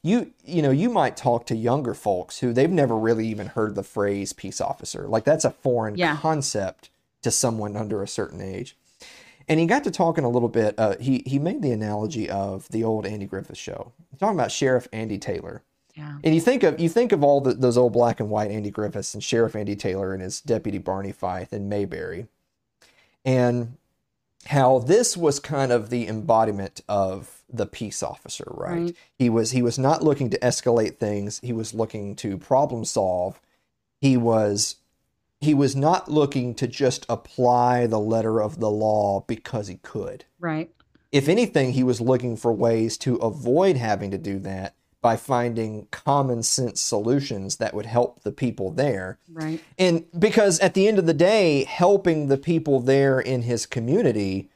you 0.01 0.32
you 0.45 0.62
know 0.62 0.72
you 0.72 0.89
might 0.89 1.18
talk 1.18 1.45
to 1.47 1.56
younger 1.56 1.93
folks 1.93 2.39
who 2.39 2.53
they've 2.53 2.72
never 2.72 2.95
really 2.97 3.28
even 3.28 3.47
heard 3.47 3.76
the 3.76 3.84
phrase 3.84 4.32
peace 4.32 4.62
officer 4.62 5.06
like 5.10 5.26
that's 5.26 5.43
a 5.43 5.51
foreign 5.51 5.97
Yeah. 5.97 6.16
concept 6.16 6.89
to 7.24 7.32
someone 7.32 7.76
under 7.76 8.01
a 8.01 8.08
certain 8.08 8.39
age 8.41 8.78
and 9.49 9.60
he 9.60 9.66
got 9.66 9.84
to 9.84 9.91
talking 9.91 10.24
a 10.24 10.30
little 10.30 10.47
bit 10.47 10.76
uh, 10.78 10.95
he 11.01 11.24
he 11.26 11.38
made 11.38 11.62
the 11.62 11.72
analogy 11.72 12.30
of 12.30 12.70
the 12.70 12.86
old 12.86 13.06
Andy 13.06 13.26
Griffith 13.26 13.58
show 13.58 13.91
talking 14.18 14.38
about 14.39 14.51
Sheriff 14.51 14.88
Andy 14.93 15.18
Taylor 15.18 15.62
Yeah. 15.96 16.18
and 16.24 16.36
you 16.36 16.41
think 16.41 16.64
of 16.64 16.80
you 16.80 16.89
think 16.89 17.12
of 17.14 17.24
all 17.24 17.39
the, 17.39 17.54
those 17.54 17.78
old 17.78 17.93
black 17.93 18.20
and 18.20 18.30
white 18.30 18.52
Andy 18.52 18.70
Griffiths 18.70 19.14
and 19.14 19.24
Sheriff 19.24 19.56
Andy 19.56 19.76
Taylor 19.76 20.14
and 20.14 20.22
his 20.22 20.41
deputy 20.41 20.78
Barney 20.78 21.12
Fife 21.14 21.54
and 21.54 21.70
Mayberry, 21.70 22.28
and 23.24 23.78
how 24.48 24.80
this 24.80 25.18
was 25.18 25.39
kind 25.39 25.72
of 25.72 25.89
the 25.89 26.08
embodiment 26.08 26.82
of 26.88 27.41
the 27.52 27.66
peace 27.66 28.04
officer, 28.04 28.46
right? 28.52 28.82
Right. 28.82 28.96
He 29.18 29.30
was 29.30 29.52
he 29.52 29.62
was 29.62 29.80
not 29.80 30.04
looking 30.04 30.30
to 30.32 30.39
escalate 30.39 30.98
things. 30.98 31.39
He 31.41 31.54
was 31.54 31.74
looking 31.74 32.16
to 32.18 32.38
problem 32.38 32.86
solve. 32.86 33.39
He 34.02 34.18
was 34.18 34.76
he 35.41 35.54
was 35.54 35.76
not 35.76 36.10
looking 36.10 36.54
to 36.56 36.68
just 36.68 37.06
apply 37.10 37.88
the 37.88 38.00
letter 38.00 38.41
of 38.41 38.60
the 38.60 38.70
law 38.70 39.24
because 39.28 39.68
he 39.68 39.76
could 39.76 40.26
Right. 40.39 40.72
if 41.12 41.28
anything, 41.30 41.74
he 41.74 41.84
was 41.84 42.02
looking 42.02 42.36
for 42.36 42.52
ways 42.52 42.98
to 43.00 43.16
avoid 43.18 43.78
having 43.78 44.12
to 44.12 44.18
do 44.18 44.39
that 44.39 44.76
by 45.06 45.16
finding 45.16 45.88
common 45.91 46.41
sense 46.41 46.82
solutions 46.82 47.58
that 47.58 47.76
would 47.76 47.86
help 47.86 48.24
the 48.24 48.32
people 48.32 48.72
there. 48.72 49.20
Right. 49.32 49.64
And 49.78 50.06
because 50.18 50.60
at 50.62 50.74
the 50.74 50.88
end 50.88 50.97
of 50.97 51.06
the 51.06 51.14
day, 51.14 51.64
helping 51.66 52.28
the 52.28 52.39
people 52.39 52.80
there 52.80 53.20
in 53.20 53.43
his 53.43 53.68
community 53.68 54.49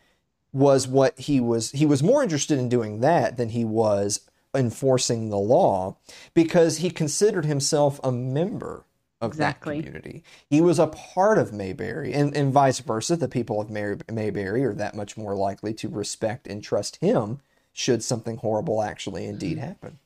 was 0.52 0.88
what 0.88 1.20
he 1.20 1.39
was 1.39 1.70
he 1.70 1.86
was 1.86 2.02
more 2.02 2.24
interested 2.24 2.58
in 2.58 2.68
doing 2.68 3.02
that 3.02 3.38
than 3.38 3.50
he 3.50 3.64
was 3.64 4.22
enforcing 4.56 5.30
the 5.30 5.38
law 5.38 5.97
because 6.34 6.78
he 6.78 6.89
considered 6.89 7.45
himself 7.45 8.00
a 8.04 8.12
member 8.12 8.86
of 9.22 9.34
Exactly. 9.34 9.76
that 9.76 9.86
community. 9.86 10.24
He 10.50 10.62
was 10.62 10.80
a 10.80 10.88
part 10.88 11.38
of 11.38 11.54
Mayberry 11.54 12.12
and, 12.12 12.36
and 12.36 12.52
vice 12.52 12.80
versa. 12.80 13.16
The 13.16 13.28
people 13.28 13.62
of 13.62 13.70
May, 13.70 13.97
Mayberry 14.12 14.66
are 14.66 14.74
that 14.74 14.95
much 14.95 15.16
more 15.16 15.36
likely 15.36 15.76
to 15.76 15.89
respect 15.89 16.47
and 16.47 16.64
trust 16.64 16.95
him 16.95 17.39
should 17.72 18.04
something 18.04 18.38
horrible 18.38 18.82
actually 18.82 19.28
indeed 19.28 19.58
mm-hmm. 19.58 19.68
happen. 19.68 20.00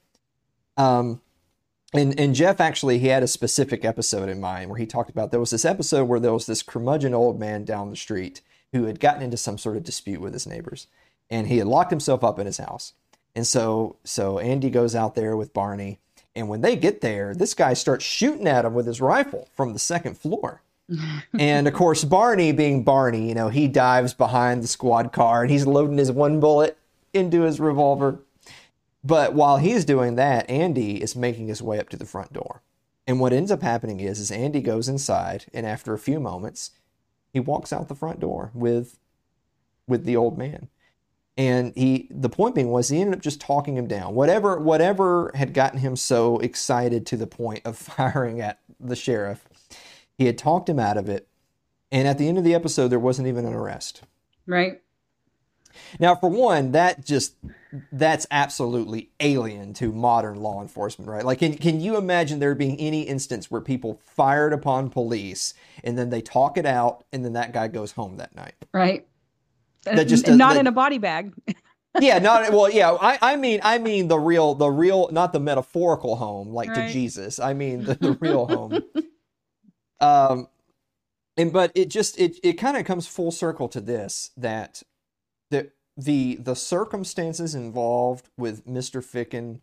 Um, 0.77 1.21
and 1.93 2.19
and 2.19 2.33
Jeff 2.33 2.59
actually 2.59 2.99
he 2.99 3.07
had 3.07 3.23
a 3.23 3.27
specific 3.27 3.85
episode 3.85 4.29
in 4.29 4.39
mind 4.39 4.69
where 4.69 4.79
he 4.79 4.85
talked 4.85 5.09
about 5.09 5.31
there 5.31 5.39
was 5.39 5.51
this 5.51 5.65
episode 5.65 6.05
where 6.05 6.19
there 6.19 6.33
was 6.33 6.47
this 6.47 6.63
curmudgeon 6.63 7.13
old 7.13 7.39
man 7.39 7.65
down 7.65 7.89
the 7.89 7.95
street 7.95 8.41
who 8.71 8.85
had 8.85 8.99
gotten 8.99 9.21
into 9.21 9.37
some 9.37 9.57
sort 9.57 9.77
of 9.77 9.83
dispute 9.83 10.19
with 10.19 10.33
his 10.33 10.47
neighbors. 10.47 10.87
and 11.29 11.47
he 11.47 11.57
had 11.57 11.67
locked 11.67 11.91
himself 11.91 12.23
up 12.23 12.39
in 12.39 12.45
his 12.45 12.57
house. 12.57 12.93
And 13.35 13.45
so 13.45 13.97
so 14.03 14.39
Andy 14.39 14.69
goes 14.69 14.95
out 14.95 15.15
there 15.15 15.37
with 15.37 15.53
Barney, 15.53 15.99
and 16.35 16.49
when 16.49 16.61
they 16.61 16.75
get 16.75 17.01
there, 17.01 17.33
this 17.35 17.53
guy 17.53 17.73
starts 17.73 18.03
shooting 18.03 18.47
at 18.47 18.65
him 18.65 18.73
with 18.73 18.87
his 18.87 19.01
rifle 19.01 19.47
from 19.55 19.73
the 19.73 19.79
second 19.79 20.17
floor. 20.17 20.61
and 21.39 21.67
of 21.67 21.73
course, 21.73 22.03
Barney, 22.03 22.51
being 22.51 22.83
Barney, 22.83 23.29
you 23.29 23.35
know, 23.35 23.49
he 23.49 23.67
dives 23.67 24.13
behind 24.13 24.63
the 24.63 24.67
squad 24.67 25.11
car 25.13 25.43
and 25.43 25.51
he's 25.51 25.65
loading 25.65 25.97
his 25.97 26.11
one 26.11 26.39
bullet 26.39 26.77
into 27.13 27.41
his 27.41 27.59
revolver. 27.59 28.19
But 29.03 29.33
while 29.33 29.57
he's 29.57 29.83
doing 29.85 30.15
that, 30.15 30.49
Andy 30.49 31.01
is 31.01 31.15
making 31.15 31.47
his 31.47 31.61
way 31.61 31.79
up 31.79 31.89
to 31.89 31.97
the 31.97 32.05
front 32.05 32.31
door. 32.31 32.61
And 33.05 33.19
what 33.19 33.33
ends 33.33 33.51
up 33.51 33.61
happening 33.61 33.99
is, 33.99 34.19
is 34.19 34.31
Andy 34.31 34.61
goes 34.61 34.87
inside, 34.87 35.45
and 35.53 35.65
after 35.65 35.93
a 35.93 35.99
few 35.99 36.19
moments, 36.21 36.71
he 37.33 37.39
walks 37.39 37.73
out 37.73 37.89
the 37.89 37.95
front 37.95 38.19
door 38.19 38.51
with, 38.53 38.97
with 39.87 40.05
the 40.05 40.15
old 40.15 40.37
man. 40.37 40.69
And 41.35 41.73
he, 41.75 42.07
the 42.11 42.29
point 42.29 42.55
being 42.55 42.69
was, 42.69 42.89
he 42.89 43.01
ended 43.01 43.15
up 43.15 43.21
just 43.21 43.41
talking 43.41 43.75
him 43.75 43.87
down. 43.87 44.13
Whatever, 44.13 44.59
whatever 44.59 45.31
had 45.33 45.53
gotten 45.53 45.79
him 45.79 45.95
so 45.95 46.37
excited 46.39 47.05
to 47.07 47.17
the 47.17 47.27
point 47.27 47.63
of 47.65 47.75
firing 47.77 48.39
at 48.39 48.59
the 48.79 48.95
sheriff, 48.95 49.47
he 50.17 50.27
had 50.27 50.37
talked 50.37 50.69
him 50.69 50.79
out 50.79 50.97
of 50.97 51.09
it. 51.09 51.27
And 51.91 52.07
at 52.07 52.17
the 52.17 52.27
end 52.27 52.37
of 52.37 52.43
the 52.43 52.55
episode, 52.55 52.89
there 52.89 52.99
wasn't 52.99 53.27
even 53.27 53.45
an 53.45 53.53
arrest. 53.53 54.03
Right. 54.45 54.81
Now, 55.99 56.15
for 56.15 56.29
one, 56.29 56.71
that 56.71 57.05
just 57.05 57.35
that's 57.91 58.27
absolutely 58.29 59.09
alien 59.19 59.73
to 59.75 59.91
modern 59.91 60.35
law 60.35 60.61
enforcement, 60.61 61.09
right? 61.09 61.25
Like, 61.25 61.39
can, 61.39 61.57
can 61.57 61.79
you 61.79 61.97
imagine 61.97 62.39
there 62.39 62.55
being 62.55 62.77
any 62.79 63.03
instance 63.03 63.49
where 63.49 63.61
people 63.61 63.99
fired 64.03 64.53
upon 64.53 64.89
police 64.89 65.53
and 65.83 65.97
then 65.97 66.09
they 66.09 66.21
talk 66.21 66.57
it 66.57 66.65
out 66.65 67.03
and 67.11 67.25
then 67.25 67.33
that 67.33 67.53
guy 67.53 67.67
goes 67.67 67.93
home 67.93 68.17
that 68.17 68.35
night? 68.35 68.55
Right. 68.73 69.07
That 69.83 70.07
just 70.07 70.25
does, 70.25 70.37
not 70.37 70.53
that, 70.53 70.61
in 70.61 70.67
a 70.67 70.71
body 70.71 70.97
bag. 70.97 71.33
yeah, 71.99 72.19
not 72.19 72.51
well. 72.51 72.69
Yeah, 72.69 72.91
I, 72.91 73.17
I 73.21 73.35
mean, 73.35 73.59
I 73.63 73.79
mean 73.79 74.07
the 74.07 74.17
real, 74.17 74.55
the 74.55 74.69
real, 74.69 75.09
not 75.11 75.33
the 75.33 75.39
metaphorical 75.39 76.15
home 76.15 76.49
like 76.49 76.69
right. 76.69 76.87
to 76.87 76.93
Jesus. 76.93 77.39
I 77.39 77.53
mean 77.53 77.83
the, 77.83 77.95
the 77.95 78.11
real 78.13 78.47
home. 78.47 78.79
um, 79.99 80.47
and 81.37 81.51
but 81.51 81.71
it 81.75 81.89
just 81.89 82.19
it 82.19 82.37
it 82.43 82.53
kind 82.53 82.77
of 82.77 82.85
comes 82.85 83.07
full 83.07 83.31
circle 83.31 83.67
to 83.69 83.81
this 83.81 84.31
that 84.37 84.83
the 85.53 85.71
the 85.95 86.35
the 86.35 86.55
circumstances 86.55 87.53
involved 87.55 88.29
with 88.37 88.67
Mr. 88.67 89.03
Ficken, 89.03 89.59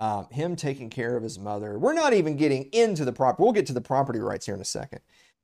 um, 0.00 0.26
him 0.30 0.56
taking 0.56 0.90
care 0.90 1.16
of 1.16 1.22
his 1.22 1.38
mother. 1.38 1.78
We're 1.78 1.92
not 1.92 2.14
even 2.14 2.36
getting 2.36 2.64
into 2.72 3.04
the 3.04 3.12
property. 3.12 3.42
We'll 3.42 3.52
get 3.52 3.66
to 3.66 3.72
the 3.72 3.80
property 3.80 4.18
rights 4.18 4.46
here 4.46 4.54
in 4.54 4.60
a 4.60 4.64
second. 4.64 5.00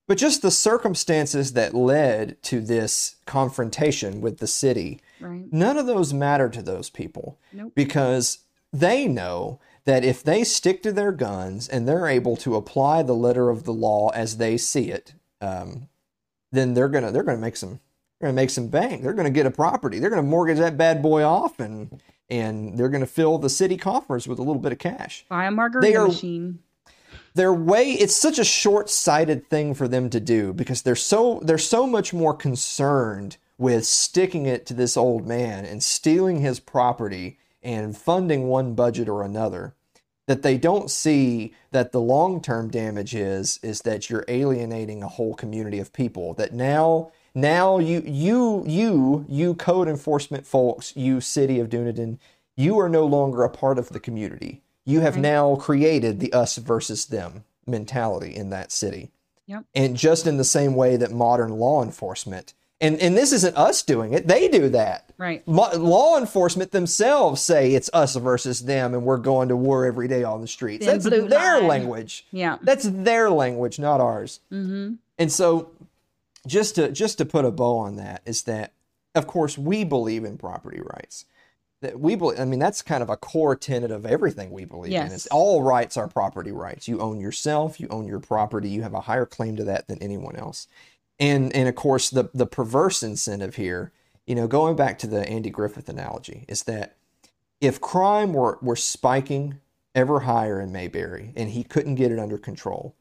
But 0.09 0.18
just 0.18 0.42
the 0.42 0.51
circumstances 0.51 1.53
that 1.53 1.72
led 1.72 2.42
to 2.44 2.61
this 2.61 3.16
confrontation 3.26 4.20
with 4.20 4.38
the 4.38 4.48
city, 4.48 5.01
right. 5.20 5.44
none 5.53 5.78
of 5.78 5.86
those 5.86 6.12
matter 6.12 6.48
to 6.48 6.62
those 6.62 6.90
people 6.90 7.38
nope. 7.53 7.72
because 7.76 8.40
they 8.72 9.07
know 9.07 9.61
that 9.84 10.05
if 10.05 10.24
they 10.24 10.42
stick 10.42 10.82
to 10.82 10.92
their 10.92 11.12
guns 11.12 11.68
and 11.68 11.86
they're 11.86 12.09
able 12.09 12.36
to 12.38 12.57
apply 12.57 13.03
the 13.03 13.14
letter 13.14 13.51
of 13.51 13.62
the 13.64 13.72
law 13.72 14.09
as 14.09 14.38
they 14.38 14.57
see 14.57 14.90
it, 14.90 15.14
um, 15.40 15.88
then 16.51 16.74
they're 16.74 16.88
gonna 16.88 17.12
they're 17.12 17.22
gonna 17.22 17.38
make 17.38 17.57
some 17.57 17.78
they're 18.21 18.27
going 18.27 18.37
to 18.37 18.43
make 18.43 18.51
some 18.51 18.68
bank. 18.68 19.03
They're 19.03 19.14
going 19.14 19.25
to 19.25 19.31
get 19.31 19.47
a 19.47 19.51
property. 19.51 19.99
They're 19.99 20.11
going 20.11 20.23
to 20.23 20.29
mortgage 20.29 20.59
that 20.59 20.77
bad 20.77 21.03
boy 21.03 21.23
off, 21.23 21.59
and 21.59 22.03
and 22.29 22.79
they're 22.79 22.91
going 22.91 23.01
to 23.01 23.07
fill 23.07 23.39
the 23.39 23.49
city 23.49 23.77
coffers 23.77 24.29
with 24.29 24.39
a 24.39 24.43
little 24.43 24.61
bit 24.61 24.73
of 24.73 24.79
cash. 24.79 25.25
Buy 25.29 25.47
a 25.47 25.51
margarita 25.51 25.99
are, 25.99 26.09
machine. 26.09 26.59
They're 27.35 27.55
way. 27.55 27.93
It's 27.93 28.14
such 28.14 28.39
a 28.39 28.45
short-sighted 28.45 29.49
thing 29.49 29.75
for 29.75 29.89
them 29.89 30.11
to 30.11 30.21
do 30.21 30.53
because 30.53 30.83
they're 30.83 30.97
so 30.97 31.41
they're 31.43 31.59
so 31.59 31.87
much 31.87 32.12
more 32.12 32.35
concerned 32.35 33.39
with 33.57 33.87
sticking 33.87 34.45
it 34.47 34.66
to 34.66 34.75
this 34.75 34.97
old 34.97 35.27
man 35.27 35.64
and 35.64 35.83
stealing 35.83 36.41
his 36.41 36.61
property 36.61 37.39
and 37.62 37.97
funding 37.97 38.49
one 38.49 38.75
budget 38.75 39.09
or 39.09 39.23
another 39.23 39.75
that 40.27 40.43
they 40.43 40.57
don't 40.57 40.91
see 40.91 41.55
that 41.73 41.93
the 41.93 42.01
long-term 42.01 42.71
damage 42.71 43.14
is 43.14 43.59
is 43.62 43.81
that 43.83 44.11
you're 44.11 44.25
alienating 44.29 45.03
a 45.03 45.09
whole 45.09 45.35
community 45.35 45.79
of 45.79 45.93
people 45.93 46.35
that 46.35 46.53
now 46.53 47.11
now 47.35 47.78
you 47.78 48.03
you 48.05 48.64
you 48.66 49.24
you 49.28 49.55
code 49.55 49.89
enforcement 49.89 50.47
folks, 50.47 50.97
you 50.97 51.20
city 51.20 51.61
of 51.61 51.70
Dunedin, 51.70 52.18
you 52.57 52.78
are 52.78 52.89
no 52.89 53.07
longer 53.07 53.43
a 53.43 53.51
part 53.51 53.78
of 53.78 53.91
the 53.91 54.01
community. 54.01 54.62
You 54.85 55.01
have 55.01 55.14
right. 55.14 55.22
now 55.22 55.57
created 55.57 56.20
the 56.20 56.33
us 56.33 56.57
versus 56.57 57.07
them 57.07 57.45
mentality 57.66 58.35
in 58.35 58.51
that 58.51 58.72
city. 58.72 59.11
Yep. 59.47 59.64
And 59.74 59.97
just 59.97 60.26
in 60.26 60.37
the 60.37 60.45
same 60.45 60.74
way 60.74 60.97
that 60.97 61.12
modern 61.12 61.51
law 61.53 61.83
enforcement 61.83 62.55
and 62.81 62.99
and 63.01 63.16
this 63.16 63.33
isn't 63.33 63.57
us 63.57 63.83
doing 63.83 64.14
it; 64.14 64.26
they 64.26 64.49
do 64.49 64.70
that. 64.70 65.12
Right. 65.18 65.47
law 65.47 66.16
enforcement 66.16 66.72
themselves 66.72 67.43
say 67.43 67.74
it's 67.74 67.91
us 67.93 68.16
versus 68.16 68.61
them, 68.61 68.95
and 68.95 69.05
we're 69.05 69.18
going 69.18 69.49
to 69.49 69.57
war 69.57 69.85
every 69.85 70.09
day 70.09 70.24
on 70.24 70.41
the 70.41 70.49
streets. 70.49 70.87
That's 70.87 71.05
their 71.05 71.59
line. 71.59 71.66
language. 71.66 72.26
Yeah. 72.31 72.57
That's 72.62 72.85
their 72.85 73.31
language, 73.31 73.78
not 73.78 74.01
ours. 74.01 74.41
Mm-hmm. 74.51 74.95
And 75.18 75.31
so 75.31 75.72
just 76.51 76.74
to 76.74 76.90
just 76.90 77.18
to 77.18 77.24
put 77.24 77.44
a 77.44 77.51
bow 77.51 77.78
on 77.78 77.96
that 77.96 78.22
is 78.26 78.42
that 78.42 78.72
of 79.14 79.26
course 79.26 79.57
we 79.57 79.84
believe 79.84 80.24
in 80.24 80.36
property 80.36 80.80
rights. 80.80 81.24
That 81.80 81.98
we 81.98 82.14
believe 82.14 82.38
i 82.38 82.44
mean 82.44 82.59
that's 82.59 82.82
kind 82.82 83.03
of 83.03 83.09
a 83.09 83.16
core 83.16 83.57
tenet 83.57 83.90
of 83.90 84.05
everything 84.05 84.51
we 84.51 84.66
believe 84.66 84.92
yes. 84.92 85.09
in. 85.09 85.14
It's 85.14 85.26
all 85.28 85.62
rights 85.62 85.96
are 85.96 86.09
property 86.09 86.53
rights. 86.53 86.88
You 86.88 87.01
own 87.01 87.20
yourself 87.20 87.80
you 87.80 87.88
own 87.88 88.07
your 88.07 88.20
property 88.20 88.68
you 88.68 88.82
have 88.82 88.92
a 88.92 89.03
higher 89.03 89.24
claim 89.24 89.57
to 89.57 89.64
that 89.64 89.88
than 89.88 90.03
anyone 90.03 90.36
else. 90.36 90.66
And 91.18 91.55
and 91.55 91.68
of 91.68 91.76
course 91.76 92.11
the 92.11 92.28
the 92.34 92.46
perverse 92.46 93.03
incentive 93.03 93.55
here 93.55 93.92
you 94.26 94.34
know 94.34 94.46
going 94.46 94.76
back 94.76 94.98
to 94.98 95.07
the 95.07 95.26
andy 95.26 95.51
griffith 95.51 95.88
analogy 95.88 96.44
is 96.48 96.64
that 96.64 96.96
if 97.61 97.80
crime 97.80 98.34
were 98.34 98.59
were 98.61 98.76
spiking 98.76 99.61
ever 99.94 100.20
higher 100.20 100.61
in 100.61 100.72
mayberry 100.72 101.32
and 101.34 101.51
he 101.51 101.64
couldn't 101.64 101.94
get 101.94 102.12
it 102.12 102.18
under 102.18 102.38
control 102.38 102.94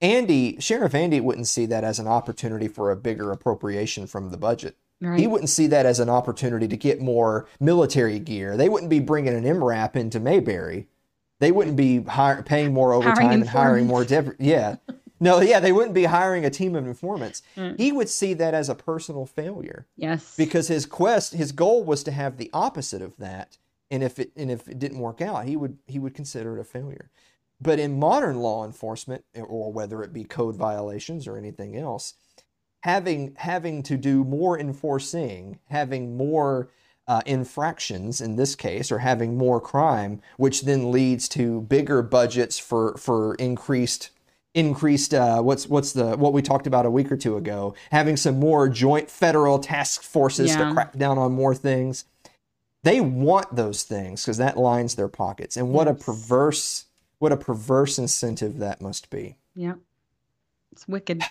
Andy, 0.00 0.56
Sheriff 0.60 0.94
Andy 0.94 1.20
wouldn't 1.20 1.48
see 1.48 1.66
that 1.66 1.84
as 1.84 1.98
an 1.98 2.06
opportunity 2.06 2.68
for 2.68 2.90
a 2.90 2.96
bigger 2.96 3.32
appropriation 3.32 4.06
from 4.06 4.30
the 4.30 4.38
budget. 4.38 4.76
Right. 5.00 5.18
He 5.18 5.26
wouldn't 5.26 5.48
see 5.48 5.66
that 5.68 5.86
as 5.86 6.00
an 6.00 6.10
opportunity 6.10 6.68
to 6.68 6.76
get 6.76 7.00
more 7.00 7.46
military 7.58 8.18
gear. 8.18 8.56
They 8.56 8.68
wouldn't 8.68 8.90
be 8.90 9.00
bringing 9.00 9.34
an 9.34 9.44
MRAP 9.44 9.96
into 9.96 10.20
Mayberry. 10.20 10.88
They 11.38 11.52
wouldn't 11.52 11.76
be 11.76 12.02
hire, 12.02 12.42
paying 12.42 12.74
more 12.74 12.92
overtime 12.92 13.30
and 13.30 13.48
hiring 13.48 13.86
more. 13.86 14.04
Yeah. 14.38 14.76
No, 15.22 15.40
yeah, 15.40 15.60
they 15.60 15.70
wouldn't 15.70 15.92
be 15.94 16.04
hiring 16.04 16.46
a 16.46 16.50
team 16.50 16.74
of 16.74 16.86
informants. 16.86 17.42
Mm. 17.54 17.78
He 17.78 17.92
would 17.92 18.08
see 18.08 18.32
that 18.32 18.54
as 18.54 18.70
a 18.70 18.74
personal 18.74 19.26
failure. 19.26 19.86
Yes. 19.94 20.34
Because 20.34 20.68
his 20.68 20.86
quest, 20.86 21.34
his 21.34 21.52
goal 21.52 21.84
was 21.84 22.02
to 22.04 22.10
have 22.10 22.38
the 22.38 22.48
opposite 22.54 23.02
of 23.02 23.18
that. 23.18 23.58
And 23.90 24.02
if 24.02 24.18
it 24.18 24.32
and 24.34 24.50
if 24.50 24.66
it 24.66 24.78
didn't 24.78 24.98
work 24.98 25.20
out, 25.20 25.44
he 25.44 25.56
would 25.56 25.76
he 25.86 25.98
would 25.98 26.14
consider 26.14 26.56
it 26.56 26.60
a 26.60 26.64
failure. 26.64 27.10
But 27.60 27.78
in 27.78 27.98
modern 27.98 28.38
law 28.38 28.64
enforcement, 28.64 29.24
or 29.34 29.72
whether 29.72 30.02
it 30.02 30.12
be 30.12 30.24
code 30.24 30.56
violations 30.56 31.26
or 31.26 31.36
anything 31.36 31.76
else, 31.76 32.14
having 32.82 33.34
having 33.36 33.82
to 33.84 33.96
do 33.96 34.24
more 34.24 34.58
enforcing, 34.58 35.58
having 35.68 36.16
more 36.16 36.70
uh, 37.06 37.20
infractions 37.26 38.20
in 38.20 38.36
this 38.36 38.54
case, 38.54 38.90
or 38.90 38.98
having 38.98 39.36
more 39.36 39.60
crime, 39.60 40.22
which 40.36 40.62
then 40.62 40.90
leads 40.90 41.28
to 41.30 41.62
bigger 41.62 42.02
budgets 42.02 42.58
for 42.58 42.96
for 42.96 43.34
increased 43.34 44.10
increased 44.54 45.14
uh, 45.14 45.40
what's 45.42 45.66
what's 45.68 45.92
the 45.92 46.16
what 46.16 46.32
we 46.32 46.42
talked 46.42 46.66
about 46.66 46.86
a 46.86 46.90
week 46.90 47.10
or 47.12 47.16
two 47.16 47.36
ago, 47.36 47.74
having 47.90 48.16
some 48.16 48.38
more 48.38 48.68
joint 48.68 49.10
federal 49.10 49.58
task 49.58 50.02
forces 50.02 50.50
yeah. 50.50 50.68
to 50.68 50.74
crack 50.74 50.96
down 50.96 51.18
on 51.18 51.32
more 51.32 51.54
things. 51.54 52.04
They 52.82 53.00
want 53.00 53.54
those 53.54 53.82
things 53.82 54.24
because 54.24 54.38
that 54.38 54.56
lines 54.56 54.94
their 54.94 55.08
pockets, 55.08 55.56
and 55.56 55.72
what 55.72 55.86
yes. 55.86 56.00
a 56.00 56.04
perverse 56.04 56.86
what 57.20 57.32
a 57.32 57.36
perverse 57.36 57.98
incentive 57.98 58.58
that 58.58 58.80
must 58.80 59.10
be. 59.10 59.36
Yeah. 59.54 59.74
It's 60.72 60.88
wicked. 60.88 61.22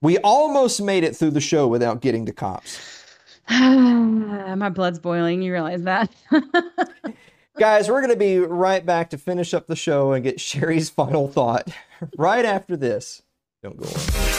We 0.00 0.16
almost 0.18 0.80
made 0.80 1.04
it 1.04 1.14
through 1.14 1.32
the 1.32 1.40
show 1.40 1.68
without 1.68 2.00
getting 2.00 2.26
to 2.26 2.32
cops. 2.32 3.04
My 3.50 4.70
blood's 4.70 4.98
boiling. 4.98 5.42
You 5.42 5.52
realize 5.52 5.82
that? 5.82 6.10
Guys, 7.58 7.90
we're 7.90 8.00
going 8.00 8.12
to 8.12 8.16
be 8.16 8.38
right 8.38 8.84
back 8.84 9.10
to 9.10 9.18
finish 9.18 9.52
up 9.52 9.66
the 9.66 9.76
show 9.76 10.12
and 10.12 10.24
get 10.24 10.40
Sherry's 10.40 10.88
final 10.88 11.28
thought 11.28 11.68
right 12.16 12.46
after 12.46 12.76
this. 12.76 13.22
Don't 13.62 13.76
go 13.76 13.84
away. 13.86 14.29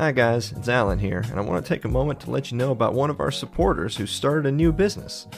Hi 0.00 0.12
guys, 0.12 0.52
it's 0.52 0.70
Alan 0.70 0.98
here, 0.98 1.22
and 1.28 1.38
I 1.38 1.42
want 1.42 1.62
to 1.62 1.68
take 1.68 1.84
a 1.84 1.88
moment 1.88 2.20
to 2.20 2.30
let 2.30 2.50
you 2.50 2.56
know 2.56 2.70
about 2.70 2.94
one 2.94 3.10
of 3.10 3.20
our 3.20 3.30
supporters 3.30 3.98
who 3.98 4.06
started 4.06 4.46
a 4.46 4.50
new 4.50 4.72
business. 4.72 5.28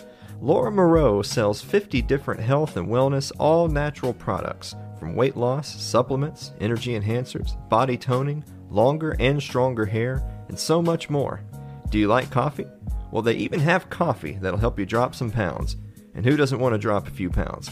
Laura 0.41 0.71
Moreau 0.71 1.21
sells 1.21 1.61
50 1.61 2.01
different 2.03 2.41
health 2.41 2.77
and 2.77 2.87
wellness 2.87 3.33
all 3.41 3.67
natural 3.67 4.15
products, 4.15 4.77
from 5.01 5.17
weight 5.17 5.37
loss, 5.37 5.83
supplements, 5.83 6.53
energy 6.61 6.97
enhancers, 6.97 7.57
body 7.69 7.97
toning, 7.97 8.45
longer 8.71 9.17
and 9.19 9.43
stronger 9.43 9.85
hair, 9.85 10.23
and 10.47 10.57
so 10.57 10.81
much 10.81 11.11
more. 11.11 11.41
Do 11.91 11.99
you 11.99 12.07
like 12.07 12.31
coffee? 12.31 12.67
Well, 13.11 13.23
they 13.23 13.35
even 13.35 13.59
have 13.59 13.91
coffee 13.91 14.39
that'll 14.41 14.61
help 14.61 14.79
you 14.79 14.87
drop 14.87 15.17
some 15.17 15.33
pounds. 15.33 15.75
And 16.15 16.25
who 16.25 16.37
doesn't 16.37 16.61
want 16.61 16.75
to 16.75 16.79
drop 16.79 17.09
a 17.09 17.11
few 17.11 17.31
pounds? 17.31 17.69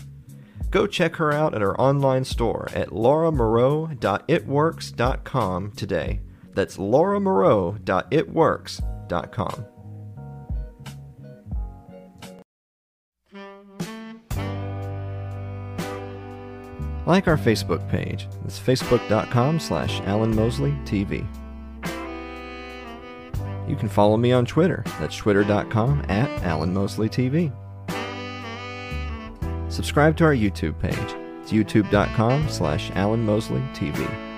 go 0.70 0.88
check 0.88 1.14
her 1.16 1.32
out 1.32 1.54
at 1.54 1.60
her 1.60 1.80
online 1.80 2.24
store 2.24 2.68
at 2.74 2.90
lauramoreau.itworks.com 2.90 5.72
today. 5.72 6.20
That's 6.54 6.76
lauramoreau.itworks.com. 6.76 9.66
Like 17.06 17.26
our 17.26 17.36
Facebook 17.36 17.88
page. 17.88 18.28
It's 18.44 18.58
facebook.com 18.58 19.58
slash 19.58 20.00
Alan 20.02 20.36
Mosley 20.36 20.72
TV. 20.84 21.26
You 23.68 23.76
can 23.76 23.88
follow 23.88 24.16
me 24.16 24.32
on 24.32 24.46
Twitter. 24.46 24.82
That's 25.00 25.16
twitter.com 25.16 26.04
at 26.08 26.28
Alan 26.42 26.74
Mosley 26.74 27.08
TV. 27.08 27.52
Subscribe 29.72 30.16
to 30.18 30.24
our 30.24 30.34
YouTube 30.34 30.78
page. 30.78 30.96
It's 31.42 31.52
youtube.com 31.52 32.48
slash 32.48 32.90
Alan 32.92 33.24
Mosley 33.24 33.62
TV. 33.72 34.29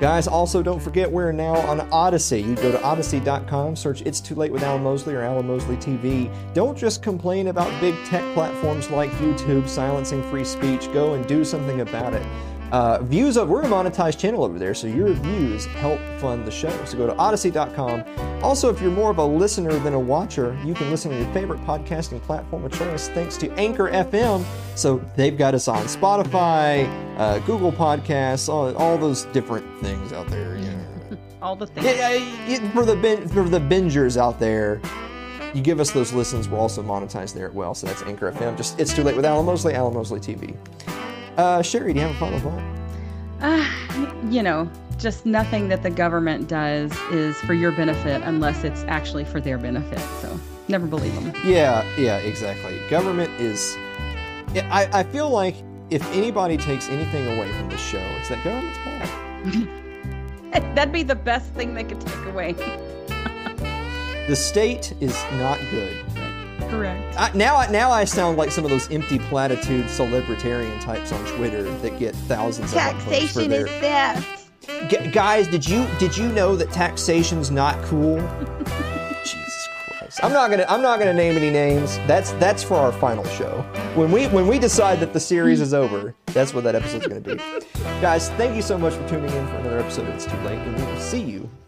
Guys, 0.00 0.28
also 0.28 0.62
don't 0.62 0.80
forget 0.80 1.10
we're 1.10 1.32
now 1.32 1.56
on 1.66 1.80
Odysee. 1.90 2.40
You 2.40 2.54
go 2.54 2.70
to 2.70 2.78
odysee.com, 2.78 3.74
search 3.74 4.02
It's 4.02 4.20
Too 4.20 4.36
Late 4.36 4.52
with 4.52 4.62
Alan 4.62 4.84
Mosley 4.84 5.14
or 5.16 5.22
Alan 5.22 5.48
Mosley 5.48 5.76
TV. 5.76 6.32
Don't 6.54 6.78
just 6.78 7.02
complain 7.02 7.48
about 7.48 7.68
big 7.80 7.96
tech 8.04 8.22
platforms 8.32 8.90
like 8.90 9.10
YouTube 9.12 9.68
silencing 9.68 10.22
free 10.30 10.44
speech. 10.44 10.92
Go 10.92 11.14
and 11.14 11.26
do 11.26 11.44
something 11.44 11.80
about 11.80 12.14
it. 12.14 12.24
Uh, 12.70 13.02
views 13.02 13.36
of 13.36 13.48
we're 13.48 13.62
a 13.62 13.66
monetized 13.66 14.18
channel 14.18 14.44
over 14.44 14.58
there, 14.58 14.74
so 14.74 14.86
your 14.86 15.12
views 15.14 15.64
help 15.66 16.00
fund 16.18 16.46
the 16.46 16.50
show. 16.50 16.70
So 16.84 16.98
go 16.98 17.06
to 17.06 17.14
odysee.com. 17.14 18.04
Also, 18.42 18.68
if 18.68 18.80
you're 18.80 18.90
more 18.90 19.10
of 19.10 19.18
a 19.18 19.24
listener 19.24 19.72
than 19.78 19.94
a 19.94 19.98
watcher, 19.98 20.58
you 20.64 20.74
can 20.74 20.90
listen 20.90 21.10
to 21.10 21.16
your 21.18 21.32
favorite 21.32 21.60
podcasting 21.64 22.20
platform 22.22 22.64
of 22.64 22.72
choice 22.72 23.08
thanks 23.08 23.36
to 23.38 23.50
Anchor 23.52 23.90
FM. 23.90 24.44
So 24.76 25.02
they've 25.16 25.36
got 25.36 25.54
us 25.54 25.66
on 25.66 25.84
Spotify, 25.84 26.86
uh, 27.18 27.38
Google 27.40 27.72
Podcasts, 27.72 28.48
all, 28.48 28.74
all 28.76 28.98
those 28.98 29.24
different 29.26 29.66
things 29.80 30.12
out 30.12 30.28
there. 30.28 30.56
Know. 30.56 30.84
All 31.40 31.54
the 31.54 31.68
things. 31.68 31.86
Yeah, 31.86 32.14
yeah, 32.48 32.70
for 32.72 32.84
the 32.84 32.96
bin- 32.96 33.28
for 33.28 33.44
the 33.44 33.60
bingers 33.60 34.16
out 34.16 34.40
there, 34.40 34.80
you 35.54 35.62
give 35.62 35.78
us 35.78 35.92
those 35.92 36.12
listens. 36.12 36.48
We're 36.48 36.58
also 36.58 36.82
monetized 36.82 37.32
there 37.34 37.46
as 37.48 37.54
well. 37.54 37.74
So 37.74 37.86
that's 37.86 38.02
Anchor 38.02 38.32
FM. 38.32 38.56
Just 38.56 38.78
it's 38.80 38.92
too 38.92 39.04
late 39.04 39.14
with 39.14 39.24
Alan 39.24 39.46
Mosley, 39.46 39.74
Alan 39.74 39.94
Mosley 39.94 40.18
TV. 40.18 40.56
Uh, 41.38 41.62
Sherry, 41.62 41.92
do 41.92 42.00
you 42.00 42.06
have 42.06 42.16
a 42.16 42.18
final 42.18 42.40
thought? 42.40 42.62
Uh, 43.40 44.28
you 44.28 44.42
know, 44.42 44.68
just 44.98 45.24
nothing 45.24 45.68
that 45.68 45.84
the 45.84 45.90
government 45.90 46.48
does 46.48 46.92
is 47.12 47.40
for 47.42 47.54
your 47.54 47.70
benefit 47.70 48.22
unless 48.22 48.64
it's 48.64 48.82
actually 48.88 49.24
for 49.24 49.40
their 49.40 49.56
benefit. 49.56 50.00
So 50.20 50.38
never 50.66 50.84
believe 50.88 51.14
them. 51.14 51.32
Yeah, 51.44 51.84
yeah, 51.96 52.16
exactly. 52.18 52.80
Government 52.90 53.30
is. 53.40 53.76
I, 54.56 54.88
I 54.92 55.02
feel 55.04 55.30
like 55.30 55.54
if 55.90 56.04
anybody 56.12 56.56
takes 56.56 56.88
anything 56.88 57.24
away 57.28 57.48
from 57.52 57.68
this 57.70 57.80
show, 57.80 58.02
it's 58.18 58.30
that 58.30 58.42
government's 58.42 58.78
bad. 60.50 60.74
That'd 60.74 60.92
be 60.92 61.04
the 61.04 61.14
best 61.14 61.52
thing 61.52 61.74
they 61.74 61.84
could 61.84 62.00
take 62.00 62.26
away. 62.26 62.52
the 64.26 64.34
state 64.34 64.92
is 65.00 65.14
not 65.34 65.60
good. 65.70 65.96
Correct. 66.70 67.16
I, 67.18 67.30
now, 67.34 67.56
I, 67.56 67.70
now 67.70 67.90
I 67.90 68.04
sound 68.04 68.36
like 68.36 68.50
some 68.50 68.64
of 68.64 68.70
those 68.70 68.90
empty 68.90 69.18
platitude 69.18 69.86
celebritarian 69.86 70.80
types 70.80 71.12
on 71.12 71.24
Twitter 71.36 71.62
that 71.62 71.98
get 71.98 72.14
thousands 72.14 72.72
of 72.72 72.78
upvotes 72.78 73.28
for 73.32 73.44
their. 73.44 73.66
is 73.66 73.72
theft. 73.80 74.90
G- 74.90 75.10
guys, 75.10 75.48
did 75.48 75.66
you 75.66 75.86
did 75.98 76.16
you 76.16 76.28
know 76.28 76.54
that 76.56 76.70
taxation's 76.70 77.50
not 77.50 77.82
cool? 77.84 78.16
Jesus 79.24 79.68
Christ! 79.98 80.20
I'm 80.22 80.32
not 80.32 80.50
gonna 80.50 80.66
I'm 80.68 80.82
not 80.82 80.98
gonna 80.98 81.14
name 81.14 81.36
any 81.36 81.50
names. 81.50 81.96
That's 82.06 82.32
that's 82.32 82.62
for 82.62 82.74
our 82.74 82.92
final 82.92 83.24
show. 83.24 83.62
When 83.94 84.12
we 84.12 84.26
when 84.28 84.46
we 84.46 84.58
decide 84.58 85.00
that 85.00 85.12
the 85.14 85.20
series 85.20 85.60
is 85.62 85.72
over, 85.72 86.14
that's 86.26 86.52
what 86.52 86.64
that 86.64 86.74
episode's 86.74 87.06
gonna 87.06 87.20
be. 87.20 87.36
Guys, 88.02 88.28
thank 88.30 88.54
you 88.54 88.62
so 88.62 88.76
much 88.76 88.92
for 88.94 89.08
tuning 89.08 89.30
in 89.32 89.46
for 89.48 89.56
another 89.56 89.78
episode 89.78 90.06
of 90.08 90.14
It's 90.14 90.26
Too 90.26 90.36
Late, 90.38 90.58
and 90.58 90.76
we 90.76 90.82
will 90.84 91.00
see 91.00 91.22
you 91.22 91.40
next 91.40 91.67